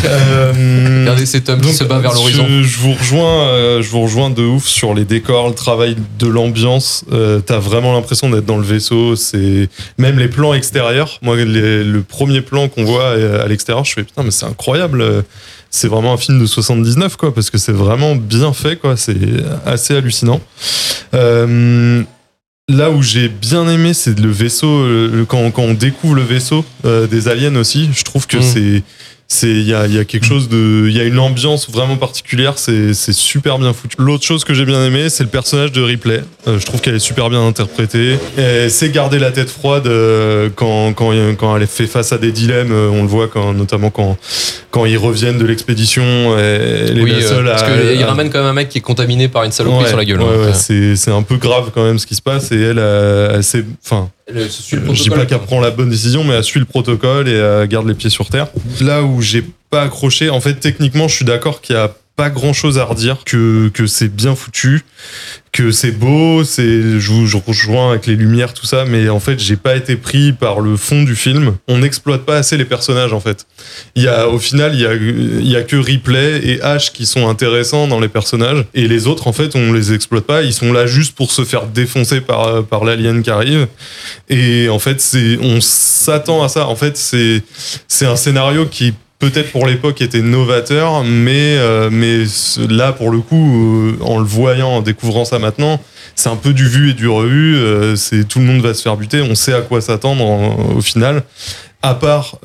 Euh, 0.05 1.01
Regardez 1.01 1.25
cet 1.25 1.49
homme 1.49 1.61
qui 1.61 1.73
se 1.73 1.83
bat 1.83 1.99
vers 1.99 2.13
l'horizon. 2.13 2.45
Je, 2.47 2.63
je 2.63 2.77
vous 2.79 2.93
rejoins, 2.93 3.47
euh, 3.47 3.80
je 3.81 3.89
vous 3.89 4.01
rejoins 4.01 4.29
de 4.29 4.43
ouf 4.43 4.65
sur 4.67 4.93
les 4.93 5.05
décors, 5.05 5.47
le 5.49 5.55
travail 5.55 5.95
de 6.19 6.27
l'ambiance. 6.27 7.03
Euh, 7.11 7.39
T'as 7.39 7.59
vraiment 7.59 7.93
l'impression 7.93 8.29
d'être 8.29 8.45
dans 8.45 8.57
le 8.57 8.63
vaisseau. 8.63 9.15
C'est 9.15 9.69
même 9.97 10.17
les 10.19 10.27
plans 10.27 10.53
extérieurs. 10.53 11.19
Moi, 11.21 11.37
les- 11.37 11.83
le 11.83 12.01
premier 12.03 12.41
plan 12.41 12.67
qu'on 12.69 12.83
voit 12.85 13.03
euh, 13.03 13.43
à 13.43 13.47
l'extérieur, 13.47 13.83
je 13.85 13.93
fais 13.93 14.03
putain, 14.03 14.23
mais 14.23 14.31
c'est 14.31 14.45
incroyable. 14.45 15.23
C'est 15.69 15.87
vraiment 15.87 16.13
un 16.13 16.17
film 16.17 16.39
de 16.39 16.45
79, 16.45 17.15
quoi, 17.15 17.33
parce 17.33 17.49
que 17.49 17.57
c'est 17.57 17.71
vraiment 17.71 18.15
bien 18.15 18.51
fait, 18.53 18.75
quoi. 18.75 18.97
C'est 18.97 19.15
assez 19.65 19.95
hallucinant. 19.95 20.41
Euh, 21.13 22.03
Là 22.69 22.89
où 22.89 23.01
j'ai 23.01 23.27
bien 23.27 23.67
aimé, 23.67 23.93
c'est 23.93 24.17
le 24.17 24.29
vaisseau, 24.31 24.87
le- 24.87 25.25
quand, 25.27 25.51
quand 25.51 25.63
on 25.63 25.73
découvre 25.73 26.15
le 26.15 26.21
vaisseau 26.21 26.63
euh, 26.85 27.05
des 27.05 27.27
aliens 27.27 27.55
aussi, 27.57 27.89
je 27.93 28.03
trouve 28.03 28.27
que 28.27 28.37
Mm. 28.37 28.41
c'est 28.41 28.83
c'est 29.33 29.47
il 29.49 29.61
y 29.65 29.73
a, 29.73 29.87
y 29.87 29.97
a 29.97 30.03
quelque 30.03 30.25
chose 30.25 30.49
de 30.49 30.87
il 30.89 30.95
y 30.95 30.99
a 30.99 31.05
une 31.05 31.17
ambiance 31.17 31.69
vraiment 31.69 31.95
particulière 31.95 32.55
c'est 32.57 32.93
c'est 32.93 33.13
super 33.13 33.59
bien 33.59 33.71
foutu 33.71 33.95
l'autre 33.97 34.25
chose 34.25 34.43
que 34.43 34.53
j'ai 34.53 34.65
bien 34.65 34.83
aimé 34.85 35.07
c'est 35.09 35.23
le 35.23 35.29
personnage 35.29 35.71
de 35.71 35.81
Ripley 35.81 36.21
Euh, 36.47 36.59
je 36.59 36.65
trouve 36.65 36.81
qu'elle 36.81 36.95
est 36.95 36.99
super 37.11 37.29
bien 37.29 37.41
interprétée 37.47 38.17
elle 38.37 38.69
sait 38.69 38.89
garder 38.89 39.19
la 39.19 39.31
tête 39.31 39.49
froide 39.49 39.87
euh, 39.87 40.49
quand, 40.53 40.91
quand 40.93 41.11
quand 41.37 41.55
elle 41.55 41.65
fait 41.67 41.87
face 41.87 42.11
à 42.11 42.17
des 42.17 42.33
dilemmes 42.33 42.73
euh, 42.73 42.89
on 42.91 43.03
le 43.03 43.07
voit 43.07 43.29
quand 43.29 43.53
notamment 43.53 43.89
quand 43.89 44.17
quand 44.69 44.85
ils 44.85 44.97
reviennent 44.97 45.37
de 45.37 45.45
l'expédition 45.45 46.03
elle 46.37 46.97
est 46.97 47.01
Oui, 47.01 47.11
la 47.11 47.17
euh, 47.17 47.21
seule 47.29 47.45
parce 47.45 47.63
à, 47.63 47.69
qu'il 47.71 48.03
à- 48.03 48.07
ramène 48.07 48.29
quand 48.29 48.39
même 48.39 48.47
un 48.49 48.53
mec 48.53 48.67
qui 48.67 48.79
est 48.79 48.81
contaminé 48.81 49.29
par 49.29 49.45
une 49.45 49.51
saloperie 49.53 49.83
Ouais, 49.83 49.87
sur 49.87 49.97
la 49.97 50.03
gueule. 50.05 50.21
ouais, 50.21 50.27
hein. 50.27 50.45
ouais, 50.47 50.53
c'est 50.53 50.97
c'est 50.97 51.11
un 51.11 51.21
peu 51.23 51.37
grave 51.37 51.71
quand 51.73 51.85
même 51.85 51.99
ce 51.99 52.05
qui 52.05 52.15
se 52.15 52.21
passe 52.21 52.51
et 52.51 52.59
elle, 52.59 52.79
elle, 52.79 53.31
elle 53.35 53.43
sait- 53.43 53.63
enfin, 53.85 54.09
Le 54.33 54.47
je 54.47 55.03
dis 55.03 55.09
pas 55.09 55.25
qu'elle 55.25 55.39
prend 55.39 55.59
la 55.59 55.71
bonne 55.71 55.89
décision, 55.89 56.23
mais 56.23 56.33
elle 56.33 56.43
suit 56.43 56.59
le 56.59 56.65
protocole 56.65 57.27
et 57.27 57.33
elle 57.33 57.67
garde 57.67 57.87
les 57.87 57.93
pieds 57.93 58.09
sur 58.09 58.29
terre. 58.29 58.47
Là 58.81 59.03
où 59.03 59.21
j'ai 59.21 59.43
pas 59.69 59.83
accroché, 59.83 60.29
en 60.29 60.41
fait, 60.41 60.55
techniquement, 60.55 61.07
je 61.07 61.15
suis 61.15 61.25
d'accord 61.25 61.61
qu'il 61.61 61.75
y 61.75 61.79
a 61.79 61.93
pas 62.21 62.29
grand 62.29 62.53
chose 62.53 62.77
à 62.77 62.83
redire, 62.83 63.23
que, 63.25 63.71
que 63.73 63.87
c'est 63.87 64.07
bien 64.07 64.35
foutu, 64.35 64.83
que 65.51 65.71
c'est 65.71 65.89
beau, 65.89 66.43
c'est, 66.43 66.99
je, 66.99 67.25
je 67.25 67.37
rejoins 67.47 67.89
avec 67.89 68.05
les 68.05 68.15
lumières, 68.15 68.53
tout 68.53 68.67
ça, 68.67 68.85
mais 68.85 69.09
en 69.09 69.19
fait, 69.19 69.39
j'ai 69.39 69.55
pas 69.55 69.75
été 69.75 69.95
pris 69.95 70.31
par 70.31 70.59
le 70.59 70.77
fond 70.77 71.01
du 71.01 71.15
film. 71.15 71.55
On 71.67 71.79
n'exploite 71.79 72.21
pas 72.21 72.37
assez 72.37 72.57
les 72.57 72.65
personnages, 72.65 73.11
en 73.11 73.19
fait. 73.19 73.47
Il 73.95 74.03
y 74.03 74.07
a, 74.07 74.27
au 74.27 74.37
final, 74.37 74.75
il 74.75 74.81
y 74.81 74.85
a, 74.85 74.93
y 74.93 75.55
a 75.55 75.63
que 75.63 75.75
Ripley 75.77 76.41
et 76.43 76.61
Ash 76.61 76.93
qui 76.93 77.07
sont 77.07 77.27
intéressants 77.27 77.87
dans 77.87 77.99
les 77.99 78.07
personnages, 78.07 78.65
et 78.75 78.87
les 78.87 79.07
autres, 79.07 79.25
en 79.25 79.33
fait, 79.33 79.55
on 79.55 79.73
les 79.73 79.91
exploite 79.91 80.25
pas. 80.25 80.43
Ils 80.43 80.53
sont 80.53 80.71
là 80.71 80.85
juste 80.85 81.15
pour 81.15 81.31
se 81.31 81.43
faire 81.43 81.65
défoncer 81.65 82.21
par, 82.21 82.63
par 82.65 82.85
l'alien 82.85 83.23
qui 83.23 83.31
arrive. 83.31 83.65
Et 84.29 84.69
en 84.69 84.77
fait, 84.77 85.01
c'est, 85.01 85.39
on 85.41 85.59
s'attend 85.59 86.43
à 86.43 86.49
ça. 86.49 86.67
En 86.67 86.75
fait, 86.75 86.97
c'est, 86.97 87.41
c'est 87.87 88.05
un 88.05 88.15
scénario 88.15 88.67
qui 88.67 88.93
peut-être 89.21 89.51
pour 89.51 89.65
l'époque 89.67 90.01
était 90.01 90.21
novateur, 90.21 91.03
mais, 91.05 91.55
euh, 91.57 91.89
mais 91.91 92.23
là, 92.69 92.91
pour 92.91 93.11
le 93.11 93.19
coup, 93.19 93.93
euh, 93.99 94.03
en 94.03 94.17
le 94.19 94.25
voyant, 94.25 94.69
en 94.69 94.81
découvrant 94.81 95.23
ça 95.23 95.39
maintenant, 95.39 95.79
c'est 96.15 96.27
un 96.29 96.35
peu 96.35 96.51
du 96.51 96.67
vu 96.67 96.89
et 96.89 96.93
du 96.93 97.07
revu. 97.07 97.55
euh, 97.55 97.95
c'est 97.95 98.27
tout 98.27 98.39
le 98.39 98.45
monde 98.45 98.61
va 98.61 98.73
se 98.73 98.81
faire 98.81 98.97
buter. 98.97 99.21
On 99.21 99.35
sait 99.35 99.53
à 99.53 99.61
quoi 99.61 99.79
s'attendre 99.79 100.25
en- 100.25 100.73
au 100.75 100.81
final. 100.81 101.23
À 101.83 101.95
part 101.95 102.37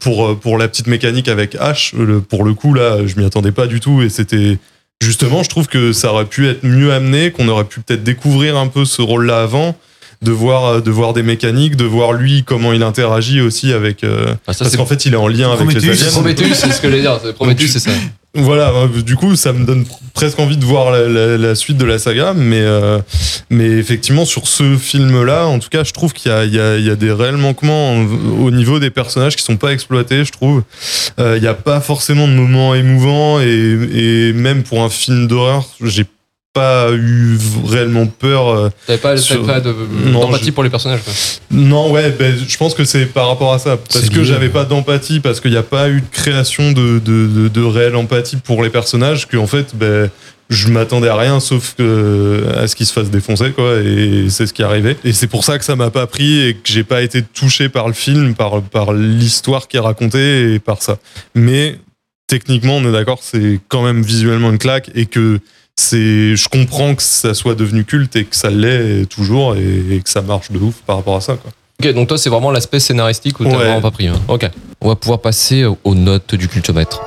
pour 0.00 0.38
pour 0.40 0.56
la 0.56 0.66
petite 0.68 0.86
mécanique 0.86 1.28
avec 1.28 1.56
H, 1.56 1.92
pour 2.22 2.42
le 2.44 2.54
coup 2.54 2.72
là, 2.72 3.06
je 3.06 3.18
m'y 3.20 3.26
attendais 3.26 3.52
pas 3.52 3.66
du 3.66 3.80
tout 3.80 4.00
et 4.00 4.08
c'était 4.08 4.56
justement, 5.02 5.42
je 5.42 5.50
trouve 5.50 5.66
que 5.66 5.92
ça 5.92 6.10
aurait 6.12 6.24
pu 6.24 6.48
être 6.48 6.62
mieux 6.64 6.90
amené, 6.92 7.32
qu'on 7.32 7.48
aurait 7.48 7.64
pu 7.64 7.80
peut-être 7.80 8.02
découvrir 8.02 8.56
un 8.56 8.68
peu 8.68 8.84
ce 8.86 9.02
rôle-là 9.02 9.42
avant, 9.42 9.76
de 10.22 10.30
voir 10.32 10.80
de 10.82 10.90
voir 10.90 11.12
des 11.12 11.22
mécaniques, 11.22 11.76
de 11.76 11.84
voir 11.84 12.12
lui 12.12 12.44
comment 12.44 12.72
il 12.72 12.82
interagit 12.82 13.40
aussi 13.40 13.72
avec. 13.72 14.04
euh, 14.04 14.34
Ah, 14.46 14.52
ça, 14.52 14.64
parce 14.64 14.76
qu'en 14.76 14.86
fait, 14.86 15.04
il 15.06 15.14
est 15.14 15.16
en 15.16 15.28
lien 15.28 15.52
avec 15.52 15.66
les 15.68 15.74
Prometheus, 15.80 16.02
aliens. 16.02 16.10
Prometheus, 16.12 16.54
c'est 16.54 16.72
ce 16.72 16.80
que 16.80 16.88
j'allais 16.90 17.02
dire. 17.02 17.18
Prometheus, 17.34 17.68
c'est 17.68 17.78
ça. 17.80 17.90
Voilà, 18.34 18.70
euh, 18.70 19.02
du 19.02 19.14
coup, 19.14 19.36
ça 19.36 19.52
me 19.52 19.66
donne 19.66 19.84
presque 20.14 20.38
envie 20.38 20.56
de 20.56 20.64
voir 20.64 20.90
la, 20.90 21.06
la- 21.06 21.36
la 21.36 21.54
suite 21.54 21.76
de 21.76 21.84
la 21.84 21.98
saga, 21.98 22.32
mais, 22.34 22.60
euh, 22.62 22.98
mais 23.50 23.66
effectivement, 23.68 24.24
sur 24.24 24.48
ce 24.48 24.78
film-là, 24.78 25.44
en 25.46 25.58
tout 25.58 25.68
cas, 25.68 25.84
je 25.84 25.92
trouve 25.92 26.14
qu'il 26.14 26.32
y 26.32 26.34
a, 26.34 26.44
il 26.46 26.54
y, 26.54 26.58
a, 26.58 26.78
il 26.78 26.86
y 26.86 26.88
a 26.90 26.96
des 26.96 27.12
réels 27.12 27.36
manquements 27.36 27.94
au 28.40 28.50
niveau 28.50 28.78
des 28.78 28.88
personnages 28.88 29.36
qui 29.36 29.42
sont 29.42 29.58
pas 29.58 29.72
exploités, 29.74 30.24
je 30.24 30.32
trouve. 30.32 30.62
Euh, 31.20 31.34
il 31.36 31.42
n'y 31.42 31.46
a 31.48 31.52
pas 31.52 31.80
forcément 31.82 32.26
de 32.26 32.32
moments 32.32 32.74
émouvants, 32.74 33.38
et, 33.38 33.44
et 33.92 34.32
même 34.32 34.62
pour 34.62 34.82
un 34.82 34.88
film 34.88 35.26
d'horreur, 35.26 35.68
j'ai 35.82 36.04
pas 36.52 36.90
eu 36.92 37.38
réellement 37.66 38.06
peur. 38.06 38.48
euh, 38.48 38.68
T'avais 38.86 38.98
pas, 38.98 39.16
Sur- 39.16 39.46
pas 39.46 39.60
de- 39.60 39.74
Non, 40.04 40.20
d'empathie 40.22 40.46
je- 40.46 40.50
pour 40.50 40.62
les 40.62 40.70
personnages. 40.70 41.00
quoi. 41.02 41.12
Non, 41.50 41.90
ouais, 41.90 42.10
ben, 42.10 42.34
je 42.46 42.56
pense 42.58 42.74
que 42.74 42.84
c'est 42.84 43.06
par 43.06 43.28
rapport 43.28 43.54
à 43.54 43.58
ça. 43.58 43.76
Parce 43.78 44.04
C'est 44.04 44.12
que 44.12 44.22
j'avais 44.22 44.50
pas 44.50 44.64
d'empathie, 44.64 45.20
parce 45.20 45.40
qu'il 45.40 45.50
n'y 45.52 45.56
a 45.56 45.62
pas 45.62 45.88
eu 45.88 46.00
de 46.02 46.06
création 46.10 46.72
de, 46.72 46.98
de, 46.98 47.26
de, 47.26 47.48
de 47.48 47.62
réelle 47.62 47.96
empathie 47.96 48.36
pour 48.36 48.62
les 48.62 48.68
personnages, 48.70 49.26
que 49.28 49.36
en 49.38 49.46
fait, 49.46 49.74
ben, 49.74 50.10
je 50.50 50.68
m'attendais 50.68 51.08
à 51.08 51.16
rien 51.16 51.40
sauf 51.40 51.74
que 51.78 52.44
à 52.54 52.68
ce 52.68 52.76
qu'ils 52.76 52.84
se 52.84 52.92
fassent 52.92 53.10
défoncer, 53.10 53.52
quoi, 53.52 53.76
et 53.82 54.26
c'est 54.28 54.46
ce 54.46 54.52
qui 54.52 54.60
est 54.60 54.66
arrivé. 54.66 54.98
Et 55.04 55.14
c'est 55.14 55.28
pour 55.28 55.44
ça 55.44 55.58
que 55.58 55.64
ça 55.64 55.74
m'a 55.76 55.90
pas 55.90 56.06
pris 56.06 56.42
et 56.48 56.54
que 56.54 56.60
j'ai 56.70 56.84
pas 56.84 57.00
été 57.00 57.22
touché 57.22 57.70
par 57.70 57.86
le 57.88 57.94
film, 57.94 58.34
par, 58.34 58.60
par 58.60 58.92
l'histoire 58.92 59.68
qui 59.68 59.78
est 59.78 59.80
racontée 59.80 60.52
et 60.54 60.58
par 60.58 60.82
ça. 60.82 60.98
Mais 61.34 61.78
techniquement, 62.26 62.76
on 62.76 62.86
est 62.86 62.92
d'accord, 62.92 63.20
c'est 63.22 63.58
quand 63.68 63.82
même 63.82 64.02
visuellement 64.02 64.50
une 64.50 64.58
claque 64.58 64.90
et 64.94 65.06
que 65.06 65.38
c'est, 65.82 66.36
je 66.36 66.48
comprends 66.48 66.94
que 66.94 67.02
ça 67.02 67.34
soit 67.34 67.54
devenu 67.54 67.84
culte 67.84 68.16
et 68.16 68.24
que 68.24 68.34
ça 68.36 68.50
l'est 68.50 69.06
toujours 69.06 69.56
et, 69.56 69.96
et 69.96 70.00
que 70.00 70.08
ça 70.10 70.22
marche 70.22 70.50
de 70.50 70.58
ouf 70.58 70.76
par 70.86 70.96
rapport 70.96 71.16
à 71.16 71.20
ça, 71.20 71.34
quoi. 71.36 71.50
Ok, 71.84 71.94
donc 71.94 72.08
toi, 72.08 72.16
c'est 72.18 72.30
vraiment 72.30 72.50
l'aspect 72.52 72.78
scénaristique 72.80 73.40
où 73.40 73.44
t'as 73.44 73.50
Ouais. 73.50 73.56
vraiment 73.56 73.80
pas 73.80 73.90
pris. 73.90 74.06
hein. 74.06 74.14
Ok. 74.28 74.48
On 74.80 74.88
va 74.88 74.94
pouvoir 74.96 75.20
passer 75.20 75.64
aux 75.64 75.94
notes 75.94 76.34
du 76.34 76.46
cultomètre. 76.48 77.00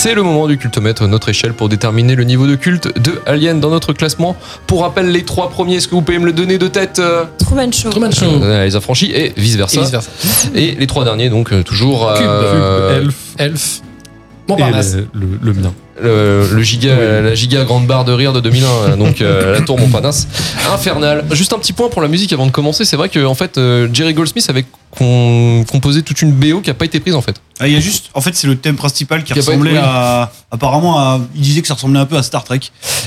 C'est 0.00 0.14
le 0.14 0.22
moment 0.22 0.46
du 0.46 0.58
cultomètre, 0.58 1.08
notre 1.08 1.28
échelle 1.28 1.54
pour 1.54 1.68
déterminer 1.68 2.14
le 2.14 2.22
niveau 2.22 2.46
de 2.46 2.54
culte 2.54 3.00
de 3.02 3.20
Alien 3.26 3.58
dans 3.58 3.70
notre 3.70 3.92
classement. 3.92 4.36
Pour 4.68 4.82
rappel, 4.82 5.10
les 5.10 5.24
trois 5.24 5.50
premiers, 5.50 5.74
est-ce 5.78 5.88
que 5.88 5.96
vous 5.96 6.02
pouvez 6.02 6.20
me 6.20 6.26
le 6.26 6.32
donner 6.32 6.56
de 6.56 6.68
tête 6.68 7.00
euh, 7.00 7.24
Truman 7.40 7.72
Show. 7.72 7.90
Truman 7.90 8.12
Show. 8.12 8.26
euh, 8.40 8.64
Les 8.64 8.76
affranchis 8.76 9.10
et 9.12 9.32
vice 9.36 9.54
Et 9.54 9.58
versa. 9.58 9.80
vice 9.80 9.90
versa. 9.90 10.08
Et 10.54 10.76
les 10.78 10.86
trois 10.86 11.02
derniers, 11.02 11.30
donc 11.30 11.52
euh, 11.52 11.64
toujours 11.64 12.12
Cube, 12.16 12.26
euh, 12.28 13.00
Elf 13.02 13.16
Elf. 13.38 13.80
et 13.80 14.50
Montparnasse. 14.52 14.94
le, 14.94 15.08
le- 15.14 15.38
le 15.42 15.52
mien. 15.52 15.74
le, 16.00 16.46
le 16.54 16.62
giga, 16.62 17.20
la 17.20 17.34
giga 17.34 17.64
grande 17.64 17.88
barre 17.88 18.04
de 18.04 18.12
rire 18.12 18.32
de 18.32 18.38
2001, 18.38 18.96
donc 18.98 19.20
euh, 19.20 19.52
la 19.58 19.62
tour 19.62 19.80
Montparnasse, 19.80 20.28
infernal. 20.72 21.24
Juste 21.32 21.52
un 21.52 21.58
petit 21.58 21.72
point 21.72 21.88
pour 21.88 22.02
la 22.02 22.08
musique 22.08 22.32
avant 22.32 22.46
de 22.46 22.52
commencer, 22.52 22.84
c'est 22.84 22.96
vrai 22.96 23.08
que 23.08 23.24
en 23.26 23.34
fait 23.34 23.58
euh, 23.58 23.88
Jerry 23.92 24.14
Goldsmith 24.14 24.46
avait 24.48 24.64
con- 24.98 25.64
composé 25.70 26.02
toute 26.02 26.20
une 26.22 26.32
BO 26.32 26.60
qui 26.60 26.70
a 26.70 26.74
pas 26.74 26.84
été 26.84 27.00
prise 27.00 27.14
en 27.14 27.22
fait. 27.22 27.36
Ah, 27.60 27.66
Il 27.66 27.74
y 27.74 27.76
a 27.76 27.80
juste, 27.80 28.10
en 28.14 28.20
fait, 28.20 28.36
c'est 28.36 28.46
le 28.46 28.54
thème 28.56 28.76
principal 28.76 29.24
qui 29.24 29.32
ressemblait 29.32 29.70
été- 29.72 29.80
oui. 29.80 29.84
à. 29.84 30.30
Apparemment, 30.50 30.98
à, 30.98 31.20
il 31.34 31.42
disait 31.42 31.60
que 31.60 31.66
ça 31.68 31.74
ressemblait 31.74 31.98
un 32.00 32.06
peu 32.06 32.16
à 32.16 32.22
Star 32.22 32.42
Trek. 32.44 32.60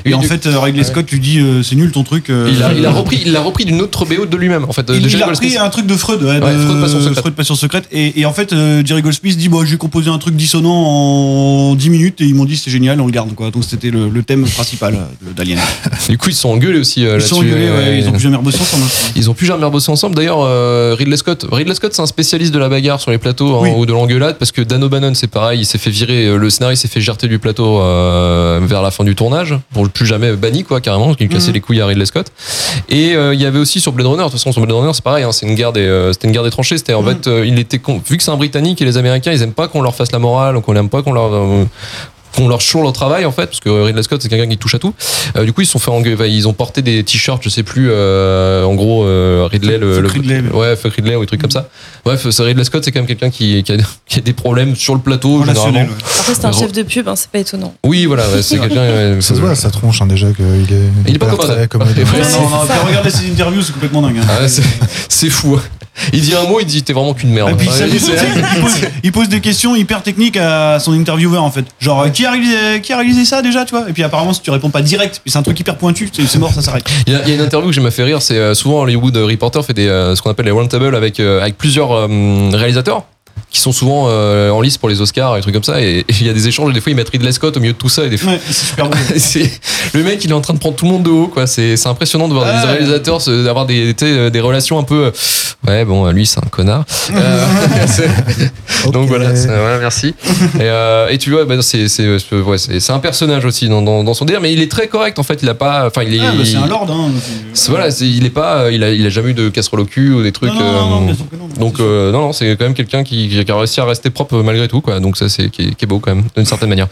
Et, 0.06 0.12
Et 0.12 0.14
en 0.14 0.20
du- 0.20 0.28
fait, 0.28 0.46
euh, 0.46 0.60
Ridley 0.60 0.84
Scott 0.84 1.10
lui 1.10 1.20
dit 1.20 1.40
euh, 1.40 1.64
c'est 1.64 1.76
nul 1.76 1.92
ton 1.92 2.04
truc. 2.04 2.30
euh, 2.30 2.52
Il 2.54 2.62
a, 2.62 2.72
il 2.74 2.86
a 2.86 2.92
repris, 2.92 3.20
il 3.26 3.36
a 3.36 3.42
repris 3.42 3.66
d'une 3.66 3.82
autre 3.82 4.06
BO 4.06 4.26
de 4.28 4.38
lui-même 4.38 4.64
en 4.66 4.74
fait. 4.74 4.86
Il, 4.94 5.24
a 5.24 5.26
repris 5.26 5.58
un 5.58 5.70
truc 5.70 5.88
de 5.88 5.96
Freud, 5.96 6.22
ouais, 6.22 6.40
Ouais, 6.40 6.54
de 6.54 6.60
Freud, 6.60 6.82
Passion 6.82 7.00
secrète. 7.00 7.20
Freud, 7.20 7.34
Passion 7.34 7.56
secrète. 7.56 7.88
Et, 7.92 8.20
et 8.20 8.26
en 8.28 8.34
fait, 8.34 8.54
euh, 8.54 8.84
Jerry 8.86 9.02
Goldsmith 9.02 9.38
dit 9.38 9.50
bon, 9.50 9.66
j'ai 9.66 9.78
composé 9.78 10.10
un 10.12 10.20
truc 10.20 10.36
dissonant 10.36 10.72
en 10.72 11.76
10 11.76 11.90
minutes 11.90 12.22
et 12.22 12.26
ils 12.26 12.36
m'ont 12.36 12.46
dit 12.46 12.58
c'est 12.58 12.70
génial, 12.70 13.02
on 13.02 13.06
le 13.08 13.12
garde 13.12 13.34
quoi. 13.34 13.50
Donc 13.50 13.64
c'était 13.68 13.90
le, 13.90 14.08
le 14.10 14.22
thème 14.24 14.44
principal 14.46 15.00
d'Alien. 15.36 15.58
Du 16.10 16.18
coup 16.20 16.30
ils 16.30 16.36
sont 16.36 16.50
engueulés 16.50 16.80
aussi 16.80 17.02
Ils 17.04 17.22
sont 17.22 17.38
engueulés, 17.38 17.98
ils 18.00 18.08
ont 18.08 18.12
plus 18.12 18.20
jamais 18.22 18.36
rebossé 18.38 18.60
ensemble. 18.62 18.84
Ils 19.16 19.30
ont 19.30 19.34
plus 19.34 19.46
jamais 19.48 19.66
rebossé 19.66 19.92
ensemble. 19.92 20.16
D'ailleurs, 20.16 20.98
Ridley 20.98 21.18
Scott, 21.18 21.46
Ridley 21.52 21.74
Scott, 21.74 21.81
c'est 21.92 22.02
un 22.02 22.06
spécialiste 22.06 22.54
de 22.54 22.60
la 22.60 22.70
bagarre 22.70 23.00
sur 23.02 23.12
les 23.12 23.18
plateaux 23.18 23.56
hein, 23.56 23.60
Oui. 23.64 23.72
ou 23.76 23.86
de 23.86 23.92
l'engueulade 23.94 24.38
parce 24.38 24.52
que 24.52 24.62
Dan 24.62 24.84
O'Bannon, 24.84 25.14
c'est 25.14 25.28
pareil, 25.28 25.60
il 25.62 25.66
s'est 25.66 25.78
fait 25.78 25.90
virer, 25.90 26.26
euh, 26.28 26.38
le 26.38 26.50
scénario 26.50 26.76
s'est 26.76 26.88
fait 26.88 27.02
jeter 27.02 27.28
du 27.28 27.40
plateau 27.40 27.80
euh, 27.82 28.60
vers 28.64 28.82
la 28.82 28.92
fin 28.92 29.04
du 29.04 29.16
tournage 29.16 29.56
pour 29.74 29.88
plus 29.90 30.06
jamais 30.06 30.32
banni 30.34 30.64
quoi, 30.64 30.82
carrément, 30.82 31.06
parce 31.06 31.18
qu'il 31.18 31.30
cassait 31.30 31.48
Mhm. 31.50 31.54
les 31.54 31.60
couilles 31.62 31.82
à 31.82 31.86
Ridley 31.88 32.06
Scott. 32.06 32.28
Et 32.90 33.16
euh, 33.16 33.34
il 33.34 33.42
y 33.42 33.46
avait 33.46 33.60
aussi 33.60 33.80
sur 33.82 33.92
Blade 33.92 34.08
Runner. 34.08 34.20
De 34.20 34.24
toute 34.26 34.34
façon, 34.34 34.52
sur 34.52 34.62
Blade 34.62 34.76
Runner, 34.78 34.94
c'est 34.94 35.04
pareil, 35.04 35.24
hein, 35.24 35.32
c'est 35.32 35.46
une 35.48 35.56
guerre 35.56 35.74
des, 35.74 35.82
euh, 35.82 36.14
c'était 36.14 36.28
une 36.28 36.34
guerre 36.34 36.44
des 36.44 36.52
tranchées. 36.52 36.78
C'était 36.78 36.94
en 36.94 37.02
Mhm. 37.02 37.18
fait, 37.24 37.30
il 37.46 37.58
était 37.60 37.82
vu 38.08 38.18
que 38.18 38.24
c'est 38.24 38.32
un 38.32 38.38
Britannique 38.38 38.82
et 38.82 38.86
les 38.86 38.98
Américains, 38.98 39.32
ils 39.32 39.42
aiment 39.42 39.54
pas 39.54 39.68
qu'on 39.68 39.82
leur 39.82 39.96
fasse 39.96 40.12
la 40.12 40.20
morale, 40.20 40.62
qu'on 40.62 40.76
aime 40.76 40.90
pas 40.90 41.02
qu'on 41.02 41.14
leur 41.14 41.32
qu'on 42.36 42.48
leur 42.48 42.62
choure 42.62 42.84
leur 42.84 42.94
travail 42.94 43.26
en 43.26 43.32
fait 43.32 43.48
parce 43.48 43.60
que 43.60 43.70
Ridley 43.70 44.04
Scott 44.04 44.22
c'est 44.22 44.30
quelqu'un 44.30 44.50
qui 44.50 44.58
touche 44.58 44.76
à 44.76 44.80
tout 44.80 44.94
Euh, 45.36 45.44
du 45.46 45.54
coup 45.54 45.62
ils 45.62 45.66
se 45.66 45.72
sont 45.74 45.80
fait 45.80 45.92
enfin, 45.92 46.26
ils 46.26 46.48
ont 46.48 46.54
porté 46.54 46.82
des 46.82 47.04
t-shirts 47.04 47.42
je 47.44 47.50
sais 47.50 47.64
plus 47.64 47.90
euh, 47.92 48.64
en 48.64 48.74
gros 48.76 49.04
euh, 49.06 49.48
Ridley 49.52 49.78
le, 49.78 50.00
le- 50.02 50.08
Ridley, 50.08 50.42
ouais 50.54 50.76
fuck 50.76 50.94
Ridley 50.94 51.16
ou 51.16 51.22
des 51.22 51.28
trucs 51.28 51.42
comme 51.42 51.52
ça 51.52 51.68
bref 52.06 52.28
c'est 52.30 52.44
Ridley 52.44 52.64
Scott 52.64 52.84
c'est 52.84 52.92
quand 52.92 53.00
même 53.00 53.08
quelqu'un 53.08 53.30
qui, 53.30 53.64
qui, 53.64 53.72
a, 53.74 53.78
qui 54.08 54.20
a 54.20 54.22
des 54.22 54.34
problèmes 54.34 54.76
sur 54.76 54.94
le 54.96 55.02
plateau 55.02 55.44
généralement 55.46 55.80
ouais. 55.82 55.88
Après, 56.20 56.34
c'est 56.36 56.46
un 56.46 56.52
chef 56.52 56.72
de 56.72 56.84
pub, 56.84 57.08
hein, 57.08 57.16
c'est 57.16 57.30
pas 57.32 57.40
étonnant. 57.40 57.74
oui 57.86 58.06
voilà 58.06 58.30
ouais, 58.30 58.42
c'est 58.42 58.58
quelqu'un 58.60 58.82
ouais, 58.82 59.18
Ça 59.22 59.36
se 59.36 59.40
voit, 59.40 59.56
ça 59.56 59.70
tronche 59.72 60.02
hein, 60.02 60.08
déjà 60.08 60.28
qu'il 60.32 60.46
est. 60.46 60.90
Il 61.08 61.16
est 61.16 61.20
pas 61.20 61.28
commode. 61.28 61.48
très 61.56 61.68
commode. 61.68 61.88
Ouais, 61.98 62.04
Non, 62.04 62.50
non, 62.50 62.58
regardez 62.88 63.10
ses 63.10 63.26
interviews, 63.32 63.62
c'est 63.62 63.74
complètement 63.74 64.02
dingue. 64.02 64.18
hein. 64.20 64.26
Ah 64.30 64.42
ouais, 64.42 64.48
c'est 64.48 64.64
c'est 65.10 65.30
fou 65.30 65.60
il 66.14 66.22
dit 66.22 66.34
un 66.36 66.48
mot 66.48 66.60
il 66.60 66.66
dit 66.66 66.84
t'es 66.84 66.94
vraiment 66.94 67.14
qu'une 67.14 67.32
merde. 67.32 67.52
Et 67.52 67.54
puis 67.54 67.68
il 67.68 68.62
pose, 68.62 68.72
il 69.04 69.12
pose 69.12 69.30
des 69.30 69.42
questions 69.42 69.76
hyper 69.76 70.04
techniques 70.04 70.38
à 70.38 70.80
son 70.80 70.94
intervieweur 70.94 71.44
en 71.44 71.52
fait. 71.52 71.66
Genre, 71.80 72.02
euh, 72.02 72.10
qui 72.10 72.26
a 72.26 72.32
réalisé, 72.32 72.82
qui 72.82 72.94
a 72.94 72.98
réalisé 72.98 73.26
ça 73.26 73.42
déjà, 73.42 73.66
tu 73.66 73.76
vois? 73.76 73.90
Et 73.90 73.94
puis 73.94 74.04
apparemment, 74.04 74.34
si 74.34 74.42
tu 74.42 74.52
réponds 74.52 74.70
pas 74.70 74.82
direct, 74.82 75.22
c'est 75.26 75.38
un 75.38 75.44
truc 75.44 75.60
hyper 75.60 75.76
pointu, 75.78 76.10
c'est 76.12 76.40
mort, 76.40 76.54
ça 76.54 76.62
s'arrête. 76.62 76.84
Il 77.08 77.14
y, 77.14 77.16
a, 77.16 77.22
il 77.24 77.30
y 77.30 77.32
a 77.32 77.36
une 77.36 77.42
interview 77.42 77.70
que 77.70 77.76
je 77.76 77.82
m'a 77.82 77.92
fait 77.92 78.04
rire, 78.04 78.22
c'est 78.22 78.38
euh, 78.38 78.54
souvent 78.54 78.80
Hollywood 78.82 79.16
Reporter 79.18 79.64
fait 79.66 79.74
des, 79.74 79.88
euh, 79.88 80.16
ce 80.16 80.22
qu'on 80.22 80.30
appelle 80.30 80.46
les 80.46 80.52
roundtables 80.52 80.96
avec, 80.96 81.20
euh, 81.20 81.42
avec 81.42 81.58
plusieurs 81.58 81.92
euh, 81.92 82.50
réalisateurs 82.54 83.04
qui 83.52 83.60
sont 83.60 83.72
souvent 83.74 84.06
euh, 84.08 84.50
en 84.50 84.62
lice 84.62 84.78
pour 84.78 84.88
les 84.90 85.02
Oscars 85.02 85.34
et 85.36 85.40
des 85.40 85.42
trucs 85.42 85.54
comme 85.54 85.64
ça. 85.64 85.82
Et 85.82 86.06
il 86.10 86.26
y 86.26 86.30
a 86.30 86.34
des 86.34 86.48
échanges, 86.48 86.70
et 86.70 86.74
des 86.74 86.82
fois 86.82 86.92
ils 86.92 86.96
mettent 86.96 87.10
Ridley 87.10 87.32
Scott 87.34 87.58
au 87.58 87.60
milieu 87.60 87.74
de 87.74 87.78
tout 87.78 87.90
ça. 87.90 88.06
Et 88.06 88.10
des 88.10 88.18
fois, 88.18 88.32
Ouais, 88.32 88.40
super 88.50 88.88
bon. 88.90 88.98
le 89.94 90.04
mec 90.04 90.24
il 90.24 90.32
est 90.32 90.34
en 90.34 90.42
train 90.42 90.54
de 90.54 90.60
prendre 90.60 90.76
tout 90.76 90.86
le 90.86 90.92
monde 90.92 91.04
de 91.04 91.10
haut, 91.10 91.28
quoi. 91.28 91.48
C'est 91.48 91.76
c'est 91.78 91.90
impressionnant 91.90 92.28
de 92.28 92.34
voir 92.34 92.46
Ah 92.48 92.62
des 92.62 92.66
ouais. 92.66 92.72
réalisateurs 92.74 93.22
se- 93.22 93.44
d'avoir 93.44 93.66
des, 93.66 93.94
des 93.94 94.40
relations 94.40 94.80
un 94.80 94.84
peu. 94.84 95.06
euh, 95.06 95.12
Ouais, 95.68 95.86
bon, 95.86 96.10
lui 96.12 96.26
c'est 96.26 96.40
un 96.40 96.48
connard. 96.50 96.86
Euh, 97.14 97.46
donc 98.92 99.08
voilà, 99.10 99.32
voilà, 99.34 99.78
merci. 99.80 100.08
Et, 100.56 100.62
euh, 100.62 101.10
et 101.10 101.18
tu 101.18 101.32
vois, 101.32 101.46
bah, 101.46 101.56
c'est 101.62 101.86
ouais, 102.32 102.58
un 102.90 103.00
personnage 103.00 103.46
aussi 103.46 103.68
dans, 103.70 103.82
dans, 103.82 104.04
dans 104.04 104.14
son 104.14 104.26
délire, 104.26 104.42
mais 104.42 104.54
il 104.54 104.62
est 104.62 104.72
très 104.72 104.88
correct 104.88 105.20
en 105.20 105.24
fait. 105.24 105.40
Il 105.44 105.50
a 105.50 105.54
pas, 105.54 105.86
enfin 105.88 106.04
il 106.04 106.16
est. 106.16 106.20
Ah, 106.22 106.32
bah, 106.36 106.44
c'est 106.46 106.56
un 106.56 106.68
lord, 106.68 106.88
hein. 106.90 107.12
Voilà, 107.68 107.90
il 108.02 108.26
est 108.26 108.30
pas, 108.30 108.72
il 108.72 108.84
a, 108.84 108.92
il 108.92 109.06
a 109.06 109.10
jamais 109.10 109.32
eu 109.32 109.34
de 109.34 109.50
casserole 109.50 109.82
au 109.82 109.86
cul 109.86 110.14
ou 110.14 110.24
des 110.24 110.32
trucs. 110.32 110.54
Non, 110.54 110.60
non, 110.60 111.02
non, 111.02 111.16
donc 111.60 111.80
euh, 111.80 112.12
non, 112.12 112.22
non, 112.22 112.34
c'est 112.34 112.56
quand 112.58 112.66
même 112.66 112.74
quelqu'un 112.74 113.04
qui, 113.04 113.28
qui 113.44 113.52
a 113.52 113.58
réussi 113.58 113.80
à 113.82 113.86
rester 113.86 114.10
propre 114.10 114.36
malgré 114.44 114.68
tout, 114.68 114.82
quoi. 114.82 115.00
Donc 115.00 115.18
ça, 115.18 115.30
c'est 115.30 115.50
qui, 115.50 115.62
est- 115.64 115.76
qui 115.76 115.86
est 115.86 115.88
beau 115.88 116.00
quand 116.00 116.14
même, 116.16 116.26
d'une 116.36 116.46
certaine 116.46 116.70
manière. 116.70 116.88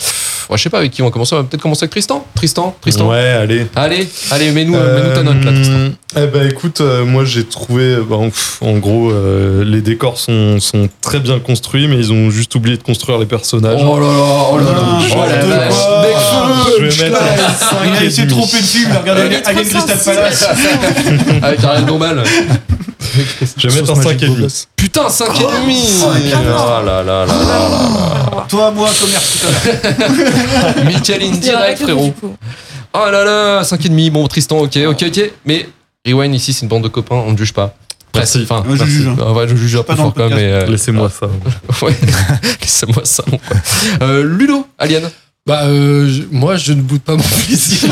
Ouais, 0.50 0.58
je 0.58 0.64
sais 0.64 0.70
pas 0.70 0.80
avec 0.80 0.92
qui 0.92 1.02
on 1.02 1.06
va 1.06 1.12
commencer. 1.12 1.36
On 1.36 1.40
va 1.40 1.44
peut-être 1.44 1.62
commencer 1.62 1.84
avec 1.84 1.92
Tristan. 1.92 2.26
Tristan, 2.36 2.76
Tristan. 2.82 3.10
Ouais, 3.10 3.30
allez. 3.30 3.68
Allez, 3.76 4.08
allez, 4.32 4.52
mets-nous, 4.52 4.74
mets-nous 4.74 5.14
ta 5.16 5.24
note 5.24 5.44
là, 5.44 5.52
Tristan. 5.52 5.74
Euh, 5.76 5.90
Eh 6.18 6.28
ben 6.28 6.50
écoute, 6.50 6.82
euh, 6.82 7.06
moi 7.06 7.24
j'ai 7.24 7.44
trouvé, 7.44 7.98
bah, 8.10 8.16
en, 8.16 8.26
pff, 8.30 8.58
en 8.62 8.74
gros, 8.78 9.12
euh, 9.12 9.64
les 9.64 9.82
décors 9.82 10.18
sont, 10.18 10.60
sont 10.60 10.90
très 11.02 11.20
bien 11.20 11.40
construits, 11.40 11.88
mais 11.88 11.98
ils 11.98 12.12
ont 12.12 12.32
juste 12.32 12.56
oublié 12.56 12.78
de 12.78 12.82
construire 12.84 13.20
les 13.20 13.28
personnages. 13.28 13.80
Oh 13.84 14.00
là 14.00 14.08
là, 14.08 14.24
oh 14.52 14.58
là 14.58 14.64
là, 14.64 15.70
Ah, 16.16 16.64
oh 16.66 16.72
je 16.80 16.84
vais 16.84 17.10
mettre 17.10 17.22
Il 17.86 17.92
a 17.98 18.04
essayé 18.04 18.26
de 18.26 18.32
tromper 18.32 18.58
le 18.58 18.64
film, 18.64 18.90
regardez 19.00 19.42
trop 19.42 19.54
Crystal. 19.54 20.16
Palace. 20.16 20.46
Avec 21.44 21.64
Ariel 21.64 21.86
Dombal. 21.86 22.24
Je 23.58 23.68
vais 23.68 23.76
mettre 23.82 23.92
un 23.92 23.96
5 23.96 24.04
magique 24.06 24.24
et 24.24 24.28
beau 24.28 24.34
demi. 24.34 24.44
gosse. 24.44 24.68
Putain, 24.76 25.10
5 25.10 25.28
et 25.40 25.44
demi. 25.62 25.88
clairement. 26.28 26.66
Oh 26.82 26.86
là 26.86 27.04
là 27.04 27.26
là 27.26 27.26
là 27.26 28.46
Toi, 28.50 28.72
moi, 28.72 28.90
commerce 29.00 29.40
tout 29.40 29.48
à 29.48 29.52
l'heure. 29.92 30.76
là. 31.32 31.38
Direct, 31.38 31.82
frérot. 31.84 32.14
Oh 32.94 33.06
là 33.12 33.24
là, 33.24 33.64
5 33.64 33.86
et 33.86 33.90
demi. 33.90 34.10
Bon, 34.10 34.28
Tristan, 34.28 34.58
ok, 34.60 34.78
ok, 34.88 35.04
ok. 35.08 35.32
Mais 35.46 35.68
Rewind 36.08 36.34
ici, 36.36 36.54
c'est 36.54 36.62
une 36.64 36.68
bande 36.70 36.84
de 36.84 36.88
copains, 36.88 37.16
on 37.16 37.32
ne 37.34 37.38
juge 37.38 37.54
pas. 37.54 37.76
Presque. 38.12 38.38
Merci. 38.38 38.48
Enfin, 38.52 38.68
Ouais, 38.68 38.76
je 38.76 38.84
merci. 38.84 38.94
juge, 38.96 39.08
hein. 39.08 39.16
Ah 39.22 39.32
ouais, 39.34 39.48
je 39.48 39.56
juge 39.56 39.76
un 39.76 39.84
peu 39.84 39.96
fort 39.96 40.14
quand 40.16 40.30
même, 40.30 40.36
mais. 40.38 40.52
euh, 40.52 40.66
Laissez-moi 40.66 41.10
ça. 41.12 41.28
Ouais, 41.86 41.94
laissez-moi 42.62 43.04
ça. 43.06 43.24
mon 43.28 43.38
pote. 43.38 43.58
Euh, 44.02 44.24
Ludo, 44.24 44.66
Alien. 44.80 45.04
Bah, 45.46 45.62
euh, 45.66 46.08
je- 46.08 46.24
moi, 46.32 46.58
je 46.58 46.74
ne 46.74 46.82
boude 46.82 47.02
pas 47.02 47.16
mon 47.16 47.22
plaisir. 47.24 47.90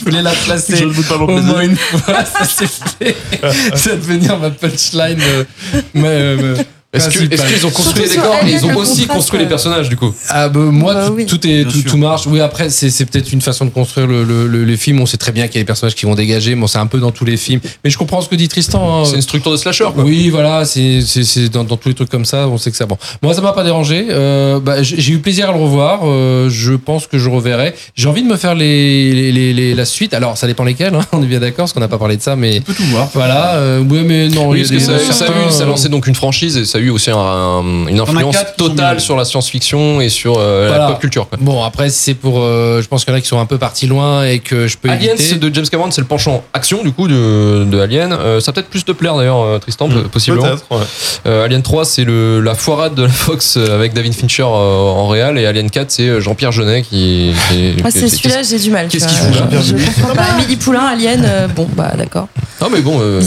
Je 0.00 0.04
voulais 0.04 0.22
la 0.22 0.32
placer 0.32 0.86
ne 0.86 0.92
doute 0.92 1.06
pas 1.08 1.16
au 1.16 1.26
moins 1.26 1.60
une 1.60 1.76
fois, 1.76 2.24
ça 2.24 2.44
s'est 2.44 2.66
fait. 2.66 3.16
ça 3.76 3.90
va 3.90 3.96
devenir 3.96 4.38
ma 4.38 4.50
punchline. 4.50 5.20
euh, 5.20 5.44
mais, 5.92 6.08
euh, 6.08 6.56
Est-ce 6.92 7.04
que- 7.08 7.18
principale. 7.24 7.38
est-ce 7.46 7.54
qu'ils 7.54 7.66
ont 7.66 7.70
construit 7.70 8.02
les 8.02 8.08
décors 8.10 8.36
et 8.44 8.50
ils 8.50 8.64
ont 8.64 8.70
le 8.70 8.76
aussi 8.78 9.06
construit 9.06 9.38
les 9.38 9.44
euh, 9.46 9.48
personnages 9.48 9.88
du 9.88 9.96
coup 9.96 10.12
Ah 10.28 10.48
bah, 10.48 10.58
moi 10.58 10.92
Bah 10.94 11.06
tout, 11.06 11.12
oui. 11.14 11.24
tout 11.26 11.46
est 11.46 11.64
tout, 11.86 11.96
marche. 11.96 12.26
Oui 12.26 12.40
après 12.40 12.68
c'est 12.68 12.90
c'est 12.90 13.04
peut-être 13.06 13.32
une 13.32 13.40
façon 13.40 13.64
de 13.64 13.70
construire 13.70 14.08
le, 14.08 14.24
le, 14.24 14.48
le- 14.48 14.64
les 14.64 14.76
films. 14.76 15.00
On 15.00 15.06
sait 15.06 15.16
très 15.16 15.30
bien 15.30 15.46
qu'il 15.46 15.56
y 15.56 15.58
a 15.58 15.62
des 15.62 15.66
personnages 15.66 15.94
qui 15.94 16.04
vont 16.06 16.16
dégager. 16.16 16.56
Bon 16.56 16.66
c'est 16.66 16.78
un 16.78 16.86
peu 16.88 16.98
dans 16.98 17.12
tous 17.12 17.24
les 17.24 17.36
films. 17.36 17.60
Mais 17.84 17.90
je 17.90 17.96
comprends 17.98 18.20
ce 18.20 18.28
que 18.28 18.34
dit 18.34 18.48
Tristan. 18.48 19.02
hein. 19.02 19.04
C'est 19.04 19.14
une 19.14 19.22
structure 19.22 19.52
de 19.52 19.56
slasher 19.56 19.86
quoi. 19.94 20.02
Oui, 20.02 20.30
voilà, 20.30 20.64
c'est 20.64 21.00
c'est- 21.02 21.22
c'est 21.22 21.48
dans, 21.48 21.62
dans 21.62 21.76
tous 21.76 21.90
les 21.90 21.94
trucs 21.94 22.10
comme 22.10 22.24
ça, 22.24 22.48
on 22.48 22.58
sait 22.58 22.72
que 22.72 22.76
ça 22.76 22.86
bon. 22.86 22.98
Moi, 23.22 23.34
ça 23.34 23.40
m'a 23.40 23.52
pas 23.52 23.62
dérangé. 23.62 24.06
Euh, 24.10 24.58
bah, 24.58 24.82
j'ai 24.82 25.12
eu 25.12 25.18
plaisir 25.18 25.48
à 25.48 25.52
le 25.52 25.58
revoir. 25.60 26.00
Euh, 26.04 26.48
je 26.50 26.72
pense 26.74 27.06
que 27.06 27.18
je 27.18 27.28
reverrai. 27.30 27.72
J'ai 27.94 28.08
envie 28.08 28.22
de 28.24 28.28
me 28.28 28.36
faire 28.36 28.56
les, 28.56 29.12
les, 29.14 29.30
les- 29.32 29.52
les- 29.54 29.74
la 29.74 29.84
suite. 29.84 30.12
Alors, 30.12 30.36
ça 30.36 30.48
dépend 30.48 30.64
lesquels. 30.64 30.94
hein, 30.94 31.02
on 31.12 31.22
est 31.22 31.26
bien 31.26 31.38
d'accord, 31.38 31.58
parce 31.66 31.72
qu'on 31.72 31.78
n'a 31.80 31.86
pas 31.88 31.98
parlé 31.98 32.16
de 32.16 32.22
ça, 32.22 32.34
mais 32.34 32.58
On 32.58 32.62
peut 32.62 32.74
tout 32.74 32.82
voir. 32.86 33.08
voilà. 33.14 33.54
Euh, 33.54 33.80
ouais, 33.84 34.02
mais 34.02 34.28
non, 34.28 34.48
Oui, 34.48 34.58
parce 34.58 34.70
que 34.70 34.76
a 34.76 34.80
ça, 34.80 34.92
des- 34.94 34.98
ça 34.98 35.04
a 35.04 35.10
eu- 35.10 35.12
certains, 35.12 35.50
ça 35.50 35.62
a 35.62 35.66
lancé 35.66 35.86
euh, 35.86 35.90
donc 35.90 36.06
une 36.08 36.14
franchise 36.16 36.56
et 36.56 36.64
ça 36.64 36.79
a 36.80 36.84
eu 36.84 36.90
aussi 36.90 37.10
un- 37.10 37.16
un- 37.16 37.86
une 37.88 38.00
influence 38.00 38.36
totale 38.56 39.00
sur 39.00 39.16
la 39.16 39.24
science-fiction 39.24 40.00
et 40.00 40.08
sur 40.08 40.36
euh, 40.38 40.66
Voilà. 40.68 40.84
la 40.84 40.90
pop 40.92 41.00
culture. 41.00 41.28
Quoi. 41.28 41.38
Bon, 41.40 41.62
après, 41.64 41.90
c'est 41.90 42.14
pour. 42.14 42.40
euh, 42.40 42.82
je 42.82 42.88
pense 42.88 43.04
qu'il 43.04 43.12
y 43.12 43.16
en 43.16 43.18
a 43.18 43.20
qui 43.20 43.28
sont 43.28 43.38
un 43.40 43.46
peu 43.46 43.58
partis 43.58 43.86
loin 43.86 44.24
et 44.24 44.38
que 44.40 44.66
je 44.66 44.76
peux 44.76 44.88
Aliens 44.90 45.14
éviter. 45.14 45.36
de 45.36 45.54
James 45.54 45.66
Cameron, 45.70 45.90
c'est 45.90 46.00
le 46.00 46.06
penchant 46.06 46.42
action 46.52 46.82
du 46.82 46.92
coup 46.92 47.08
de, 47.08 47.64
de 47.64 47.78
Alien. 47.80 48.12
Euh, 48.12 48.40
ça 48.40 48.52
peut-être 48.52 48.68
plus 48.68 48.84
te 48.84 48.92
plaire 48.92 49.16
d'ailleurs, 49.16 49.40
euh, 49.42 49.58
Tristan, 49.58 49.88
Mm, 49.88 50.04
possiblement. 50.10 50.44
Ouais. 50.70 50.78
Euh, 51.26 51.44
Alien 51.44 51.62
3, 51.62 51.84
c'est 51.84 52.04
le- 52.04 52.40
la 52.40 52.54
foirade 52.54 52.94
de 52.94 53.02
la 53.02 53.08
Fox 53.08 53.56
avec 53.56 53.92
David 53.94 54.14
Fincher 54.14 54.42
euh, 54.44 54.46
en 54.46 55.08
réal 55.08 55.38
et 55.38 55.46
Alien 55.46 55.70
4, 55.70 55.90
c'est 55.90 56.20
Jean-Pierre 56.20 56.52
Jeunet 56.52 56.82
qui. 56.82 57.32
qui- 57.50 57.74
Ah, 57.84 57.90
c'est 57.90 58.08
celui-là, 58.08 58.42
j'ai 58.42 58.58
du 58.58 58.70
mal. 58.70 58.88
qu'est-ce 58.88 59.06
qu'il 59.08 59.16
fout 59.18 59.34
là 59.34 59.46
Je 59.60 59.72
comprends 59.74 60.14
pas. 60.14 60.22
Amélie 60.34 60.56
Poulain, 60.56 60.84
Alien, 60.92 61.22
euh, 61.24 61.48
bon, 61.48 61.68
bah 61.76 61.92
d'accord. 61.96 62.28
Ah 62.60 62.66
mais 62.70 62.80
bon, 62.80 62.98
euh, 63.00 63.20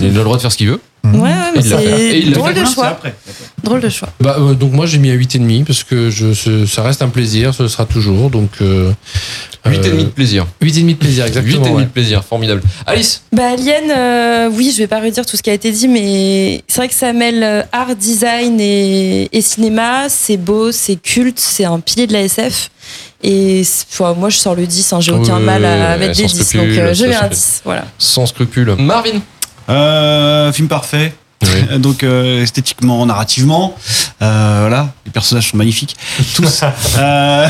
il 0.00 0.06
a 0.06 0.08
le 0.18 0.24
droit 0.24 0.36
de 0.36 0.42
faire 0.42 0.52
ce 0.52 0.56
qu'il 0.56 0.68
veut. 0.68 0.80
Ouais, 1.04 1.20
ouais, 1.20 1.30
mais 1.56 1.62
c'est 1.62 2.30
drôle 2.30 2.54
de 2.54 2.64
choix. 2.64 2.88
après. 2.88 3.14
Drôle 3.62 3.80
de 3.80 3.88
choix. 3.88 4.08
Bah, 4.20 4.36
euh, 4.38 4.54
donc 4.54 4.72
moi 4.72 4.86
j'ai 4.86 4.98
mis 4.98 5.10
à 5.10 5.14
8,5 5.14 5.64
parce 5.64 5.82
que 5.82 6.10
je, 6.10 6.32
ce- 6.34 6.66
ça 6.66 6.82
reste 6.82 7.02
un 7.02 7.08
plaisir, 7.08 7.54
ce 7.54 7.66
sera 7.68 7.84
toujours. 7.86 8.30
Donc 8.30 8.50
euh, 8.60 8.92
8 9.66 9.76
et 9.86 9.90
demi 9.90 10.04
de 10.04 10.08
plaisir. 10.10 10.46
8,5 10.62 10.86
de 10.90 10.94
plaisir, 10.94 11.24
8 11.24 11.28
exactement. 11.28 11.54
et 11.64 11.68
demi 11.68 11.76
ouais. 11.78 11.84
de 11.84 11.88
plaisir, 11.90 12.22
formidable. 12.24 12.62
Alice? 12.86 13.22
Bah 13.32 13.50
Alien, 13.52 13.90
euh, 13.90 14.50
oui, 14.52 14.72
je 14.72 14.78
vais 14.82 14.86
pas 14.86 15.00
redire 15.00 15.24
tout 15.26 15.36
ce 15.36 15.42
qui 15.42 15.50
a 15.50 15.54
été 15.54 15.70
dit, 15.72 15.88
mais 15.88 16.62
c'est 16.68 16.76
vrai 16.76 16.88
que 16.88 16.94
ça 16.94 17.12
mêle 17.12 17.42
euh, 17.42 17.62
art, 17.72 17.96
design 17.96 18.60
et, 18.60 19.28
et 19.36 19.40
cinéma. 19.40 20.08
C'est 20.08 20.36
beau, 20.36 20.70
c'est 20.72 20.96
culte, 20.96 21.38
c'est 21.40 21.64
un 21.64 21.80
pilier 21.80 22.06
de 22.06 22.12
la 22.12 22.22
SF. 22.22 22.70
Et 23.22 23.62
enfin, 23.92 24.14
moi, 24.14 24.30
je 24.30 24.36
sors 24.38 24.54
le 24.54 24.66
10, 24.66 24.92
hein, 24.92 25.00
j'ai 25.00 25.12
aucun 25.12 25.38
mal 25.40 25.64
à 25.64 25.96
mettre 25.98 26.16
des 26.16 26.24
10. 26.24 26.52
Donc 26.54 26.64
euh, 26.68 26.94
je 26.94 27.04
mets 27.06 27.14
un 27.14 27.22
fait- 27.24 27.28
10. 27.34 27.62
Voilà. 27.64 27.84
Sans 27.98 28.26
scrupule. 28.26 28.74
Marvin? 28.78 29.20
Euh, 29.70 30.52
film 30.52 30.68
parfait. 30.68 31.14
Oui. 31.42 31.48
Euh, 31.70 31.78
Donc 31.78 32.02
euh, 32.02 32.42
esthétiquement, 32.42 33.04
narrativement. 33.06 33.74
Euh, 34.20 34.56
voilà, 34.60 34.88
les 35.06 35.10
personnages 35.12 35.50
sont 35.50 35.56
magnifiques. 35.56 35.96
Tous. 36.34 36.62
Euh, 36.98 37.46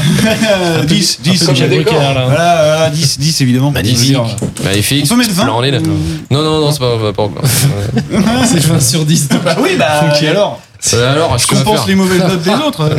10, 0.85 1.21
10. 1.23 1.39
Comme 1.45 1.55
Michel 1.55 1.71
Drucker, 1.71 1.93
là. 1.97 2.25
Voilà, 2.27 2.27
voilà, 2.27 2.91
10, 2.91 3.19
10 3.19 3.41
évidemment. 3.41 3.71
Magnifique. 3.73 4.17
Magnifique. 4.63 5.05
On 5.07 5.09
peut 5.09 5.17
mettre 5.17 5.33
20 5.33 5.43
Splendide. 5.43 5.83
Non, 6.31 6.43
non, 6.43 6.61
non, 6.61 6.73
c'est 6.73 6.79
pas, 6.79 7.13
pas 7.13 7.23
encore. 7.23 7.43
C'est 8.47 8.61
20 8.61 8.81
sur 8.81 9.05
10. 9.05 9.29
Bah 9.45 9.57
oui, 9.61 9.71
bah 9.79 10.05
Ok. 10.15 10.23
et 10.23 10.29
alors 10.29 10.61
Euh, 10.95 11.13
alors, 11.13 11.37
Je 11.39 11.47
vas 11.49 11.63
compense 11.65 11.87
les 11.89 11.95
mauvaises 11.97 12.21
notes 12.23 12.43
des 12.43 12.51
autres. 12.67 12.91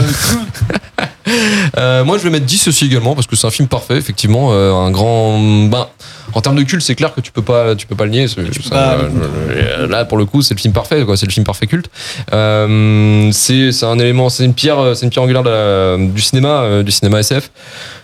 Euh, 1.78 2.04
moi, 2.04 2.18
je 2.18 2.24
vais 2.24 2.30
mettre 2.30 2.46
10 2.46 2.68
aussi 2.68 2.86
également 2.86 3.16
parce 3.16 3.28
que 3.28 3.36
c'est 3.36 3.48
un 3.48 3.52
film 3.52 3.68
parfait, 3.68 3.96
effectivement, 3.98 4.50
euh, 4.52 4.74
un 4.74 4.92
grand. 4.92 5.40
Ben, 5.70 5.88
en 6.34 6.42
termes 6.42 6.56
de 6.56 6.64
culte, 6.64 6.82
c'est 6.82 6.96
clair 6.96 7.14
que 7.14 7.20
tu 7.22 7.32
peux 7.32 7.42
pas, 7.42 7.76
tu 7.76 7.86
peux 7.88 7.96
pas 7.96 8.06
le 8.06 8.12
nier. 8.12 8.28
c'est- 8.28 8.42
ça, 8.64 8.70
pas- 8.70 8.98
euh, 9.52 9.88
là, 9.88 10.06
pour 10.06 10.18
le 10.18 10.26
coup, 10.26 10.42
c'est 10.42 10.54
le 10.54 10.60
film 10.60 10.74
parfait, 10.74 11.04
quoi. 11.06 11.18
C'est 11.18 11.26
le 11.26 11.32
film 11.32 11.46
parfait 11.46 11.68
culte. 11.68 11.90
C'est, 13.32 13.72
c'est 13.72 13.86
un 13.86 14.00
élément, 14.00 14.30
c'est 14.30 14.46
une 14.46 14.54
pierre, 14.54 14.96
c'est 14.96 15.06
une 15.06 15.10
pierre 15.12 15.24
angulaire 15.24 15.44
de 15.44 15.50
la- 15.50 15.98
du 15.98 16.22
cinéma, 16.22 16.84
du 16.84 16.92
cinéma 16.92 17.20
SF. 17.20 17.52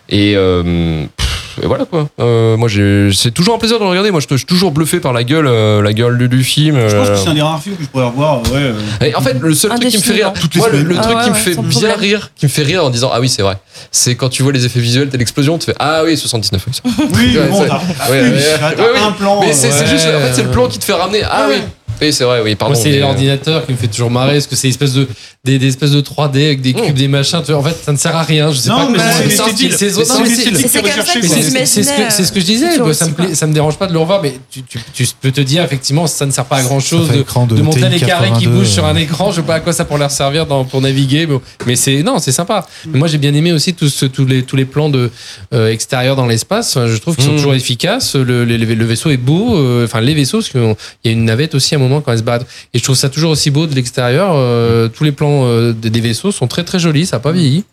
Et, 0.10 0.34
pff, 0.36 1.27
et 1.62 1.66
voilà 1.68 1.86
quoi. 1.86 2.08
Euh, 2.20 2.58
moi, 2.58 2.68
j'ai, 2.70 3.10
c'est 3.14 3.32
toujours 3.32 3.56
un 3.56 3.58
plaisir 3.58 3.78
de 3.80 3.84
le 3.84 3.90
regarder. 3.90 4.12
Moi, 4.12 4.20
je, 4.22 4.28
je 4.30 4.36
suis 4.38 4.46
toujours 4.46 4.72
bluffé 4.72 5.00
par 5.00 5.14
la 5.14 5.24
gueule, 5.24 5.48
euh, 5.48 5.82
la 5.82 5.94
gueule 5.94 6.18
du, 6.18 6.28
du 6.30 6.44
film. 6.44 6.78
Je 6.88 6.96
pense 6.96 7.08
euh. 7.10 7.14
que 7.14 7.20
c'est 7.20 7.30
un 7.30 7.34
des 7.34 7.42
rares 7.42 7.62
films 7.62 7.76
que 7.76 7.84
je 7.84 7.88
pourrais 7.90 8.06
revoir. 8.06 8.42
Ouais, 8.52 8.58
euh, 8.58 8.74
Et 9.06 9.16
en 9.16 9.22
fait, 9.22 9.38
le 9.40 9.54
seul 9.54 9.72
truc 9.72 9.88
qui 9.90 9.98
me 9.98 10.02
fait 10.02 10.14
rire, 10.14 10.28
Indéfiniment. 10.28 10.42
Toutes 10.42 10.54
les 10.56 10.60
moi, 10.60 10.70
le, 10.70 10.78
semaines. 10.80 10.88
le 10.90 10.96
Ah 11.00 11.02
truc 11.04 11.18
ouais, 11.18 11.24
qui 11.24 11.30
me 11.30 11.36
fait 11.36 11.56
bien 11.56 11.70
problème. 11.90 12.00
rire, 12.00 12.32
qui 12.36 12.46
me 12.46 12.52
fait 12.52 12.64
rire 12.64 12.86
en 12.86 12.90
disant 12.90 13.10
ah 13.14 13.20
oui 13.20 13.30
c'est 13.30 13.42
vrai, 13.42 13.58
c'est 13.92 14.16
quand 14.16 14.30
tu 14.30 14.44
vois 14.44 14.52
les 14.52 14.66
effets 14.66 14.80
visuels, 14.80 15.10
t'as 15.10 15.18
l'explosion, 15.18 15.58
tu 15.58 15.66
fais 15.66 15.76
ah 15.80 16.02
oui 16.06 16.18
79 16.18 16.66
oui. 16.68 16.74
Oui, 17.16 17.38
bon, 17.50 17.62
c'est- 17.62 17.68
t'as 17.68 17.80
ah 18.00 18.12
ouais, 18.12 18.22
oui, 18.24 18.30
ouais, 18.30 18.42
t'as- 18.60 18.68
ouais, 18.70 18.76
t'as 18.76 18.84
ouais. 18.84 19.00
un 19.08 19.12
plan. 19.12 19.42
Mais 19.42 19.54
c'est 19.54 19.72
juste 19.88 20.06
en 20.08 20.20
fait 20.20 20.34
c'est 20.34 20.44
le 20.44 20.52
plan 20.52 20.68
qui 20.68 20.80
te 20.80 20.86
fait 20.86 20.94
ramener 20.94 21.22
ah 21.24 21.48
oui. 21.50 21.56
Oui 22.02 22.14
c'est 22.14 22.24
vrai 22.24 22.42
oui 22.44 22.56
pardon. 22.56 22.74
Moi, 22.74 22.82
c'est 22.84 22.90
mais, 22.92 22.98
euh, 22.98 23.02
l'ordinateur 23.02 23.66
qui 23.66 23.72
me 23.72 23.78
fait 23.78 23.88
toujours 23.88 24.12
marrer, 24.12 24.34
parce 24.34 24.48
que 24.48 24.56
c'est 24.56 24.68
espèce 24.70 24.94
de, 24.94 25.08
des, 25.44 25.58
des 25.60 25.68
espèces 25.68 25.92
de 25.92 26.02
3D 26.02 26.46
avec 26.46 26.62
des 26.62 26.74
cubes, 26.74 26.96
des 26.96 27.08
machins. 27.08 27.42
tu 27.46 27.52
vois, 27.52 27.62
En 27.62 27.64
fait, 27.64 27.76
ça 27.84 27.92
ne 27.92 27.98
sert 27.98 28.16
à 28.16 28.24
rien. 28.24 28.52
Je 28.52 28.58
sais 28.58 28.70
Non, 28.70 28.88
pas 28.88 28.90
mais 28.92 29.00
c'est 29.00 29.30
c'est 29.30 29.90
ce 29.90 30.80
que, 30.80 31.26
imaginais, 31.26 31.66
c'est 31.66 32.24
ce 32.24 32.32
que 32.32 32.40
je 32.40 32.46
disais, 32.46 32.68
ça, 32.94 33.08
me 33.08 33.14
plaît- 33.14 33.36
ça 33.36 33.48
me 33.48 33.54
dérange 33.54 33.78
pas 33.78 33.88
de 33.88 33.94
le 33.94 34.00
revoir, 34.00 34.22
mais 34.22 34.34
tu, 34.52 34.64
tu, 34.64 34.80
tu 34.94 35.06
peux 35.22 35.32
te 35.32 35.42
dire 35.42 35.64
effectivement 35.64 36.08
ça 36.08 36.26
ne 36.26 36.32
sert 36.32 36.46
pas 36.46 36.58
à 36.58 36.64
grand 36.64 36.80
chose 36.80 37.10
de, 37.10 37.18
de 37.18 37.56
de 37.56 37.62
monter 37.62 37.90
les 37.90 38.00
carrés 38.00 38.28
qui 38.38 38.46
82, 38.46 38.50
bougent 38.52 38.68
sur 38.70 38.86
un 38.86 38.96
euh. 38.96 39.00
écran. 39.00 39.32
Je 39.32 39.38
sais 39.38 39.42
pas 39.48 39.56
à 39.56 39.60
quoi 39.60 39.74
ça 39.74 39.86
pourrait 39.86 40.00
leur 40.00 40.12
servir 40.12 40.46
dans, 40.46 40.64
pour 40.66 40.82
naviguer, 40.82 41.26
mais, 41.28 41.38
mais 41.66 41.76
c'est 41.76 42.04
non, 42.04 42.20
c'est 42.20 42.32
sympa. 42.32 42.66
Mais 42.88 43.00
moi 43.00 43.08
j'ai 43.08 43.18
bien 43.18 43.34
aimé 43.34 43.52
aussi 43.52 43.74
tous, 43.74 44.04
tous, 44.14 44.26
les, 44.26 44.44
tous 44.44 44.56
les 44.56 44.66
plans 44.66 44.90
de 44.90 45.10
euh, 45.54 45.72
extérieurs 45.72 46.16
dans 46.16 46.26
l'espace. 46.28 46.78
Je 46.86 46.98
trouve 46.98 47.16
qu'ils 47.16 47.26
sont 47.26 47.32
Mm. 47.34 47.38
toujours 47.38 47.54
efficaces. 47.56 48.16
Le, 48.16 48.46
le, 48.46 48.58
le 48.58 48.86
vaisseau 48.86 49.10
est 49.10 49.18
beau, 49.18 49.56
euh, 49.58 49.86
enfin 49.86 50.02
les 50.02 50.14
vaisseaux, 50.14 50.38
parce 50.40 50.50
qu'il 50.50 50.76
y 51.06 51.10
a 51.10 51.12
une 51.12 51.26
navette 51.26 51.56
aussi 51.56 51.76
à 51.76 51.78
un 51.78 51.82
moment 51.82 51.87
quand 52.02 52.12
elle 52.12 52.18
se 52.20 52.24
bat. 52.24 52.40
Et 52.74 52.80
je 52.80 52.84
trouve 52.84 52.96
ça 52.96 53.10
toujours 53.10 53.32
aussi 53.32 53.50
beau 53.52 53.66
de 53.68 53.74
l'extérieur. 53.76 54.32
Euh, 54.34 54.88
tous 54.88 55.04
les 55.04 55.12
plans 55.12 55.46
euh, 55.46 55.74
des, 55.74 55.90
des 55.90 56.02
vaisseaux 56.02 56.32
sont 56.32 56.48
très 56.48 56.64
très 56.64 56.80
jolis, 56.80 57.06
ça 57.06 57.18
n'a 57.18 57.22
pas 57.22 57.32
vieilli. 57.32 57.64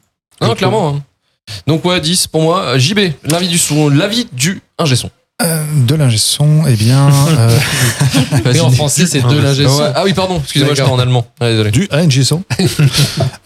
Non 0.40 0.54
clairement. 0.54 0.88
hein. 0.96 1.02
Donc 1.66 1.84
ouais 1.84 2.00
10 2.00 2.26
pour 2.28 2.42
moi. 2.42 2.62
Euh, 2.62 2.78
JB 2.78 2.98
l'avis 3.24 3.48
du 3.48 3.58
son, 3.58 3.88
l'avis 3.88 4.26
du 4.32 4.62
ingé 4.78 4.96
son. 4.96 5.10
Euh, 5.42 5.64
de 5.88 5.96
l'ingé 5.96 6.16
son, 6.16 6.62
eh 6.68 6.74
bien. 6.76 7.08
euh, 7.38 7.58
Mais 8.44 8.60
en 8.60 8.70
français 8.70 9.04
c'est 9.06 9.20
de 9.20 9.36
l'ingé 9.36 9.66
son. 9.66 9.78
Ouais. 9.80 9.90
Ah 9.94 10.02
oui 10.04 10.14
pardon 10.14 10.38
excusez-moi 10.40 10.74
j'étais 10.74 10.82
D'accord. 10.82 10.96
en 10.98 11.02
allemand. 11.02 11.26
Ah, 11.40 11.50
désolé. 11.50 11.70
du 11.72 11.88
ingé 11.90 12.22
son. 12.24 12.44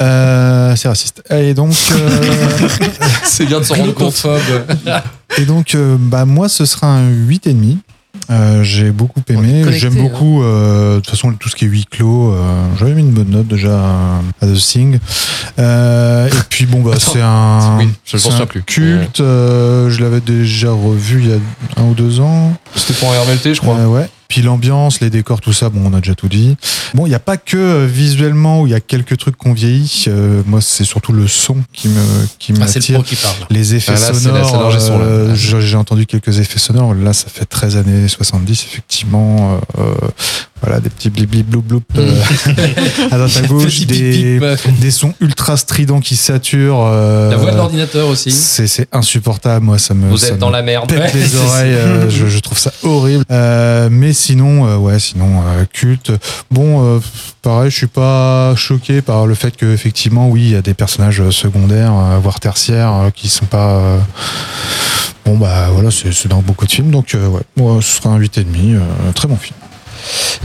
Euh, 0.01 0.77
c'est 0.77 0.87
raciste. 0.89 1.23
Et 1.31 1.55
donc, 1.55 1.75
euh, 1.91 2.69
C'est 3.25 3.47
bien 3.47 3.59
de 3.59 3.65
s'en 3.65 3.75
rendre 3.75 3.95
compte. 3.95 4.27
Et 5.39 5.45
donc 5.45 5.75
euh, 5.75 5.97
bah, 5.99 6.25
moi, 6.25 6.49
ce 6.49 6.65
sera 6.65 6.87
un 6.87 7.11
8,5. 7.11 7.79
Euh, 8.31 8.63
j'ai 8.63 8.91
beaucoup 8.91 9.21
aimé. 9.29 9.65
J'aime 9.71 9.95
beaucoup, 9.95 10.43
euh, 10.43 10.97
de 10.97 11.01
toute 11.01 11.11
façon, 11.11 11.33
tout 11.33 11.49
ce 11.49 11.57
qui 11.57 11.65
est 11.65 11.69
huis 11.69 11.87
clos. 11.91 12.33
Euh, 12.33 12.37
J'avais 12.79 12.93
mis 12.95 13.01
une 13.03 13.13
bonne 13.13 13.31
note 13.31 13.47
déjà 13.49 13.79
à, 14.43 14.47
The 14.47 14.55
Thing. 14.55 14.99
Euh, 15.59 16.29
et 16.29 16.31
puis, 16.51 16.67
bon, 16.67 16.83
bah, 16.83 16.93
c'est 16.99 17.23
un, 17.23 17.79
oui, 17.79 17.89
je 18.05 18.17
le 18.17 18.21
c'est 18.21 18.29
pense 18.29 18.41
un 18.41 18.47
plus. 18.47 18.63
culte. 18.63 19.21
euh, 19.21 19.89
je 19.91 20.01
l'avais 20.03 20.21
déjà 20.21 20.71
revu 20.71 21.21
il 21.23 21.29
y 21.31 21.33
a 21.33 21.37
un 21.81 21.85
ou 21.87 21.95
deux 21.95 22.21
ans. 22.21 22.53
C'était 22.77 22.95
pour 22.95 23.13
un 23.13 23.19
RMLT 23.19 23.55
je 23.55 23.61
crois. 23.61 23.77
Euh, 23.77 23.87
ouais. 23.87 24.09
Puis 24.29 24.43
l'ambiance, 24.43 25.01
les 25.01 25.09
décors, 25.09 25.41
tout 25.41 25.55
ça, 25.55 25.71
bon, 25.71 25.91
on 25.91 25.95
a 25.95 26.01
déjà 26.01 26.15
tout 26.15 26.29
dit. 26.29 26.55
Bon, 26.93 27.07
il 27.07 27.09
n'y 27.09 27.15
a 27.15 27.19
pas 27.19 27.39
que 27.39 27.57
euh, 27.57 27.87
visuellement 27.87 28.61
où 28.61 28.67
il 28.67 28.71
y 28.71 28.75
a 28.75 28.81
quelques 28.81 29.17
trucs 29.17 29.37
qu'on 29.37 29.55
vieillit. 29.55 30.05
Euh, 30.09 30.43
moi, 30.45 30.61
c'est 30.61 30.85
surtout 30.85 31.13
le 31.15 31.27
son 31.27 31.57
qui 31.73 31.89
me 31.89 32.03
qui 32.39 32.53
Ah, 32.61 32.67
c'est 32.67 32.75
le 32.75 32.81
m'attire. 32.81 32.95
pro 32.97 33.03
qui 33.05 33.17
parle. 33.17 33.35
les 33.49 33.75
effets 33.75 33.93
Ah, 33.97 34.01
là, 34.01 34.13
c'est 34.13 34.31
la- 34.31 34.45
sonores. 34.45 34.81
son, 34.83 34.99
euh, 35.01 35.35
j'ai 35.35 35.63
j'ai 35.63 35.77
entendu 35.79 36.05
quelques 36.05 36.39
effets 36.41 36.59
sonores. 36.59 36.93
Là, 36.93 37.15
ça 37.15 37.29
fait 37.33 37.47
13 37.47 37.77
années 37.79 38.07
70, 38.07 38.65
effectivement. 38.71 39.59
Euh, 39.79 39.81
euh, 39.83 39.95
voilà, 40.63 40.81
des 40.81 40.91
petits 40.91 41.11
blip 41.11 41.31
blip 41.31 41.47
bloup 41.49 41.63
bloup 41.63 41.83
euh, 41.99 42.21
à 43.11 43.17
droite 43.17 43.37
à 43.37 43.47
gauche, 43.47 43.81
des, 43.87 44.41
sons 44.91 45.15
ultra 45.21 45.57
stridents 45.57 46.01
qui 46.01 46.17
saturent. 46.17 46.81
euh, 46.87 47.31
La 47.31 47.37
voix 47.37 47.53
de 47.53 47.57
l'ordinateur 47.57 48.09
aussi. 48.09 48.31
c'est 48.31 48.67
c'est 48.67 48.89
insupportable. 48.93 49.65
Moi, 49.65 49.79
ça 49.79 49.95
me 49.95 50.09
Vous 50.11 50.19
ça 50.19 50.29
êtes 50.29 50.35
me 50.35 50.39
dans 50.39 50.51
la 50.51 50.63
merde. 50.63 50.89
pète 50.89 51.01
Ouais, 51.01 51.21
les 51.21 51.37
oreilles. 51.37 51.75
euh, 51.75 52.11
je, 52.11 52.27
je 52.27 52.39
trouve 52.41 52.59
ça 52.59 52.73
horrible. 52.83 53.25
Euh, 53.31 53.89
mais 53.91 54.13
sinon, 54.13 54.67
euh, 54.67 54.77
ouais, 54.77 54.99
sinon 54.99 55.41
euh, 55.47 55.65
culte. 55.73 56.13
Bon, 56.51 56.97
euh, 56.97 57.01
pareil, 57.43 57.71
je 57.71 57.77
suis 57.77 57.87
pas 57.87 58.55
choqué 58.57 59.01
par 59.03 59.27
le 59.27 59.35
fait 59.35 59.57
que 59.57 59.67
effectivement, 59.73 60.29
oui, 60.29 60.41
il 60.43 60.51
y 60.51 60.57
a 60.57 60.63
des 60.63 60.75
personnages 60.75 61.29
secondaires, 61.31 61.93
euh, 61.95 62.19
voire 62.19 62.41
tertiaires, 62.41 62.93
euh, 62.95 63.11
qui 63.11 63.29
sont 63.29 63.47
pas. 63.47 63.77
euh, 63.77 63.99
Bon 65.25 65.37
bah 65.37 65.69
voilà, 65.73 65.91
c'est 65.91 66.11
c'est 66.13 66.29
dans 66.29 66.41
beaucoup 66.41 66.65
de 66.65 66.71
films, 66.73 66.91
donc 66.91 67.15
euh, 67.15 67.27
ouais, 67.29 67.43
moi 67.59 67.81
ce 67.83 67.99
sera 68.01 68.09
un 68.15 68.19
8,5, 68.19 68.45
euh, 68.77 68.81
très 69.15 69.29
bon 69.29 69.37
film. 69.37 69.55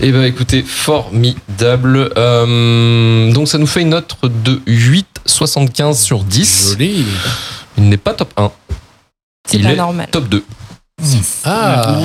Eh 0.02 0.12
ben 0.12 0.24
écoutez, 0.24 0.64
formidable. 0.64 2.12
Euh, 2.18 3.32
donc 3.32 3.48
ça 3.48 3.58
nous 3.58 3.68
fait 3.68 3.82
une 3.82 3.90
note 3.90 4.16
de 4.24 4.62
8,75 4.68 6.02
sur 6.02 6.24
10. 6.24 6.70
Joli. 6.72 7.06
Il 7.78 7.90
n'est 7.90 7.98
pas 7.98 8.14
top 8.14 8.32
1, 8.38 8.52
C'est 9.50 9.58
Il 9.58 9.64
pas 9.64 9.72
est 9.72 9.76
normal. 9.76 10.08
top 10.12 10.28
2. 10.30 10.44
Ah, 11.44 11.98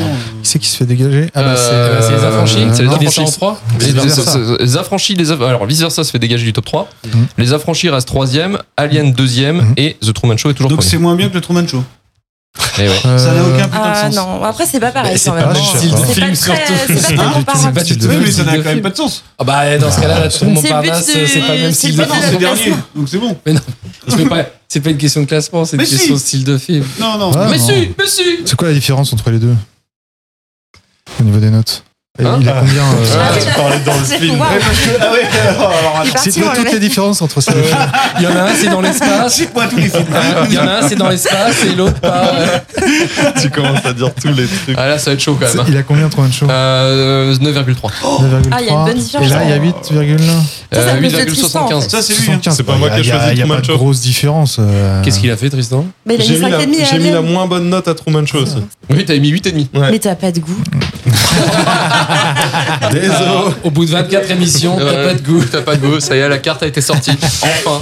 Qui 0.43 0.49
c'est 0.49 0.59
qui 0.59 0.67
se 0.67 0.77
fait 0.79 0.87
dégager 0.87 1.29
Ah 1.35 1.43
bah 1.43 1.49
Euh, 1.57 2.01
c'est 2.03 2.13
les 2.17 2.25
affranchis. 2.25 2.67
c'est 2.73 2.83
les 2.83 2.89
qui 2.89 2.95
affranchis. 3.07 3.21
en 3.21 3.25
3 3.31 3.61
Vice. 3.79 3.95
Les 4.61 4.77
affranchis, 4.77 5.15
les 5.15 5.31
aff- 5.31 5.45
alors 5.47 5.67
vice 5.67 5.81
versa 5.81 6.03
se 6.03 6.11
fait 6.11 6.19
dégager 6.19 6.45
du 6.45 6.53
top 6.53 6.65
3. 6.65 6.89
Mhm. 7.07 7.27
Les 7.37 7.53
affranchis 7.53 7.91
restent 7.91 8.09
troisième, 8.09 8.59
Alien 8.77 9.13
deuxième 9.13 9.59
Mhm. 9.59 9.75
et 9.77 9.97
The 10.01 10.13
Truman 10.15 10.37
Show 10.37 10.51
est 10.51 10.55
toujours 10.55 10.71
Donc 10.71 10.83
c'est 10.83 10.99
moins 10.99 11.15
bien 11.15 11.29
que 11.29 11.35
le 11.35 11.41
Truman 11.41 11.69
Show. 11.69 11.85
Eh 12.81 12.89
ouais. 12.89 12.95
Ça 13.03 13.09
n'a 13.09 13.41
Euh, 13.43 13.55
aucun 13.55 13.65
putain 13.69 13.79
de 13.79 13.85
Ah 13.93 14.05
sens. 14.11 14.15
non, 14.17 14.43
après 14.45 14.67
c'est 14.67 14.81
pas 14.81 14.91
pareil 14.91 15.13
Mais 15.13 15.19
c'est 15.19 15.31
pas 15.31 15.51
hein. 15.51 15.55
style 15.55 15.91
de 15.91 15.97
film, 15.97 16.35
surtout. 16.35 16.61
C'est 16.87 17.17
pas 17.17 17.73
pas 17.73 17.83
du 17.85 17.99
tout- 17.99 18.07
tout 18.09 18.15
mais 18.21 18.31
ça 18.33 18.45
n'a 18.45 18.57
quand 18.57 18.65
même 18.65 18.81
pas 18.83 18.91
de 18.91 18.97
sens. 18.97 19.25
Ah 19.39 19.45
bah 19.45 19.79
dans 19.79 19.91
ce 19.91 20.01
cas-là, 20.01 20.31
C'est 20.31 20.45
le 20.45 20.51
but 20.53 20.55
Montparnasse, 20.63 21.05
c'est 21.07 21.41
pas 21.41 21.55
le 21.55 21.61
même 21.63 21.73
style 21.73 21.97
le 21.97 22.05
de 22.05 22.09
Non, 22.09 22.15
film. 22.15 22.27
c'est 22.31 22.39
dernier, 22.39 22.75
donc 22.95 23.09
c'est 23.09 23.19
bon. 23.19 23.37
C'est 24.09 24.25
pas, 24.29 24.45
c'est 24.69 24.81
pas 24.81 24.91
une 24.91 24.97
question 24.99 25.21
de 25.23 25.27
classement, 25.27 25.65
c'est 25.65 25.77
une 25.77 25.83
Mais 25.83 25.89
question 25.89 26.07
si. 26.07 26.13
de 26.15 26.19
style 26.19 26.45
de 26.45 26.59
film. 26.59 26.85
Non, 27.01 27.19
non. 27.19 27.31
Ah, 27.37 27.49
mais 27.51 27.59
non. 27.59 27.67
si, 27.67 27.91
mais 27.99 28.07
si 28.07 28.23
C'est 28.45 28.57
quoi 28.57 28.69
la 28.69 28.75
différence 28.75 29.13
entre 29.13 29.31
les 29.31 29.39
deux 29.39 29.55
Au 31.21 31.23
niveau 31.25 31.39
des 31.39 31.51
notes? 31.51 31.83
Hein 32.21 32.39
Il 32.41 32.49
a 32.49 32.53
combien 32.61 32.83
euh, 32.83 33.17
Ah, 33.21 33.39
tu 33.39 33.47
parlais 33.57 33.79
dans 33.87 33.95
le 33.95 34.05
film. 34.05 34.41
waouh. 34.41 34.49
Ah 35.01 35.13
ouais, 35.13 35.21
alors. 35.51 36.05
C'est 36.17 36.33
toutes 36.33 36.65
le 36.65 36.73
les 36.73 36.79
différences 36.81 37.23
entre 37.23 37.41
ces 37.41 37.53
deux 37.53 37.63
films 37.63 37.79
Il 38.19 38.23
y 38.25 38.27
en 38.27 38.37
a 38.37 38.43
un, 38.43 38.55
c'est 38.61 38.69
dans 38.69 38.81
l'espace. 38.81 39.43
Quoi 39.55 39.67
tous 39.69 39.77
les 39.77 39.89
films 39.89 40.05
Il 40.49 40.55
y 40.55 40.59
en 40.59 40.67
a 40.67 40.73
un, 40.85 40.89
c'est 40.89 40.97
dans 40.97 41.09
l'espace 41.09 41.65
et 41.65 41.75
l'autre 41.77 42.01
pas. 42.01 42.33
euh, 42.35 42.59
tu 43.41 43.51
commences 43.51 43.85
à 43.85 43.93
dire 43.93 44.13
tous 44.15 44.29
les 44.29 44.47
trucs. 44.47 44.77
Ah 44.77 44.89
là 44.89 44.99
ça 44.99 45.11
va 45.11 45.15
être 45.15 45.21
chaud 45.21 45.37
quand 45.41 45.47
même. 45.47 45.61
hein. 45.61 45.65
Il 45.69 45.77
a 45.77 45.83
combien 45.85 46.09
Truman 46.09 46.33
Show 46.33 46.47
Euh, 46.51 47.35
9,3. 47.35 47.75
9,3. 47.75 47.91
Ah, 48.51 48.57
il 48.61 48.67
y 48.67 48.71
a 48.71 48.73
une 48.73 48.85
bonne 48.85 48.99
différence. 48.99 49.27
Et 49.27 49.31
là, 49.31 49.45
il 49.45 49.51
y 49.51 49.53
a 49.53 49.59
8,1. 49.59 50.19
Ça, 50.19 50.33
c'est 50.73 50.79
Euh, 50.79 50.93
à 50.93 51.01
cause 51.01 51.13
de 51.13 51.25
Tristan, 51.25 51.61
en 51.67 51.69
8,75. 51.69 51.83
fait. 51.85 51.89
Ça, 51.91 52.03
c'est 52.03 52.13
lui. 52.15 52.19
hein. 52.21 52.25
75. 52.43 52.57
C'est 52.57 52.63
pas 52.65 52.77
moi 52.77 52.91
qui 52.91 52.97
ai 52.97 53.01
Il 53.01 53.07
y 53.07 53.11
a- 53.11 53.15
choisi 53.15 53.33
Il 53.33 53.39
y 53.39 53.43
a 53.43 53.45
Truman 53.45 53.55
pas 53.55 53.61
de 53.61 53.67
Show. 53.67 53.77
grosse 53.77 54.01
différence. 54.01 54.57
euh. 54.59 55.03
Qu'est-ce 55.03 55.21
qu'il 55.21 55.31
a 55.31 55.37
fait, 55.37 55.51
Tristan 55.51 55.87
Mais 56.05 56.17
il 56.17 56.21
a 56.21 56.25
J'ai 56.25 56.35
mis 56.35 56.41
la, 56.41 56.59
5,5 56.59 56.63
à 56.83 56.85
j'ai 56.85 56.99
mis 56.99 57.11
la 57.11 57.19
Alien. 57.19 57.33
moins 57.33 57.47
bonne 57.47 57.69
note 57.71 57.87
à 57.89 57.95
Truman 57.95 58.27
Show 58.27 58.39
aussi. 58.39 58.57
Oui, 58.91 59.05
t'avais 59.05 59.21
mis 59.21 59.31
8,5. 59.31 59.69
Ouais. 59.79 59.91
Mais 59.93 59.99
t'as 59.99 60.15
pas 60.17 60.33
de 60.33 60.41
goût. 60.41 60.57
Désolé. 62.93 63.17
Au 63.65 63.71
bout 63.71 63.85
de 63.85 63.91
24 63.91 64.31
émissions, 64.31 64.77
t'as 64.79 64.85
Ouais, 64.85 65.05
pas 65.05 65.15
de 65.15 65.23
goût. 65.23 65.45
T'as 65.51 65.61
pas 65.63 65.77
de 65.77 65.87
goût, 65.87 66.01
ça 66.01 66.17
y 66.17 66.21
est, 66.21 66.29
la 66.29 66.39
carte 66.39 66.63
a 66.63 66.67
été 66.67 66.81
sortie. 66.81 67.13
Enfin, 67.67 67.81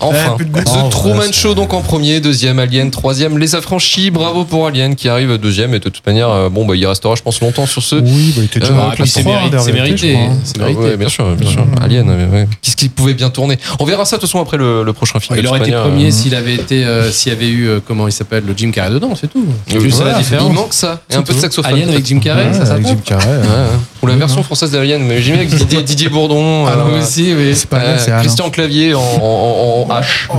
enfin. 0.00 0.34
plus 0.36 0.44
de 0.46 0.50
goût. 0.52 0.60
The 0.60 0.68
Oh, 0.84 0.88
Truman 0.90 1.32
Show 1.32 1.54
donc 1.54 1.72
en 1.74 1.80
premier, 1.80 2.20
deuxième 2.20 2.58
Alien, 2.58 2.90
troisième 2.90 3.38
Les 3.38 3.54
Affranchis. 3.54 4.10
Bravo 4.10 4.44
pour 4.44 4.66
Alien 4.66 4.94
qui 4.94 5.08
arrive 5.08 5.36
deuxième 5.38 5.74
et 5.74 5.78
de 5.78 5.88
toute 5.88 6.06
manière, 6.06 6.28
euh, 6.30 6.48
bon 6.48 6.64
bah 6.66 6.74
il 6.76 6.86
restera 6.86 7.14
je 7.14 7.22
pense 7.22 7.40
longtemps 7.40 7.66
sur 7.66 7.82
ce. 7.82 7.96
Oui, 7.96 8.32
bah, 8.36 8.42
il 8.42 8.44
était 8.44 8.60
déjà 8.60 8.72
Euh, 8.72 8.76
dans 8.76 8.82
la 8.84 8.88
puis 8.90 8.96
classe 9.04 9.10
c'est 9.10 9.20
3, 9.22 9.32
mérité, 9.32 9.56
hein, 9.56 9.60
c'est 9.64 9.72
mérité. 9.72 10.18
C'est 10.44 10.54
Ah 10.56 10.62
mérité. 10.62 10.80
ouais, 10.80 10.96
bien 10.96 11.08
sûr, 11.08 11.26
bien 11.36 11.50
sûr. 11.50 11.64
Alien, 11.80 12.08
euh, 12.10 12.28
ouais. 12.30 12.48
qu'est-ce 12.62 12.76
qui 12.76 12.88
pouvait 12.88 13.14
bien 13.14 13.30
tourner? 13.30 13.58
On 13.78 13.84
verra 13.84 14.04
ça 14.04 14.16
de 14.16 14.20
toute 14.20 14.28
façon 14.30 14.40
après 14.42 14.56
le, 14.56 14.82
le 14.82 14.92
prochain 14.92 15.18
film. 15.20 15.38
Il 15.38 15.46
aurait 15.46 15.60
été 15.60 15.70
manière, 15.70 15.88
premier 15.88 16.08
euh, 16.08 16.10
s'il 16.10 16.34
avait 16.34 16.54
été, 16.54 16.84
euh, 16.84 17.10
s'il 17.10 17.32
y 17.32 17.36
avait 17.36 17.48
eu, 17.48 17.68
euh, 17.68 17.80
comment 17.86 18.06
il 18.08 18.12
s'appelle, 18.12 18.44
le 18.46 18.54
Jim 18.56 18.70
Carrey 18.70 18.90
dedans, 18.90 19.12
c'est 19.18 19.28
tout. 19.28 19.44
Euh, 19.74 19.80
juste 19.80 20.02
la 20.04 20.14
différence. 20.14 20.48
Il 20.50 20.54
manque 20.54 20.74
ça 20.74 21.00
et 21.10 21.14
un 21.16 21.22
peu 21.22 21.34
de 21.34 21.38
saxophone. 21.40 21.72
Alien 21.72 21.88
avec 21.90 22.06
Jim 22.06 22.18
Carrey, 22.20 22.46
Ouais, 22.46 22.65
ça, 22.66 22.74
avec 22.74 22.86
Jim 22.86 22.98
Carrey. 23.04 23.40
Ou 24.02 24.06
la 24.06 24.16
version 24.16 24.42
française 24.42 24.70
d'Alien, 24.70 25.02
mais 25.02 25.22
j'aime 25.22 25.44
bien 25.44 25.58
Didier, 25.58 25.82
Didier 25.82 26.08
Bourdon. 26.08 26.66
Ah 26.66 26.72
euh, 26.76 27.00
aussi, 27.00 27.34
c'est 27.54 27.68
pas 27.68 27.78
euh, 27.78 27.98
c'est 27.98 28.12
Christian 28.20 28.50
Clavier 28.50 28.94
en, 28.94 29.00
en, 29.00 29.86
en 29.88 30.00
H. 30.00 30.04
Oh. 30.28 30.36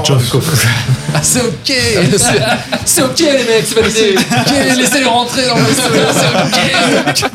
Ah, 1.14 1.20
c'est 1.22 1.42
ok 1.42 1.74
C'est 2.86 3.02
ok 3.02 3.20
les 3.20 3.26
mecs, 3.28 3.66
c'est 3.66 3.80
validé 3.80 4.16
okay, 4.16 4.76
Laissez-les 4.76 5.06
rentrer 5.06 5.48
dans 5.48 5.56
le 5.56 5.64
c'est 5.74 7.24
ok 7.24 7.32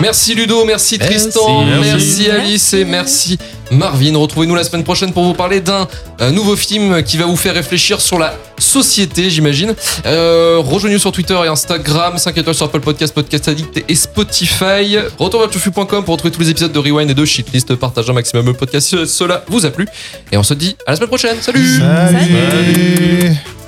Merci 0.00 0.34
Ludo, 0.34 0.64
merci, 0.64 0.96
merci 0.98 1.20
Tristan, 1.20 1.64
merci. 1.66 1.90
merci 1.92 2.30
Alice 2.30 2.72
et 2.72 2.84
merci 2.86 3.38
Marvin. 3.70 4.16
Retrouvez-nous 4.16 4.54
la 4.54 4.64
semaine 4.64 4.84
prochaine 4.84 5.12
pour 5.12 5.24
vous 5.24 5.34
parler 5.34 5.60
d'un 5.60 5.86
euh, 6.20 6.30
nouveau 6.30 6.56
film 6.56 7.02
qui 7.02 7.16
va 7.16 7.26
vous 7.26 7.36
faire 7.36 7.54
réfléchir 7.54 8.00
sur 8.00 8.18
la 8.18 8.34
société, 8.58 9.30
j'imagine. 9.30 9.74
Euh, 10.06 10.58
Rejoignez-nous 10.58 11.00
sur 11.00 11.12
Twitter 11.12 11.38
et 11.44 11.48
Instagram, 11.48 12.18
5 12.18 12.36
étoiles 12.38 12.54
sur 12.54 12.66
Apple 12.66 12.80
Podcast, 12.80 13.14
Podcast 13.14 13.48
Addict 13.48 13.84
et 13.88 13.94
Spotify. 13.94 14.98
Retour 15.18 15.40
vers 15.40 15.50
tufu.com 15.50 16.04
pour 16.04 16.14
retrouver 16.14 16.32
tous 16.32 16.40
les 16.40 16.50
épisodes 16.50 16.72
de 16.72 16.78
Rewind 16.78 17.10
et 17.10 17.14
de 17.14 17.24
Shitlist. 17.24 17.74
Partagez 17.76 18.10
un 18.10 18.14
maximum 18.14 18.46
le 18.46 18.54
podcast 18.54 18.88
si 18.88 19.06
cela 19.06 19.44
vous 19.48 19.64
a 19.66 19.70
plu. 19.70 19.86
Et 20.32 20.36
on 20.36 20.42
se 20.42 20.54
dit 20.54 20.76
à 20.86 20.90
la 20.92 20.96
semaine 20.96 21.08
prochaine. 21.08 21.36
Salut 21.40 21.78
Salut. 21.78 23.59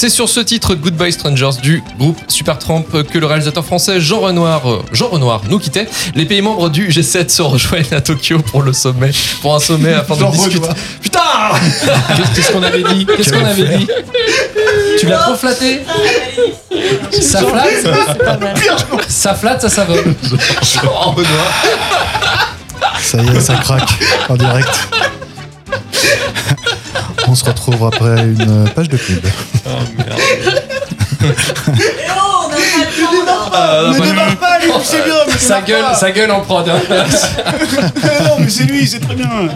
C'est 0.00 0.08
sur 0.08 0.30
ce 0.30 0.40
titre 0.40 0.74
Goodbye 0.74 1.12
Strangers 1.12 1.60
du 1.62 1.82
groupe 1.98 2.16
Supertramp 2.26 2.84
que 3.12 3.18
le 3.18 3.26
réalisateur 3.26 3.62
français 3.62 4.00
Jean 4.00 4.20
Renoir, 4.20 4.66
euh, 4.66 4.82
Jean 4.92 5.08
Renoir 5.08 5.42
nous 5.50 5.58
quittait. 5.58 5.86
Les 6.14 6.24
pays 6.24 6.40
membres 6.40 6.70
du 6.70 6.88
G7 6.88 7.28
se 7.28 7.42
rejoignent 7.42 7.92
à 7.92 8.00
Tokyo 8.00 8.38
pour 8.38 8.62
le 8.62 8.72
sommet, 8.72 9.10
pour 9.42 9.54
un 9.54 9.60
sommet 9.60 9.92
afin 9.92 10.16
de 10.16 10.24
discuter. 10.32 10.68
Putain 11.02 11.20
Qu'est-ce 12.16 12.34
qu'est-ce 12.34 12.50
qu'on 12.50 12.62
avait 12.62 12.82
dit? 12.82 13.04
Qu'est-ce 13.14 13.30
qu'on 13.30 13.44
avait 13.44 13.76
dit? 13.76 13.86
Tu 14.98 15.06
l'as 15.06 15.18
trop 15.18 15.34
flatté? 15.34 15.82
Ça 17.20 17.42
flatte? 17.42 18.48
Ça 19.06 19.34
flatte, 19.34 19.60
ça 19.60 19.68
savonne. 19.68 20.14
Jean 20.62 21.10
Renoir. 21.10 21.64
Ça 23.02 23.18
y 23.22 23.36
est, 23.36 23.40
ça 23.40 23.56
craque 23.56 23.98
en 24.30 24.36
direct. 24.38 24.88
On 27.28 27.34
se 27.34 27.44
retrouve 27.44 27.84
après 27.84 28.22
une 28.22 28.64
page 28.74 28.88
de 28.88 28.96
pub. 28.96 29.26
Ah, 33.52 33.82
Ne 33.92 33.98
bah, 33.98 34.06
démarre 34.06 34.36
pas, 34.36 34.58
lui, 34.60 34.70
c'est 34.84 35.04
bien, 35.04 35.14
mais 35.26 35.32
Sa 35.34 35.60
démarre 35.60 35.64
gueule, 35.66 35.82
pas. 35.82 35.94
sa 35.94 36.10
gueule 36.12 36.30
en 36.30 36.40
prod. 36.40 36.68
hein. 36.68 36.80
Non, 38.24 38.36
mais 38.38 38.48
c'est 38.48 38.64
lui, 38.64 38.86
c'est 38.86 39.00
très 39.00 39.14
bien. 39.14 39.28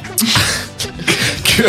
que- 1.57 1.63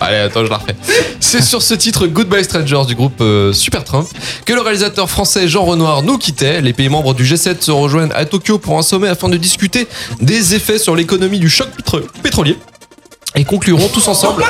Allez, 0.00 0.16
attends, 0.18 0.44
je 0.44 0.50
la 0.50 0.58
refais. 0.58 0.76
C'est 1.20 1.42
sur 1.42 1.62
ce 1.62 1.74
titre 1.74 2.06
Goodbye 2.06 2.44
Strangers 2.44 2.84
du 2.86 2.94
groupe 2.94 3.20
euh, 3.20 3.52
Supertramp 3.52 4.04
que 4.44 4.52
le 4.52 4.60
réalisateur 4.60 5.08
français 5.10 5.48
Jean 5.48 5.64
Renoir 5.64 6.02
nous 6.02 6.18
quittait. 6.18 6.60
Les 6.60 6.72
pays 6.72 6.88
membres 6.88 7.14
du 7.14 7.24
G7 7.24 7.60
se 7.62 7.70
rejoignent 7.70 8.12
à 8.14 8.24
Tokyo 8.24 8.58
pour 8.58 8.78
un 8.78 8.82
sommet 8.82 9.08
afin 9.08 9.28
de 9.28 9.36
discuter 9.36 9.88
des 10.20 10.54
effets 10.54 10.78
sur 10.78 10.94
l'économie 10.94 11.38
du 11.40 11.48
choc 11.50 11.68
pétro- 11.76 12.02
pétrolier. 12.22 12.56
Et 13.34 13.44
concluront 13.44 13.88
tous 13.88 14.08
ensemble. 14.08 14.42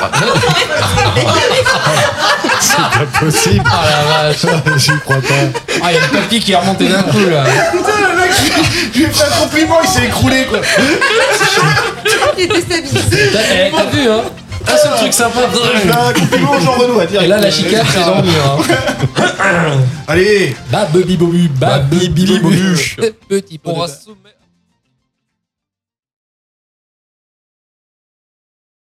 C'est 2.59 2.77
pas 2.77 3.05
possible. 3.19 3.63
Ah 3.65 3.83
la 3.85 4.31
vache. 4.31 4.77
J'y 4.77 4.91
crois 4.99 5.17
pas. 5.17 5.59
Ah, 5.83 5.91
il 5.91 5.95
y 5.95 5.97
a 5.97 6.01
le 6.01 6.07
papier 6.21 6.39
qui 6.39 6.51
est 6.53 6.55
remonté 6.55 6.87
d'un 6.87 7.03
coup 7.03 7.19
là. 7.29 7.43
Putain, 7.71 8.09
le 8.09 8.17
mec, 8.19 8.31
je 8.93 8.97
lui 8.99 9.05
ai 9.05 9.09
fait 9.09 9.23
un 9.25 9.41
compliment, 9.41 9.77
il 9.83 9.89
s'est 9.89 10.05
écroulé, 10.05 10.45
quoi. 10.45 10.59
Il 12.37 12.43
est 12.43 12.47
déstabilisé. 12.47 13.29
T'as 13.31 13.39
eh, 13.67 13.71
t'as 13.75 13.85
vu, 13.85 14.09
hein 14.09 14.21
Ah, 14.67 14.71
c'est 14.81 14.89
le 14.89 14.95
truc 14.97 15.13
sympa. 15.13 15.39
Un 15.41 16.13
compliment 16.13 16.59
Jean 16.59 16.71
Renoir, 16.73 17.03
Et 17.03 17.07
direct. 17.07 17.29
là, 17.29 17.37
la 17.39 17.51
chicane, 17.51 17.85
c'est 17.91 17.99
dans 17.99 18.15
le 18.17 18.23
mur. 18.23 18.57
hein. 18.57 19.77
Allez 20.07 20.55
Bah, 20.71 20.87
baby 20.91 21.15
bobu, 21.17 21.47
bah, 21.55 21.79
baby 21.79 22.39
bobu. 22.39 22.75
Petit 23.29 23.59
un 23.65 23.71
de- 23.71 23.87
sommet- 23.87 24.35